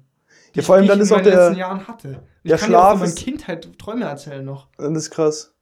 Ja, 0.54 0.62
vor 0.62 0.74
allem 0.74 0.84
ich 0.84 0.90
dann 0.90 1.00
ist 1.00 1.12
auch 1.12 1.20
der- 1.22 1.34
letzten 1.46 1.58
Jahren 1.58 1.88
hatte. 1.88 2.08
Und 2.08 2.14
ich 2.44 2.50
der 2.50 2.58
kann 2.58 2.70
dir 2.70 2.76
auch 2.76 2.80
Schlaf 2.82 2.90
von 2.90 2.98
meiner 3.00 3.08
ist- 3.10 3.18
Kindheit 3.18 3.78
Träume 3.78 4.04
erzählen 4.04 4.44
noch. 4.44 4.68
Dann 4.76 4.94
ist 4.94 5.10
krass. 5.10 5.54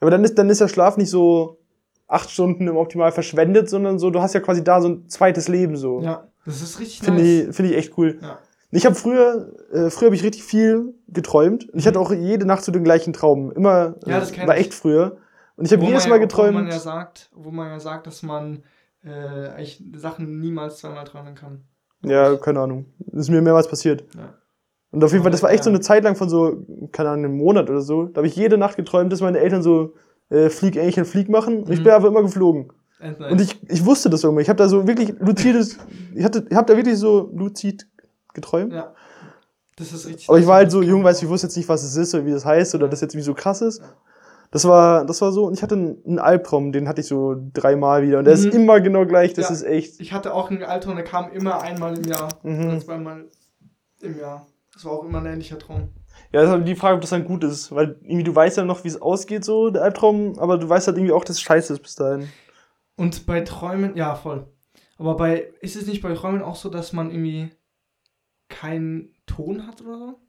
Aber 0.00 0.10
dann 0.10 0.22
ist, 0.24 0.36
dann 0.36 0.50
ist 0.50 0.60
der 0.60 0.68
Schlaf 0.68 0.96
nicht 0.98 1.10
so 1.10 1.58
acht 2.08 2.30
Stunden 2.30 2.66
im 2.68 2.76
Optimal 2.76 3.12
verschwendet, 3.12 3.68
sondern 3.68 3.98
so, 3.98 4.10
du 4.10 4.20
hast 4.20 4.34
ja 4.34 4.40
quasi 4.40 4.62
da 4.62 4.80
so 4.80 4.88
ein 4.88 5.08
zweites 5.08 5.48
Leben 5.48 5.76
so. 5.76 6.00
Ja, 6.00 6.28
das 6.44 6.62
ist 6.62 6.78
richtig 6.80 7.00
Finde 7.00 7.22
nice. 7.22 7.48
ich, 7.48 7.56
finde 7.56 7.72
ich 7.72 7.78
echt 7.78 7.98
cool. 7.98 8.18
Ja. 8.22 8.38
Ich 8.70 8.84
habe 8.84 8.94
früher, 8.94 9.52
äh, 9.72 9.90
früher 9.90 10.06
habe 10.08 10.16
ich 10.16 10.22
richtig 10.24 10.42
viel 10.44 10.94
geträumt. 11.08 11.68
Und 11.70 11.78
ich 11.78 11.86
hatte 11.86 11.98
auch 12.00 12.12
jede 12.12 12.46
Nacht 12.46 12.64
so 12.64 12.72
den 12.72 12.84
gleichen 12.84 13.12
Traum. 13.12 13.50
Immer, 13.52 13.90
Mhm. 13.90 13.94
Ja, 14.10 14.20
das 14.20 14.36
war 14.46 14.56
echt 14.56 14.74
früher. 14.74 15.16
Und 15.56 15.64
ich 15.66 15.72
habe 15.72 15.84
jedes 15.84 16.06
Mal 16.06 16.16
ja- 16.16 16.16
Wo 16.16 16.18
man 16.18 16.20
geträumt. 16.28 16.72
ja 16.72 16.78
sagt, 16.78 17.30
wo 17.34 17.50
man 17.50 17.68
ja 17.68 17.80
sagt, 17.80 18.06
dass 18.06 18.22
man 18.22 18.62
äh, 19.04 19.08
eigentlich 19.10 19.82
Sachen 19.96 20.40
niemals 20.40 20.78
zweimal 20.78 21.04
träumen 21.04 21.34
kann. 21.36 21.62
Ja, 22.04 22.36
keine 22.36 22.60
Ahnung. 22.60 22.86
Ist 23.12 23.30
mir 23.30 23.40
mehrmals 23.40 23.68
passiert. 23.68 24.04
Ja. 24.16 24.34
Und 24.90 25.02
auf 25.04 25.12
jeden 25.12 25.22
Fall, 25.22 25.30
das 25.32 25.42
war 25.42 25.50
echt 25.52 25.64
so 25.64 25.70
eine 25.70 25.80
Zeit 25.80 26.02
lang 26.04 26.16
von 26.16 26.28
so, 26.28 26.66
keine 26.92 27.10
Ahnung, 27.10 27.24
einem 27.26 27.36
Monat 27.36 27.70
oder 27.70 27.80
so. 27.82 28.06
Da 28.06 28.18
habe 28.18 28.26
ich 28.26 28.36
jede 28.36 28.58
Nacht 28.58 28.76
geträumt, 28.76 29.12
dass 29.12 29.20
meine 29.20 29.38
Eltern 29.38 29.62
so 29.62 29.94
äh, 30.30 30.48
Flieg, 30.50 30.76
Ähnchen, 30.76 31.04
Flieg 31.04 31.28
machen. 31.28 31.62
Und 31.64 31.70
ich 31.72 31.80
Mhm. 31.80 31.84
bin 31.84 31.92
einfach 31.92 32.08
immer 32.08 32.22
geflogen. 32.22 32.72
End 32.98 33.20
nice. 33.20 33.32
Und 33.32 33.40
ich, 33.40 33.70
ich 33.70 33.84
wusste 33.84 34.08
das 34.10 34.24
irgendwie. 34.24 34.42
Ich 34.42 34.48
habe 34.48 34.56
da 34.56 34.68
so 34.68 34.86
wirklich 34.86 35.14
luzides, 35.18 35.78
ich 36.14 36.24
hatte, 36.24 36.46
ich 36.48 36.56
habe 36.56 36.66
da 36.72 36.76
wirklich 36.76 36.98
so 36.98 37.30
luzid 37.34 37.86
geträumt. 38.34 38.72
ja. 38.72 38.92
Das 39.78 39.92
ist 39.92 40.06
richtig. 40.06 40.26
Aber 40.30 40.38
ich 40.38 40.46
war 40.46 40.54
halt 40.56 40.70
so 40.70 40.80
jung, 40.80 41.04
weiß 41.04 41.22
ich 41.22 41.28
wusste 41.28 41.48
jetzt 41.48 41.56
nicht, 41.58 41.68
was 41.68 41.82
es 41.84 41.96
ist 41.96 42.14
oder 42.14 42.24
wie 42.24 42.30
das 42.30 42.46
heißt 42.46 42.74
oder 42.74 42.88
das 42.88 43.02
jetzt 43.02 43.12
irgendwie 43.12 43.26
so 43.26 43.34
krass 43.34 43.60
ist. 43.60 43.82
Das 44.50 44.64
war, 44.66 45.04
das 45.04 45.20
war 45.20 45.32
so, 45.32 45.44
und 45.44 45.52
ich 45.52 45.62
hatte 45.62 45.74
einen, 45.74 46.18
Albtraum, 46.18 46.72
den 46.72 46.88
hatte 46.88 47.02
ich 47.02 47.06
so 47.08 47.36
dreimal 47.52 48.02
wieder. 48.02 48.18
Und 48.20 48.24
der 48.24 48.32
ist 48.32 48.46
Mhm. 48.46 48.52
immer 48.52 48.80
genau 48.80 49.04
gleich, 49.04 49.34
das 49.34 49.50
Ja. 49.50 49.54
ist 49.54 49.62
echt. 49.64 50.00
Ich 50.00 50.14
hatte 50.14 50.32
auch 50.32 50.48
einen 50.50 50.62
und 50.62 50.96
der 50.96 51.04
kam 51.04 51.30
immer 51.30 51.60
einmal 51.60 51.94
im 51.98 52.04
Jahr. 52.04 52.30
Mhm. 52.42 52.68
Oder 52.68 52.80
zweimal 52.80 53.24
im 54.00 54.18
Jahr. 54.18 54.46
Das 54.72 54.86
war 54.86 54.92
auch 54.92 55.04
immer 55.04 55.18
ein 55.18 55.26
ähnlicher 55.26 55.58
Traum. 55.58 55.90
Ja, 56.32 56.40
das 56.40 56.44
ist 56.44 56.50
halt 56.50 56.68
die 56.68 56.74
Frage, 56.76 56.94
ob 56.96 57.00
das 57.00 57.10
dann 57.10 57.24
gut 57.24 57.44
ist. 57.44 57.72
Weil 57.74 57.98
irgendwie 58.02 58.24
du 58.24 58.34
weißt 58.34 58.56
ja 58.56 58.64
noch, 58.64 58.84
wie 58.84 58.88
es 58.88 59.00
ausgeht, 59.00 59.44
so, 59.44 59.70
der 59.70 59.82
Albtraum, 59.82 60.38
aber 60.38 60.58
du 60.58 60.68
weißt 60.68 60.86
halt 60.88 60.96
irgendwie 60.96 61.12
auch, 61.12 61.24
dass 61.24 61.36
es 61.36 61.42
scheiße 61.42 61.72
ist 61.72 61.80
bis 61.82 61.94
dahin. 61.94 62.28
Und 62.96 63.26
bei 63.26 63.40
Träumen, 63.42 63.96
ja, 63.96 64.14
voll. 64.14 64.46
Aber 64.98 65.16
bei, 65.16 65.52
ist 65.60 65.76
es 65.76 65.86
nicht 65.86 66.02
bei 66.02 66.12
Träumen 66.14 66.42
auch 66.42 66.56
so, 66.56 66.68
dass 66.70 66.92
man 66.92 67.10
irgendwie 67.10 67.50
keinen 68.48 69.14
Ton 69.26 69.66
hat 69.66 69.80
oder 69.82 69.98
so? 69.98 70.20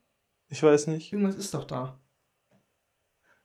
Ich 0.50 0.62
weiß 0.64 0.88
nicht. 0.88 1.12
Irgendwas 1.14 1.36
ist 1.36 1.54
doch 1.54 1.64
da. 1.66 2.00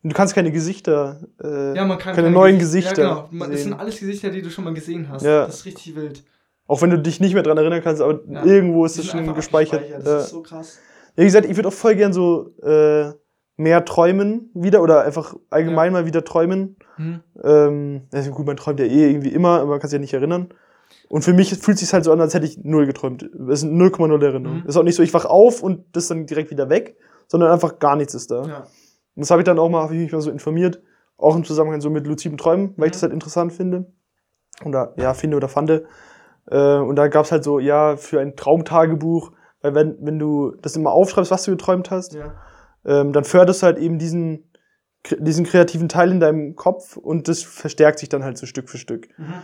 Und 0.03 0.11
du 0.13 0.17
kannst 0.17 0.35
keine 0.35 0.51
Gesichter. 0.51 1.21
Äh, 1.43 1.77
Ja, 1.77 1.85
man 1.85 1.99
kann 1.99 2.15
keine 2.17 2.31
neuen 2.31 2.59
Gesicht- 2.59 2.89
Gesichter 2.91 3.03
Ja, 3.03 3.15
genau. 3.15 3.29
Man- 3.31 3.51
Das 3.51 3.61
sehen. 3.61 3.71
sind 3.71 3.81
alles 3.81 4.01
Gesichter, 4.01 4.31
die 4.31 4.43
du 4.43 4.51
schon 4.51 4.65
mal 4.65 4.75
gesehen 4.75 5.09
hast. 5.09 5.23
Ja. 5.23 5.47
Das 5.47 5.57
ist 5.61 5.65
richtig 5.65 5.95
wild. 5.95 6.25
Auch 6.67 6.83
wenn 6.83 6.91
du 6.91 6.99
dich 6.99 7.21
nicht 7.21 7.35
mehr 7.35 7.43
dran 7.43 7.59
erinnern 7.59 7.83
kannst, 7.83 8.03
aber 8.03 8.21
Ja. 8.29 8.45
irgendwo 8.45 8.85
ist 8.85 8.99
das 8.99 9.07
schon 9.07 9.33
gespeichert. 9.35 9.83
abgespeichert. 9.83 9.91
Ja. 9.91 9.99
Das 10.17 10.25
ist 10.25 10.31
so 10.31 10.43
krass. 10.43 10.79
Ja, 11.17 11.23
wie 11.23 11.27
gesagt, 11.27 11.47
ich 11.47 11.57
würde 11.57 11.69
auch 11.69 11.73
voll 11.75 11.95
gern 11.95 12.13
so 12.13 12.51
äh, 12.63 13.13
mehr 13.57 13.85
träumen 13.85 14.51
wieder 14.55 14.83
oder 14.83 15.05
einfach 15.05 15.35
allgemein 15.51 15.93
mal 15.93 16.07
wieder 16.07 16.25
träumen. 16.25 16.77
Hm. 16.97 17.21
Ähm, 17.43 18.03
also 18.13 18.31
gut, 18.31 18.47
man 18.47 18.57
träumt 18.57 18.81
ja 18.81 18.87
eh 18.87 19.11
irgendwie 19.11 19.33
immer, 19.33 19.61
aber 19.61 19.71
man 19.71 19.81
kann 19.81 19.89
sich 19.91 19.97
ja 19.97 20.01
nicht 20.01 20.15
erinnern. 20.15 20.49
Und 21.09 21.23
für 21.23 21.35
mich 21.35 21.51
fühlt 21.59 21.75
es 21.77 21.81
sich 21.81 21.93
halt 21.93 22.05
so 22.05 22.13
an, 22.13 22.21
als 22.21 22.33
hätte 22.35 22.47
ich 22.47 22.59
null 22.65 22.87
geträumt. 22.87 23.29
Es 23.51 23.61
sind 23.61 23.79
0,0 23.79 24.23
Erinnerungen. 24.25 24.63
Mhm. 24.63 24.67
Ist 24.67 24.77
auch 24.77 24.83
nicht 24.83 24.95
so, 24.97 25.03
ich 25.03 25.13
wach 25.13 25.27
auf 25.27 25.63
und 25.63 25.85
das 25.93 26.05
ist 26.05 26.11
dann 26.11 26.25
direkt 26.27 26.51
wieder 26.51 26.71
weg, 26.71 26.97
sondern 27.29 27.51
einfach 27.51 27.79
gar 27.79 27.97
nichts 27.97 28.15
ist 28.15 28.31
da. 28.31 28.43
Ja. 28.47 28.57
Und 29.15 29.21
das 29.21 29.31
habe 29.31 29.43
ich 29.43 29.45
dann 29.45 29.59
auch 29.59 29.69
mal, 29.69 29.83
habe 29.83 29.95
ich 29.95 30.01
mich 30.01 30.13
mal 30.13 30.23
so 30.23 30.31
informiert, 30.31 30.81
auch 31.19 31.37
im 31.37 31.45
Zusammenhang 31.45 31.83
so 31.83 31.91
mit 31.91 32.07
luziden 32.07 32.39
Träumen, 32.39 32.73
weil 32.77 32.87
ich 32.87 32.91
Mhm. 32.91 32.95
das 32.95 33.03
halt 33.03 33.13
interessant 33.13 33.53
finde. 33.53 33.87
Oder 34.65 34.95
ja, 34.97 35.13
finde 35.13 35.37
oder 35.37 35.49
fand. 35.49 35.71
Äh, 35.71 36.77
und 36.77 36.97
da 36.97 37.09
gab 37.09 37.27
es 37.27 37.33
halt 37.33 37.45
so, 37.45 37.59
ja, 37.59 37.97
für 37.97 38.21
ein 38.21 38.35
Traumtagebuch, 38.37 39.33
weil 39.63 39.75
wenn, 39.75 39.97
wenn 40.01 40.19
du 40.19 40.55
das 40.61 40.77
immer 40.77 40.93
aufschreibst, 40.93 41.31
was 41.31 41.45
du 41.45 41.53
geträumt 41.53 41.91
hast, 41.91 42.15
ja. 42.15 42.35
ähm, 42.85 43.13
dann 43.13 43.25
förderst 43.25 43.63
du 43.63 43.67
halt 43.67 43.79
eben 43.79 43.99
diesen, 43.99 44.51
diesen 45.19 45.45
kreativen 45.45 45.89
Teil 45.89 46.11
in 46.13 46.21
deinem 46.21 46.55
Kopf 46.57 46.97
und 46.97 47.29
das 47.29 47.43
verstärkt 47.43 47.99
sich 47.99 48.09
dann 48.09 48.25
halt 48.25 48.39
so 48.39 48.47
Stück 48.47 48.69
für 48.69 48.79
Stück. 48.79 49.09
Mhm. 49.19 49.35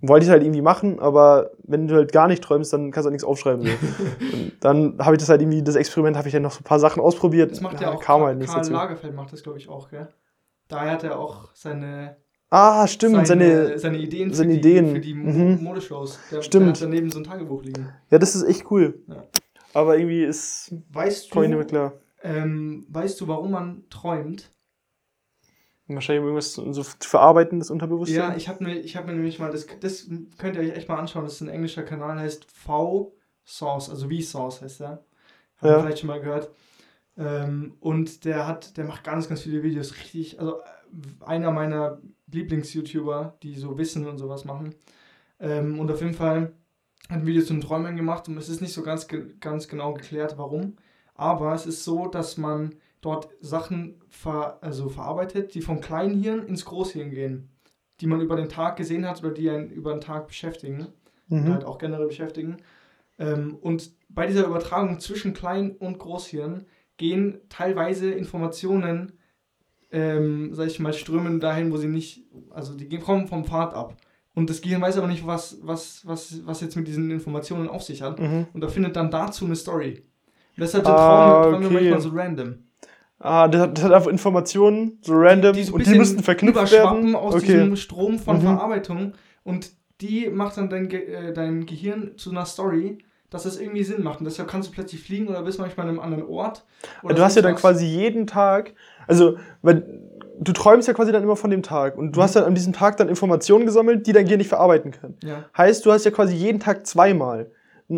Wollte 0.00 0.26
ich 0.26 0.30
halt 0.30 0.44
irgendwie 0.44 0.62
machen, 0.62 1.00
aber 1.00 1.50
wenn 1.64 1.88
du 1.88 1.96
halt 1.96 2.12
gar 2.12 2.28
nicht 2.28 2.44
träumst, 2.44 2.72
dann 2.72 2.92
kannst 2.92 3.06
du 3.06 3.08
auch 3.08 3.12
nichts 3.12 3.24
aufschreiben. 3.24 3.64
So. 3.66 3.70
dann 4.60 4.96
habe 5.00 5.16
ich 5.16 5.20
das 5.20 5.28
halt 5.28 5.40
irgendwie, 5.42 5.62
das 5.62 5.74
Experiment 5.74 6.16
habe 6.16 6.28
ich 6.28 6.32
dann 6.32 6.42
noch 6.42 6.52
so 6.52 6.60
ein 6.60 6.64
paar 6.64 6.78
Sachen 6.78 7.02
ausprobiert. 7.02 7.50
Das 7.50 7.60
macht 7.60 7.80
ja 7.80 7.88
auch 7.90 8.00
kam 8.00 8.20
Karl, 8.20 8.28
halt 8.28 8.38
nichts 8.38 8.52
Karl 8.52 8.62
dazu. 8.62 8.72
Lagerfeld 8.74 9.14
macht 9.16 9.32
das, 9.32 9.42
glaube 9.42 9.58
ich, 9.58 9.68
auch, 9.68 9.88
gell? 9.90 10.06
Daher 10.68 10.92
hat 10.92 11.02
er 11.02 11.18
auch 11.18 11.50
seine, 11.54 12.16
Ah, 12.50 12.86
stimmt, 12.86 13.26
seine, 13.26 13.66
seine, 13.66 13.78
seine 13.78 13.98
Ideen, 13.98 14.32
seine 14.32 14.54
für, 14.54 14.60
die, 14.60 14.68
Ideen. 14.70 14.94
für 14.94 15.00
die 15.00 15.14
Mhm. 15.14 15.58
Modeshows. 15.64 16.18
Der, 16.30 16.42
Stimmt. 16.42 16.66
Der 16.66 16.72
hat 16.74 16.82
daneben 16.82 17.10
so 17.10 17.18
ein 17.18 17.24
Tagebuch 17.24 17.62
liegen. 17.64 17.88
ja, 18.10 18.18
das 18.18 18.36
ist 18.36 18.44
echt 18.44 18.70
cool. 18.70 19.00
Ja. 19.08 19.24
Aber 19.78 19.96
irgendwie 19.96 20.24
ist, 20.24 20.74
Weißt 20.90 21.26
ich 21.26 21.34
nicht 21.34 21.48
mehr 21.50 21.58
du, 21.60 21.66
klar. 21.66 21.92
ähm, 22.22 22.84
weißt 22.88 23.20
du, 23.20 23.28
warum 23.28 23.52
man 23.52 23.88
träumt? 23.90 24.50
Wahrscheinlich 25.86 26.22
irgendwas 26.24 26.52
so 26.54 26.72
zu 26.72 27.08
verarbeiten, 27.08 27.60
das 27.60 27.70
Unterbewusstsein. 27.70 28.18
Ja, 28.30 28.36
ich 28.36 28.48
habe 28.48 28.64
mir, 28.64 28.74
ich 28.80 28.96
hab 28.96 29.06
mir 29.06 29.12
nämlich 29.12 29.38
mal, 29.38 29.52
das, 29.52 29.66
das 29.80 30.08
könnt 30.36 30.56
ihr 30.56 30.62
euch 30.62 30.76
echt 30.76 30.88
mal 30.88 30.96
anschauen, 30.98 31.22
das 31.24 31.34
ist 31.34 31.42
ein 31.42 31.48
englischer 31.48 31.84
Kanal, 31.84 32.18
heißt 32.18 32.44
V-Source, 32.50 33.88
also 33.88 34.08
V-Source 34.10 34.62
heißt 34.62 34.80
der. 34.80 34.88
Habt 34.90 35.04
ihr 35.62 35.68
Ja. 35.70 35.80
vielleicht 35.80 36.00
schon 36.00 36.08
mal 36.08 36.20
gehört. 36.20 36.50
Ähm, 37.16 37.76
und 37.78 38.24
der 38.24 38.46
hat, 38.48 38.76
der 38.76 38.84
macht 38.84 39.04
ganz, 39.04 39.28
ganz 39.28 39.42
viele 39.42 39.62
Videos, 39.62 39.94
richtig, 39.96 40.40
also 40.40 40.58
äh, 40.58 41.24
einer 41.24 41.52
meiner 41.52 42.02
Lieblings-YouTuber, 42.32 43.38
die 43.44 43.54
so 43.54 43.78
Wissen 43.78 44.06
und 44.08 44.18
sowas 44.18 44.44
machen. 44.44 44.74
Ähm, 45.40 45.78
und 45.78 45.90
auf 45.90 46.00
jeden 46.00 46.14
Fall 46.14 46.52
hat 47.08 47.18
ein 47.20 47.26
Video 47.26 47.42
zu 47.42 47.54
den 47.54 47.60
Träumen 47.62 47.96
gemacht 47.96 48.28
und 48.28 48.36
es 48.36 48.48
ist 48.48 48.60
nicht 48.60 48.72
so 48.72 48.82
ganz, 48.82 49.06
ganz 49.40 49.68
genau 49.68 49.94
geklärt, 49.94 50.36
warum. 50.36 50.76
Aber 51.14 51.54
es 51.54 51.66
ist 51.66 51.84
so, 51.84 52.06
dass 52.06 52.36
man 52.36 52.74
dort 53.00 53.28
Sachen 53.40 54.00
ver 54.08 54.58
also 54.62 54.88
verarbeitet, 54.88 55.54
die 55.54 55.62
vom 55.62 55.80
Kleinhirn 55.80 56.46
ins 56.46 56.64
Großhirn 56.64 57.10
gehen. 57.10 57.48
Die 58.00 58.06
man 58.06 58.20
über 58.20 58.36
den 58.36 58.48
Tag 58.48 58.76
gesehen 58.76 59.06
hat 59.08 59.20
oder 59.24 59.32
die 59.32 59.50
einen 59.50 59.70
über 59.70 59.92
den 59.92 60.00
Tag 60.00 60.28
beschäftigen. 60.28 60.86
Oder 61.30 61.40
Mhm. 61.40 61.52
halt 61.52 61.64
auch 61.64 61.78
generell 61.78 62.06
beschäftigen. 62.06 62.58
Ähm, 63.18 63.56
und 63.60 63.90
bei 64.08 64.26
dieser 64.26 64.46
Übertragung 64.46 65.00
zwischen 65.00 65.34
Klein- 65.34 65.76
und 65.76 65.98
Großhirn 65.98 66.64
gehen 66.96 67.38
teilweise 67.48 68.10
Informationen, 68.10 69.12
ähm, 69.90 70.54
sag 70.54 70.66
ich 70.68 70.78
mal, 70.80 70.92
strömen 70.92 71.40
dahin, 71.40 71.72
wo 71.72 71.76
sie 71.76 71.88
nicht, 71.88 72.24
also 72.50 72.74
die 72.74 72.88
gehen- 72.88 73.02
kommen 73.02 73.26
vom 73.26 73.44
Pfad 73.44 73.74
ab. 73.74 73.96
Und 74.38 74.48
das 74.48 74.60
Gehirn 74.60 74.80
weiß 74.80 74.96
aber 74.98 75.08
nicht, 75.08 75.26
was, 75.26 75.58
was, 75.62 76.02
was, 76.06 76.40
was 76.46 76.60
jetzt 76.60 76.76
mit 76.76 76.86
diesen 76.86 77.10
Informationen 77.10 77.68
auf 77.68 77.82
sich 77.82 78.02
hat. 78.02 78.20
Mhm. 78.20 78.46
Und 78.52 78.60
da 78.60 78.68
findet 78.68 78.94
dann 78.96 79.10
dazu 79.10 79.44
eine 79.44 79.56
Story. 79.56 80.02
Und 80.56 80.60
deshalb 80.62 80.84
sind 80.86 80.94
Ah, 80.94 81.42
Träume, 81.42 81.66
okay. 81.66 81.74
manchmal 81.74 82.00
so 82.00 82.10
random. 82.14 82.54
Ah, 83.18 83.48
das 83.48 83.60
hat, 83.62 83.76
das 83.76 83.84
hat 83.84 83.92
einfach 83.92 84.10
Informationen, 84.10 84.98
so 85.02 85.14
random, 85.16 85.54
so 85.54 85.60
ein 85.60 85.74
und 85.74 85.86
die 85.86 85.98
müssten 85.98 86.22
verknüpft 86.22 86.70
werden. 86.70 87.16
aus 87.16 87.34
okay. 87.34 87.46
diesem 87.46 87.74
Strom 87.76 88.18
von 88.20 88.36
Mhm. 88.36 88.42
Verarbeitung 88.42 89.12
und 89.42 89.70
die 90.00 90.28
macht 90.30 90.56
dann 90.56 90.70
dein, 90.70 90.88
Ge 90.88 91.00
äh, 91.12 91.32
dein 91.32 91.66
Gehirn 91.66 92.12
zu 92.16 92.30
einer 92.30 92.46
Story, 92.46 92.98
dass 93.30 93.42
das 93.42 93.58
irgendwie 93.58 93.82
Sinn 93.82 94.04
macht. 94.04 94.20
Und 94.20 94.26
deshalb 94.26 94.48
kannst 94.48 94.68
du 94.68 94.72
plötzlich 94.72 95.02
fliegen 95.02 95.26
oder 95.26 95.42
bist 95.42 95.58
manchmal 95.58 95.86
an 95.86 95.90
einem 95.90 96.00
anderen 96.00 96.26
Ort. 96.26 96.64
Du 97.02 97.18
hast 97.18 97.34
ja 97.34 97.42
dann 97.42 97.54
was. 97.54 97.60
quasi 97.60 97.84
jeden 97.86 98.28
Tag, 98.28 98.74
also, 99.08 99.36
weil 99.62 100.07
du 100.40 100.52
träumst 100.52 100.88
ja 100.88 100.94
quasi 100.94 101.12
dann 101.12 101.22
immer 101.22 101.36
von 101.36 101.50
dem 101.50 101.62
Tag 101.62 101.96
und 101.98 102.12
du 102.12 102.20
Mhm. 102.20 102.22
hast 102.24 102.36
dann 102.36 102.44
an 102.44 102.54
diesem 102.54 102.72
Tag 102.72 102.96
dann 102.96 103.08
Informationen 103.08 103.66
gesammelt, 103.66 104.06
die 104.06 104.12
dein 104.12 104.24
Gehirn 104.24 104.38
nicht 104.38 104.48
verarbeiten 104.48 104.90
kann. 104.92 105.16
Ja, 105.22 105.44
Heißt, 105.56 105.84
du 105.86 105.92
hast 105.92 106.04
ja 106.04 106.10
quasi 106.10 106.34
jeden 106.34 106.60
Tag 106.60 106.86
zweimal. 106.86 107.50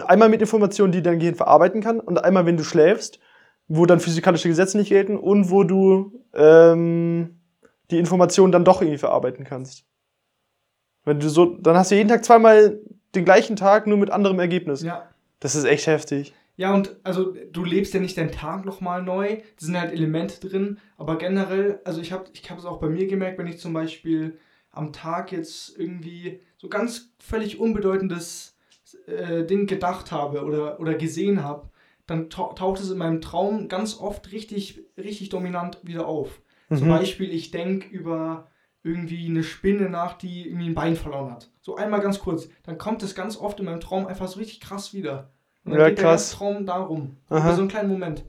Einmal 0.06 0.28
mit 0.28 0.40
Informationen, 0.40 0.92
die 0.92 1.02
dein 1.02 1.18
Gehirn 1.18 1.34
verarbeiten 1.34 1.80
kann 1.82 1.98
und 2.00 2.22
einmal, 2.24 2.46
wenn 2.46 2.56
du 2.56 2.62
schläfst, 2.64 3.18
wo 3.68 3.86
dann 3.86 4.00
physikalische 4.00 4.48
Gesetze 4.48 4.76
nicht 4.78 4.88
gelten 4.88 5.16
und 5.16 5.50
wo 5.50 5.64
du 5.64 6.12
ähm, 6.34 7.40
die 7.90 7.98
Informationen 7.98 8.52
dann 8.52 8.64
doch 8.64 8.80
irgendwie 8.82 8.98
verarbeiten 8.98 9.44
kannst. 9.44 9.84
Wenn 11.04 11.18
du 11.18 11.28
so, 11.28 11.56
dann 11.56 11.76
hast 11.76 11.90
du 11.90 11.94
jeden 11.96 12.08
Tag 12.08 12.24
zweimal 12.24 12.78
den 13.14 13.24
gleichen 13.24 13.56
Tag, 13.56 13.86
nur 13.86 13.98
mit 13.98 14.10
anderem 14.10 14.38
Ergebnis. 14.38 14.82
ja. 14.82 15.08
Das 15.42 15.54
ist 15.54 15.64
echt 15.64 15.86
heftig. 15.86 16.34
Ja, 16.60 16.74
und 16.74 16.94
also 17.04 17.34
du 17.50 17.64
lebst 17.64 17.94
ja 17.94 18.00
nicht 18.00 18.18
deinen 18.18 18.32
Tag 18.32 18.66
nochmal 18.66 19.02
neu, 19.02 19.36
da 19.36 19.42
sind 19.56 19.80
halt 19.80 19.94
Elemente 19.94 20.46
drin, 20.46 20.76
aber 20.98 21.16
generell, 21.16 21.80
also 21.86 22.02
ich 22.02 22.12
habe 22.12 22.26
ich 22.34 22.50
hab 22.50 22.58
es 22.58 22.66
auch 22.66 22.80
bei 22.80 22.90
mir 22.90 23.06
gemerkt, 23.06 23.38
wenn 23.38 23.46
ich 23.46 23.58
zum 23.58 23.72
Beispiel 23.72 24.36
am 24.70 24.92
Tag 24.92 25.32
jetzt 25.32 25.78
irgendwie 25.78 26.42
so 26.58 26.68
ganz 26.68 27.14
völlig 27.18 27.58
unbedeutendes 27.58 28.58
äh, 29.06 29.46
Ding 29.46 29.68
gedacht 29.68 30.12
habe 30.12 30.44
oder, 30.44 30.78
oder 30.80 30.92
gesehen 30.96 31.42
habe, 31.42 31.70
dann 32.06 32.28
tau 32.28 32.52
taucht 32.52 32.80
es 32.80 32.90
in 32.90 32.98
meinem 32.98 33.22
Traum 33.22 33.68
ganz 33.68 33.98
oft 33.98 34.30
richtig, 34.30 34.84
richtig 34.98 35.30
dominant 35.30 35.78
wieder 35.82 36.06
auf. 36.06 36.42
Zum 36.68 36.88
Mhm. 36.88 36.90
Beispiel, 36.90 37.32
ich 37.32 37.52
denke 37.52 37.88
über 37.88 38.50
irgendwie 38.82 39.24
eine 39.26 39.44
Spinne 39.44 39.88
nach, 39.88 40.12
die 40.18 40.46
irgendwie 40.46 40.68
ein 40.68 40.74
Bein 40.74 40.94
verloren 40.94 41.32
hat. 41.32 41.50
So 41.62 41.76
einmal 41.76 42.00
ganz 42.02 42.18
kurz. 42.18 42.50
Dann 42.64 42.76
kommt 42.76 43.02
es 43.02 43.14
ganz 43.14 43.38
oft 43.38 43.58
in 43.60 43.64
meinem 43.64 43.80
Traum 43.80 44.06
einfach 44.06 44.28
so 44.28 44.38
richtig 44.38 44.60
krass 44.60 44.92
wieder. 44.92 45.32
Und 45.64 45.72
dann 45.72 45.80
Ja, 45.80 45.88
geht 45.88 45.98
der 45.98 46.04
krass. 46.04 46.30
ganze 46.30 46.36
Traum 46.36 46.66
darum. 46.66 47.16
Aha. 47.28 47.52
So 47.54 47.60
einen 47.60 47.68
kleinen 47.68 47.88
Moment. 47.88 48.24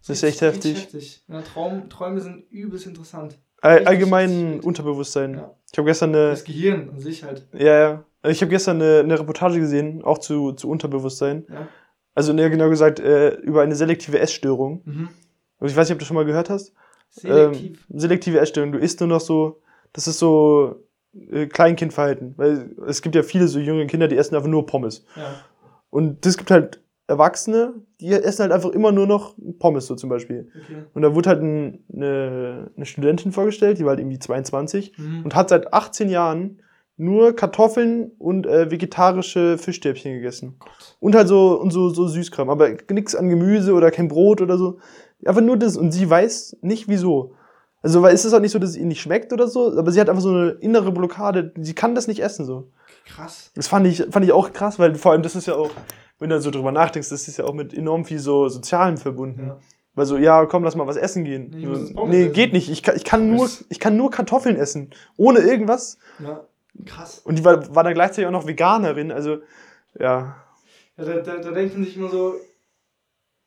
Das 0.00 0.10
ist 0.16 0.22
echt 0.22 0.40
heftig. 0.40 0.76
heftig. 0.76 1.22
Ja, 1.28 1.42
Traum, 1.42 1.88
Träume 1.90 2.20
sind 2.20 2.50
übelst 2.50 2.86
interessant. 2.86 3.38
All, 3.60 3.84
allgemein. 3.86 4.60
Unterbewusstsein. 4.60 5.34
Ja. 5.34 5.54
Ich 5.70 5.76
habe 5.78 5.86
gestern 5.86 6.10
eine, 6.14 6.30
Das 6.30 6.44
Gehirn 6.44 6.88
an 6.90 6.98
sich 6.98 7.22
halt. 7.22 7.46
ja, 7.52 7.78
ja, 7.78 8.04
ich 8.30 8.40
habe 8.40 8.50
gestern 8.50 8.80
eine, 8.80 9.00
eine 9.00 9.18
Reportage 9.20 9.60
gesehen, 9.60 10.02
auch 10.02 10.18
zu, 10.18 10.52
zu 10.52 10.68
Unterbewusstsein. 10.68 11.46
Ja. 11.50 11.68
Also 12.14 12.32
ne, 12.32 12.48
genau 12.50 12.68
gesagt 12.70 12.98
äh, 13.00 13.34
über 13.36 13.62
eine 13.62 13.74
selektive 13.76 14.18
Essstörung. 14.18 14.82
Mhm. 14.84 15.08
Also 15.58 15.72
ich 15.72 15.76
weiß 15.76 15.88
nicht, 15.88 15.94
ob 15.94 15.98
du 16.00 16.04
schon 16.06 16.16
mal 16.16 16.24
gehört 16.24 16.48
hast. 16.50 16.72
Selektiv. 17.10 17.86
Ähm, 17.90 17.98
selektive 18.00 18.40
Essstörung. 18.40 18.72
Du 18.72 18.78
isst 18.78 19.00
nur 19.00 19.08
noch 19.08 19.20
so, 19.20 19.60
das 19.92 20.08
ist 20.08 20.18
so 20.18 20.82
äh, 21.30 21.46
Kleinkindverhalten. 21.46 22.34
Weil 22.36 22.70
es 22.86 23.02
gibt 23.02 23.14
ja 23.14 23.22
viele 23.22 23.46
so 23.46 23.58
junge 23.60 23.86
Kinder, 23.86 24.08
die 24.08 24.16
essen 24.16 24.34
einfach 24.34 24.48
nur 24.48 24.64
Pommes. 24.66 25.04
ja. 25.16 25.34
Und 25.90 26.24
es 26.24 26.36
gibt 26.38 26.50
halt 26.50 26.82
Erwachsene, 27.06 27.74
die 28.00 28.08
essen 28.12 28.42
halt 28.42 28.52
einfach 28.52 28.70
immer 28.70 28.92
nur 28.92 29.06
noch 29.06 29.34
Pommes, 29.58 29.86
so 29.88 29.96
zum 29.96 30.08
Beispiel. 30.10 30.48
Okay. 30.64 30.84
Und 30.94 31.02
da 31.02 31.14
wurde 31.14 31.28
halt 31.28 31.42
ein, 31.42 31.84
eine, 31.92 32.70
eine 32.76 32.86
Studentin 32.86 33.32
vorgestellt, 33.32 33.78
die 33.78 33.82
war 33.84 33.90
halt 33.90 34.00
irgendwie 34.00 34.20
22 34.20 34.96
Mhm. 34.96 35.24
und 35.24 35.34
hat 35.34 35.48
seit 35.48 35.72
18 35.74 36.08
Jahren 36.08 36.60
nur 36.96 37.34
Kartoffeln 37.34 38.12
und 38.18 38.46
äh, 38.46 38.70
vegetarische 38.70 39.58
Fischstäbchen 39.58 40.12
gegessen. 40.12 40.56
Und 41.00 41.14
halt 41.16 41.26
so, 41.28 41.58
und 41.60 41.70
so, 41.72 41.88
so 41.88 42.06
Süßkram. 42.06 42.48
Aber 42.50 42.68
nichts 42.92 43.14
an 43.16 43.28
Gemüse 43.28 43.72
oder 43.72 43.90
kein 43.90 44.06
Brot 44.08 44.40
oder 44.40 44.56
so. 44.58 44.78
Einfach 45.24 45.40
nur 45.40 45.56
das. 45.56 45.76
Und 45.76 45.92
sie 45.92 46.08
weiß 46.08 46.58
nicht 46.60 46.88
wieso. 46.88 47.34
Also, 47.82 48.02
weil 48.02 48.14
es 48.14 48.26
ist 48.26 48.34
auch 48.34 48.40
nicht 48.40 48.52
so, 48.52 48.58
dass 48.58 48.70
es 48.70 48.76
ihr 48.76 48.84
nicht 48.84 49.00
schmeckt 49.00 49.32
oder 49.32 49.48
so, 49.48 49.76
aber 49.78 49.90
sie 49.90 50.00
hat 50.00 50.10
einfach 50.10 50.22
so 50.22 50.28
eine 50.28 50.50
innere 50.60 50.92
Blockade. 50.92 51.52
Sie 51.58 51.74
kann 51.74 51.94
das 51.94 52.06
nicht 52.06 52.22
essen, 52.22 52.44
so. 52.44 52.68
Krass. 53.14 53.50
Das 53.54 53.68
fand 53.68 53.86
ich, 53.86 54.04
fand 54.10 54.24
ich 54.24 54.32
auch 54.32 54.52
krass, 54.52 54.78
weil 54.78 54.94
vor 54.94 55.12
allem 55.12 55.22
das 55.22 55.34
ist 55.36 55.46
ja 55.46 55.54
auch, 55.54 55.70
wenn 56.18 56.30
du 56.30 56.40
so 56.40 56.50
drüber 56.50 56.72
nachdenkst, 56.72 57.08
das 57.08 57.26
ist 57.28 57.36
ja 57.38 57.44
auch 57.44 57.54
mit 57.54 57.72
enorm 57.74 58.04
viel 58.04 58.18
so 58.18 58.48
Sozialem 58.48 58.96
verbunden. 58.98 59.48
Ja. 59.48 59.58
Weil 59.94 60.06
so, 60.06 60.16
ja, 60.16 60.46
komm, 60.46 60.62
lass 60.64 60.76
mal 60.76 60.86
was 60.86 60.96
essen 60.96 61.24
gehen. 61.24 61.50
Nee, 61.50 61.66
ich 61.66 61.88
so, 61.94 62.06
nee 62.06 62.22
essen. 62.24 62.32
geht 62.32 62.52
nicht. 62.52 62.70
Ich 62.70 62.82
kann, 62.82 62.96
ich, 62.96 63.04
kann 63.04 63.30
nur, 63.34 63.48
ich 63.68 63.80
kann 63.80 63.96
nur 63.96 64.10
Kartoffeln 64.10 64.56
essen. 64.56 64.90
Ohne 65.16 65.40
irgendwas. 65.40 65.98
Ja. 66.20 66.44
Krass. 66.86 67.18
Und 67.24 67.38
die 67.38 67.44
war, 67.44 67.74
war 67.74 67.82
dann 67.82 67.94
gleichzeitig 67.94 68.26
auch 68.26 68.30
noch 68.30 68.46
Veganerin. 68.46 69.10
Also, 69.10 69.38
ja. 69.98 70.36
Ja, 70.96 71.04
da, 71.04 71.14
da, 71.20 71.36
da 71.38 71.50
denkt 71.50 71.74
man 71.74 71.84
sich 71.84 71.96
immer 71.96 72.08
so, 72.08 72.34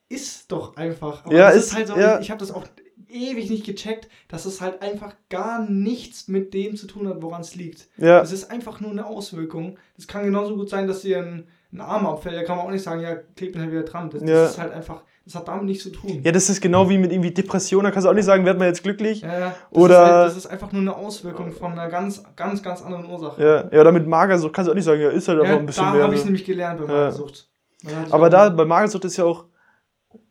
ist 0.09 0.51
doch 0.51 0.75
einfach. 0.75 1.25
Aber 1.25 1.33
Ja, 1.33 1.47
das 1.51 1.67
ist- 1.67 1.75
halt 1.75 1.87
so, 1.87 1.95
ja. 1.95 2.19
ich 2.19 2.29
habe 2.29 2.39
das 2.39 2.51
auch 2.51 2.65
ewig 3.13 3.49
nicht 3.49 3.65
gecheckt, 3.65 4.09
dass 4.27 4.45
es 4.45 4.59
halt 4.61 4.81
einfach 4.81 5.13
gar 5.29 5.67
nichts 5.69 6.27
mit 6.27 6.53
dem 6.53 6.75
zu 6.75 6.87
tun 6.87 7.07
hat, 7.07 7.21
woran 7.21 7.41
es 7.41 7.55
liegt. 7.55 7.87
Ja, 7.97 8.19
Das 8.19 8.31
ist 8.31 8.49
einfach 8.51 8.79
nur 8.81 8.91
eine 8.91 9.05
Auswirkung. 9.05 9.77
Das 9.95 10.07
kann 10.07 10.23
genauso 10.25 10.55
gut 10.55 10.69
sein, 10.69 10.87
dass 10.87 11.01
dir 11.01 11.19
ein, 11.19 11.47
ein 11.71 11.81
Arm 11.81 12.05
abfällt. 12.05 12.35
Da 12.35 12.43
kann 12.43 12.57
man 12.57 12.65
auch 12.67 12.71
nicht 12.71 12.83
sagen, 12.83 13.01
ja, 13.01 13.15
kleb 13.35 13.55
ihn 13.55 13.61
halt 13.61 13.71
wieder 13.71 13.83
dran. 13.83 14.09
Das, 14.09 14.21
das 14.21 14.29
Ja. 14.29 14.45
ist 14.45 14.57
halt 14.59 14.73
einfach, 14.73 15.01
das 15.25 15.35
hat 15.35 15.47
damit 15.47 15.65
nichts 15.65 15.83
zu 15.83 15.89
tun. 15.91 16.21
ja, 16.23 16.31
das 16.31 16.49
ist 16.49 16.61
genau 16.61 16.89
wie 16.89 16.97
mit 16.97 17.11
irgendwie 17.11 17.31
Depression. 17.31 17.83
Da 17.83 17.91
kannst 17.91 18.05
du 18.05 18.09
auch 18.09 18.13
nicht 18.13 18.25
sagen, 18.25 18.45
werd 18.45 18.59
mal 18.59 18.67
jetzt 18.67 18.83
glücklich. 18.83 19.21
Ja, 19.21 19.39
ja. 19.39 19.55
Das 19.71 19.81
Oder- 19.81 20.03
Ist 20.03 20.11
halt, 20.11 20.27
das 20.27 20.37
ist 20.37 20.45
einfach 20.47 20.71
nur 20.71 20.81
eine 20.81 20.95
Auswirkung 20.95 21.51
von 21.51 21.71
einer 21.71 21.87
ganz, 21.89 22.23
ganz, 22.35 22.61
ganz 22.61 22.81
anderen 22.81 23.05
Ursache. 23.09 23.41
Ja, 23.41 23.69
ja 23.71 23.81
oder 23.81 23.91
mit 23.91 24.05
Magersucht 24.07 24.53
kannst 24.53 24.67
du 24.67 24.71
auch 24.71 24.75
nicht 24.75 24.85
sagen, 24.85 25.01
ja, 25.01 25.09
ist 25.09 25.27
halt 25.27 25.39
einfach 25.39 25.53
Ja, 25.53 25.59
ein 25.59 25.65
bisschen 25.65 25.85
da 25.85 25.93
mehr. 25.93 26.03
habe 26.03 26.13
ich 26.15 26.19
ne? 26.21 26.25
nämlich 26.25 26.45
gelernt 26.45 26.79
bei 26.79 26.85
Ja. 26.91 26.99
Magersucht. 26.99 27.49
Da 27.83 27.89
ich 28.07 28.13
Aber 28.13 28.29
da, 28.29 28.49
bei 28.49 28.65
Magersucht 28.65 29.05
ist 29.05 29.17
ja 29.17 29.25
auch, 29.25 29.45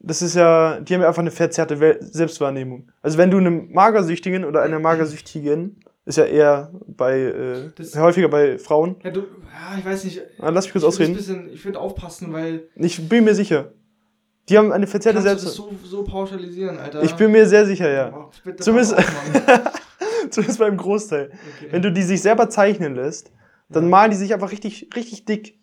das 0.01 0.23
ist 0.23 0.35
ja, 0.35 0.81
die 0.81 0.95
haben 0.95 1.03
ja 1.03 1.09
einfach 1.09 1.23
eine 1.23 1.31
verzerrte 1.31 1.99
Selbstwahrnehmung. 2.01 2.91
Also 3.03 3.19
wenn 3.19 3.31
du 3.31 3.39
einem 3.39 3.73
Magersüchtigen 3.73 4.45
oder 4.45 4.63
einer 4.63 4.79
Magersüchtigen, 4.79 5.81
ist 6.05 6.19
ja 6.19 6.25
eher 6.25 6.73
bei, 6.89 7.21
äh, 7.21 7.71
Das- 7.77 7.97
häufiger 7.97 8.29
bei 8.29 8.59
Frauen. 8.59 8.97
Ja, 9.05 9.11
du, 9.11 9.21
ja, 9.21 9.79
ich 9.79 9.85
weiß 9.85 10.05
nicht. 10.05 10.21
Ah, 10.39 10.49
lass 10.51 10.65
mich 10.65 10.73
kurz 10.73 10.83
ich 10.83 10.89
ausreden. 10.89 11.15
bisschen- 11.15 11.49
Ich 11.53 11.65
würde 11.65 11.79
aufpassen, 11.79 12.33
weil 12.33 12.65
Ich 12.75 13.09
bin 13.09 13.25
mir 13.25 13.35
sicher. 13.35 13.73
Die 14.49 14.59
haben 14.59 14.73
eine 14.73 14.89
verzerrte 14.89 15.19
kannst 15.23 15.29
du 15.31 15.35
das 15.47 15.55
Selbst. 15.57 15.57
so, 15.57 15.89
so 15.99 16.03
pauschalisieren, 16.05 16.77
Alter. 16.79 17.03
Ich 17.05 17.15
bin 17.15 17.31
mir 17.31 17.47
sehr 17.47 17.65
sicher, 17.65 17.89
ja. 17.89 18.29
Bitte 18.45 18.63
Zumindest-. 18.65 18.97
Zumindest 20.31 20.59
beim 20.59 20.77
Großteil. 20.77 21.27
Okay. 21.31 21.69
Wenn 21.71 21.83
du 21.83 21.93
die 21.93 22.03
sich 22.03 22.21
selber 22.23 22.49
zeichnen 22.49 22.95
lässt, 22.97 23.31
dann 23.69 23.85
Ja. 23.85 23.91
malen 23.91 24.11
die 24.11 24.17
sich 24.17 24.35
einfach 24.35 24.51
richtig, 24.51 24.89
richtig 24.97 25.25
dick. 25.25 25.59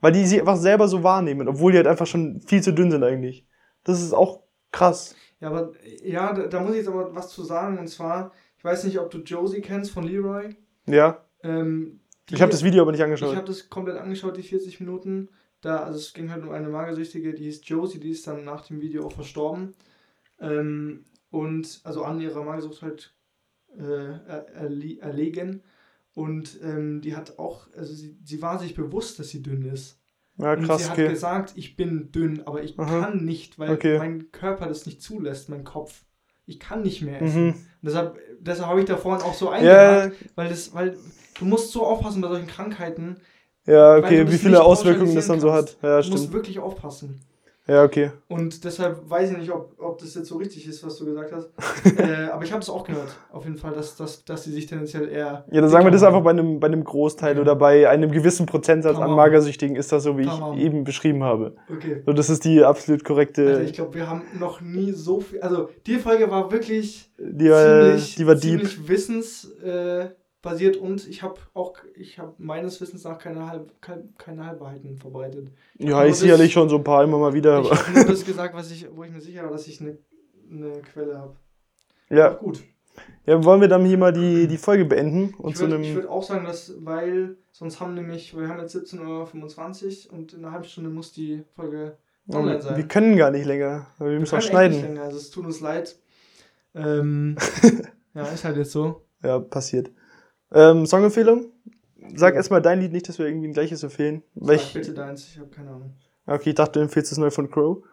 Weil 0.00 0.12
die 0.12 0.24
sie 0.24 0.40
einfach 0.40 0.56
selber 0.56 0.88
so 0.88 1.02
wahrnehmen, 1.02 1.46
obwohl 1.48 1.72
die 1.72 1.78
halt 1.78 1.86
einfach 1.86 2.06
schon 2.06 2.40
viel 2.40 2.62
zu 2.62 2.72
dünn 2.72 2.90
sind 2.90 3.02
eigentlich. 3.04 3.44
Das 3.84 4.00
ist 4.02 4.12
auch 4.12 4.42
krass. 4.72 5.14
Ja, 5.40 5.48
aber 5.48 5.72
ja, 6.02 6.32
da, 6.32 6.46
da 6.46 6.60
muss 6.60 6.72
ich 6.72 6.78
jetzt 6.78 6.88
aber 6.88 7.14
was 7.14 7.30
zu 7.30 7.42
sagen. 7.42 7.78
Und 7.78 7.88
zwar, 7.88 8.32
ich 8.58 8.64
weiß 8.64 8.84
nicht, 8.84 8.98
ob 8.98 9.10
du 9.10 9.18
Josie 9.18 9.60
kennst 9.62 9.90
von 9.90 10.04
Leroy. 10.04 10.54
Ja. 10.86 11.24
Ähm, 11.42 12.00
die- 12.28 12.34
Ich 12.34 12.42
habe 12.42 12.52
das 12.52 12.62
Video 12.62 12.82
aber 12.82 12.92
nicht 12.92 13.00
Ich 13.00 13.04
angeschaut. 13.04 13.34
habe 13.34 13.46
das 13.46 13.68
komplett 13.70 13.96
angeschaut, 13.96 14.36
die 14.36 14.42
40 14.42 14.80
Minuten. 14.80 15.28
Da, 15.62 15.82
also 15.84 15.98
es 15.98 16.12
ging 16.14 16.30
halt 16.30 16.42
um 16.42 16.50
eine 16.50 16.68
Magersüchtige, 16.68 17.34
die 17.34 17.44
hieß 17.44 17.60
Josie, 17.64 18.00
die 18.00 18.10
ist 18.10 18.26
dann 18.26 18.44
nach 18.44 18.66
dem 18.66 18.80
Video 18.80 19.06
auch 19.06 19.12
verstorben. 19.12 19.74
Ähm, 20.40 21.04
und 21.30 21.80
also 21.84 22.02
an 22.04 22.20
ihrer 22.20 22.42
Magersucht 22.44 22.82
halt 22.82 23.14
äh, 23.78 23.82
er, 23.82 24.48
erlegen. 25.00 25.62
Und 26.14 26.58
ähm, 26.62 27.00
die 27.02 27.14
hat 27.14 27.38
auch, 27.38 27.68
also 27.76 27.92
sie, 27.94 28.16
sie 28.24 28.42
war 28.42 28.58
sich 28.58 28.74
bewusst, 28.74 29.18
dass 29.18 29.28
sie 29.28 29.42
dünn 29.42 29.62
ist. 29.64 29.99
Ja, 30.40 30.52
und 30.54 30.64
krass, 30.64 30.82
sie 30.82 30.88
hat 30.90 30.98
okay. 30.98 31.08
gesagt, 31.08 31.52
ich 31.56 31.76
bin 31.76 32.10
dünn, 32.12 32.42
aber 32.46 32.62
ich 32.62 32.78
Aha. 32.78 33.00
kann 33.00 33.24
nicht, 33.24 33.58
weil 33.58 33.70
Okay. 33.70 33.98
mein 33.98 34.30
Körper 34.32 34.66
das 34.66 34.86
nicht 34.86 35.02
zulässt, 35.02 35.48
mein 35.48 35.64
Kopf. 35.64 36.04
Ich 36.46 36.58
kann 36.58 36.82
nicht 36.82 37.02
mehr 37.02 37.22
essen. 37.22 37.44
Mhm. 37.44 37.48
Und 37.50 37.64
deshalb, 37.82 38.18
deshalb 38.40 38.68
habe 38.70 38.80
ich 38.80 38.86
da 38.86 38.96
vorhin 38.96 39.22
auch 39.24 39.34
so 39.34 39.50
eingehakt, 39.50 40.16
weil 40.34 40.48
das, 40.48 40.74
weil 40.74 40.96
du 41.38 41.44
musst 41.44 41.70
so 41.72 41.84
aufpassen 41.86 42.20
bei 42.20 42.28
solchen 42.28 42.48
Krankheiten. 42.48 43.16
ja, 43.66 43.96
okay, 43.96 44.24
du 44.24 44.32
wie 44.32 44.38
viele 44.38 44.62
Auswirkungen 44.62 45.14
das 45.14 45.26
dann 45.28 45.40
so 45.40 45.52
hat. 45.52 45.76
Ja, 45.82 46.00
du 46.00 46.08
musst 46.08 46.24
stimmt. 46.24 46.32
wirklich 46.32 46.58
aufpassen. 46.58 47.20
Ja, 47.70 47.84
okay. 47.84 48.10
Und 48.26 48.64
deshalb 48.64 49.08
weiß 49.08 49.30
ich 49.30 49.38
nicht, 49.38 49.52
ob, 49.52 49.74
ob 49.78 49.98
das 49.98 50.16
jetzt 50.16 50.26
so 50.26 50.38
richtig 50.38 50.66
ist, 50.66 50.84
was 50.84 50.96
du 50.96 51.04
gesagt 51.04 51.32
hast. 51.32 51.50
äh, 51.98 52.28
aber 52.32 52.42
ich 52.42 52.50
habe 52.50 52.60
es 52.60 52.68
auch 52.68 52.82
gehört, 52.82 53.16
auf 53.30 53.44
jeden 53.44 53.58
Fall, 53.58 53.72
dass, 53.72 53.96
dass, 53.96 54.24
dass 54.24 54.42
die 54.42 54.50
sich 54.50 54.66
tendenziell 54.66 55.08
eher. 55.08 55.44
Ja, 55.52 55.60
dann 55.60 55.70
sagen 55.70 55.84
wir 55.84 55.92
das 55.92 56.02
einfach 56.02 56.22
bei 56.22 56.30
einem, 56.30 56.58
bei 56.58 56.66
einem 56.66 56.82
Großteil 56.82 57.36
Ja. 57.36 57.40
oder 57.42 57.54
bei 57.54 57.88
einem 57.88 58.10
gewissen 58.10 58.46
Prozentsatz 58.46 58.96
an 58.96 59.02
Tamam. 59.02 59.16
Magersüchtigen 59.16 59.76
ist 59.76 59.92
das 59.92 60.02
so, 60.02 60.18
wie 60.18 60.22
ich 60.22 60.28
Tamam. 60.28 60.58
eben 60.58 60.82
beschrieben 60.82 61.22
habe. 61.22 61.54
Okay. 61.72 62.02
So, 62.04 62.12
das 62.12 62.28
ist 62.28 62.44
die 62.44 62.64
absolut 62.64 63.04
korrekte, 63.04 63.46
Alter, 63.46 63.62
ich 63.62 63.72
glaube, 63.72 63.94
wir 63.94 64.10
haben 64.10 64.22
noch 64.36 64.60
nie 64.60 64.90
so 64.90 65.20
viel. 65.20 65.40
Also, 65.40 65.68
die 65.86 65.96
Folge 65.98 66.28
war 66.28 66.50
wirklich 66.50 67.12
die 67.18 67.50
war, 67.50 67.82
ziemlich, 67.84 68.14
die 68.16 68.26
war 68.26 68.34
deep. 68.34 68.42
ziemlich 68.42 68.88
wissensbasiert 68.88 70.10
äh, 70.10 70.20
basiert 70.42 70.76
und 70.76 71.06
ich 71.06 71.22
habe 71.22 71.40
auch, 71.54 71.74
ich 71.94 72.18
habe 72.18 72.34
meines 72.38 72.80
Wissens 72.80 73.04
nach 73.04 73.18
keine, 73.18 73.46
Halb, 73.48 73.72
keine, 73.80 74.46
Halbwahrheiten 74.46 74.96
verbreitet. 74.96 75.50
Ja, 75.78 76.04
ich 76.04 76.12
das- 76.12 76.20
sicherlich 76.20 76.52
schon 76.52 76.68
so 76.68 76.76
ein 76.76 76.84
paar 76.84 77.04
immer 77.04 77.18
mal 77.18 77.34
wieder. 77.34 77.60
Ich 77.60 77.70
habe 77.70 77.92
nur 77.92 78.04
das 78.04 78.24
gesagt, 78.24 78.54
was 78.54 78.70
ich, 78.70 78.88
wo 78.94 79.04
ich 79.04 79.12
mir 79.12 79.20
sicher 79.20 79.44
war, 79.44 79.50
dass 79.50 79.66
ich 79.66 79.80
eine, 79.80 79.98
eine 80.50 80.80
Quelle 80.82 81.18
habe. 81.18 81.36
ja. 82.08 82.30
Gut. 82.30 82.62
ja, 83.26 83.42
wollen 83.44 83.60
wir 83.60 83.68
dann 83.68 83.84
hier 83.84 83.98
mal 83.98 84.12
die, 84.12 84.48
die 84.48 84.56
Folge 84.58 84.84
beenden 84.84 85.34
und 85.34 85.52
Ich 85.52 85.60
würde 85.60 85.82
würd 85.94 86.08
auch 86.08 86.22
sagen, 86.22 86.44
dass, 86.44 86.74
weil 86.84 87.36
sonst 87.52 87.80
haben 87.80 87.94
nämlich, 87.94 88.36
wir 88.36 88.48
haben 88.48 88.60
jetzt 88.60 88.74
17.25 88.74 90.08
Uhr 90.08 90.12
und 90.18 90.32
in 90.32 90.44
einer 90.44 90.52
halben 90.52 90.64
Stunde 90.64 90.90
muss 90.90 91.12
die 91.12 91.44
Folge 91.54 91.98
online 92.32 92.60
sein. 92.62 92.76
wir 92.76 92.88
können 92.88 93.16
gar 93.16 93.30
nicht 93.30 93.44
länger, 93.46 93.86
weil 93.98 94.12
wir 94.12 94.20
müssen 94.20 94.36
auch 94.36 94.42
schneiden. 94.42 94.80
länger, 94.80 95.02
also 95.02 95.18
es 95.18 95.30
tut 95.30 95.44
uns 95.44 95.60
leid. 95.60 95.96
Ähm, 96.74 97.36
ja, 98.14 98.24
ist 98.26 98.44
halt 98.44 98.56
jetzt 98.56 98.72
so. 98.72 99.02
Ja, 99.22 99.38
passiert. 99.38 99.90
Ähm, 100.52 100.86
Songempfehlung? 100.86 101.46
sag 102.14 102.34
erstmal 102.34 102.62
dein 102.62 102.80
Lied, 102.80 102.92
nicht, 102.92 103.08
dass 103.08 103.18
wir 103.18 103.26
irgendwie 103.26 103.48
ein 103.48 103.52
gleiches 103.52 103.82
empfehlen. 103.82 104.22
Sag 104.34 104.56
ich, 104.56 104.72
bitte 104.72 104.94
deins, 104.94 105.28
ich 105.28 105.38
habe 105.38 105.50
keine 105.50 105.70
Ahnung. 105.70 105.94
okay, 106.26 106.50
ich 106.50 106.54
dachte, 106.54 106.72
du 106.74 106.80
empfiehlst 106.80 107.10
das 107.10 107.18
neue 107.18 107.30
von 107.30 107.50
Crow. 107.50 107.84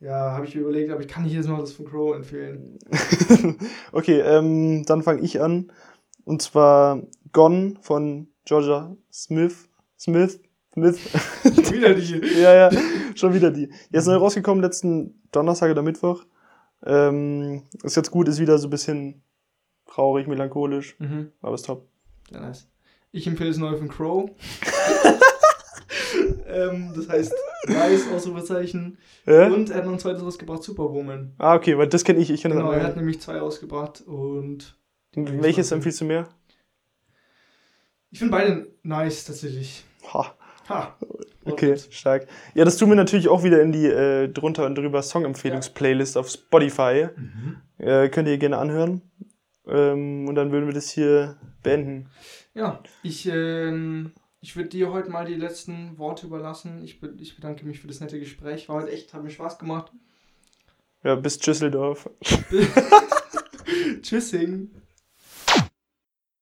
Ja, 0.00 0.32
habe 0.32 0.46
ich 0.46 0.54
mir 0.54 0.62
überlegt, 0.62 0.90
aber 0.90 1.00
ich 1.00 1.08
kann 1.08 1.22
nicht 1.22 1.32
jedes 1.32 1.46
Mal 1.46 1.60
das 1.60 1.72
von 1.72 1.86
Crow 1.86 2.14
empfehlen. 2.14 2.78
okay, 3.92 4.20
ähm, 4.20 4.84
dann 4.84 5.02
fange 5.02 5.22
ich 5.22 5.40
an. 5.40 5.70
Und 6.24 6.42
zwar 6.42 7.02
Gone 7.32 7.74
von 7.80 8.28
Georgia 8.44 8.96
Smith. 9.12 9.68
Smith. 9.98 10.40
Smith. 10.72 10.98
Wieder 11.72 11.94
die. 11.94 12.40
ja, 12.40 12.54
ja, 12.54 12.70
schon 13.14 13.34
wieder 13.34 13.50
die. 13.50 13.70
Ist 13.90 14.06
neu 14.06 14.16
rausgekommen 14.16 14.62
letzten 14.62 15.22
Donnerstag 15.30 15.70
oder 15.70 15.82
Mittwoch. 15.82 16.24
Ähm, 16.84 17.62
ist 17.84 17.96
jetzt 17.96 18.10
gut, 18.10 18.26
ist 18.26 18.40
wieder 18.40 18.58
so 18.58 18.66
ein 18.66 18.70
bisschen 18.70 19.22
traurig, 19.92 20.26
melancholisch, 20.26 20.96
Mhm. 20.98 21.32
aber 21.42 21.54
ist 21.54 21.66
top. 21.66 21.86
Sehr 22.30 22.40
nice. 22.40 22.66
Ich 23.12 23.26
empfehle 23.26 23.50
das 23.50 23.58
neue 23.58 23.76
von 23.76 23.88
Crow. 23.88 24.30
ähm, 26.46 26.92
das 26.96 27.08
heißt 27.08 27.34
Nice, 27.68 28.08
Ausrufezeichen. 28.12 28.98
Ja? 29.26 29.46
Und 29.48 29.70
er 29.70 29.76
hat 29.78 29.84
noch 29.84 29.92
ein 29.92 29.98
zweites 29.98 30.22
rausgebracht, 30.22 30.62
Superwoman. 30.62 31.32
Ah, 31.38 31.54
okay, 31.54 31.76
weil 31.78 31.88
das 31.88 32.04
kenne 32.04 32.18
ich. 32.20 32.30
Ich 32.30 32.42
kenne 32.42 32.54
Genau, 32.56 32.72
er 32.72 32.82
hat 32.82 32.96
nämlich 32.96 33.20
zwei 33.20 33.38
rausgebracht 33.38 34.02
und 34.06 34.76
Welches 35.14 35.70
empfiehlst 35.72 36.00
du 36.00 36.04
mehr? 36.06 36.28
ich 38.10 38.18
finde 38.18 38.32
beide 38.32 38.66
nice 38.82 39.24
tatsächlich. 39.24 39.84
Ha, 40.12 40.34
Ha. 40.68 40.96
okay, 41.44 41.76
stark. 41.90 42.26
Ja, 42.54 42.64
das 42.64 42.76
tun 42.76 42.88
wir 42.88 42.96
natürlich 42.96 43.28
auch 43.28 43.42
wieder 43.44 43.60
in 43.62 43.72
die 43.72 43.86
äh, 43.86 44.28
drunter 44.28 44.64
und 44.66 44.74
drüber 44.76 45.02
Song-Empfehlungs-Playlist 45.02 46.16
auf 46.16 46.28
Spotify. 46.30 47.08
Mhm. 47.16 47.56
Äh, 47.78 48.08
könnt 48.08 48.28
ihr 48.28 48.38
gerne 48.38 48.58
anhören. 48.58 49.02
Ähm, 49.66 50.28
und 50.28 50.34
dann 50.34 50.50
würden 50.50 50.66
wir 50.66 50.74
das 50.74 50.90
hier 50.90 51.36
beenden. 51.62 52.08
Ja, 52.54 52.82
ich, 53.02 53.26
ähm, 53.26 54.12
ich 54.40 54.56
würde 54.56 54.70
dir 54.70 54.92
heute 54.92 55.10
mal 55.10 55.24
die 55.24 55.34
letzten 55.34 55.98
Worte 55.98 56.26
überlassen. 56.26 56.82
Ich, 56.82 57.00
be 57.00 57.14
ich 57.18 57.36
bedanke 57.36 57.64
mich 57.64 57.80
für 57.80 57.86
das 57.86 58.00
nette 58.00 58.18
Gespräch. 58.18 58.68
War 58.68 58.82
heute 58.82 58.92
echt, 58.92 59.14
hat 59.14 59.22
mir 59.22 59.30
Spaß 59.30 59.58
gemacht. 59.58 59.92
Ja, 61.04 61.14
bis 61.14 61.38
Düsseldorf. 61.38 62.08
Tschüssing. 64.02 64.70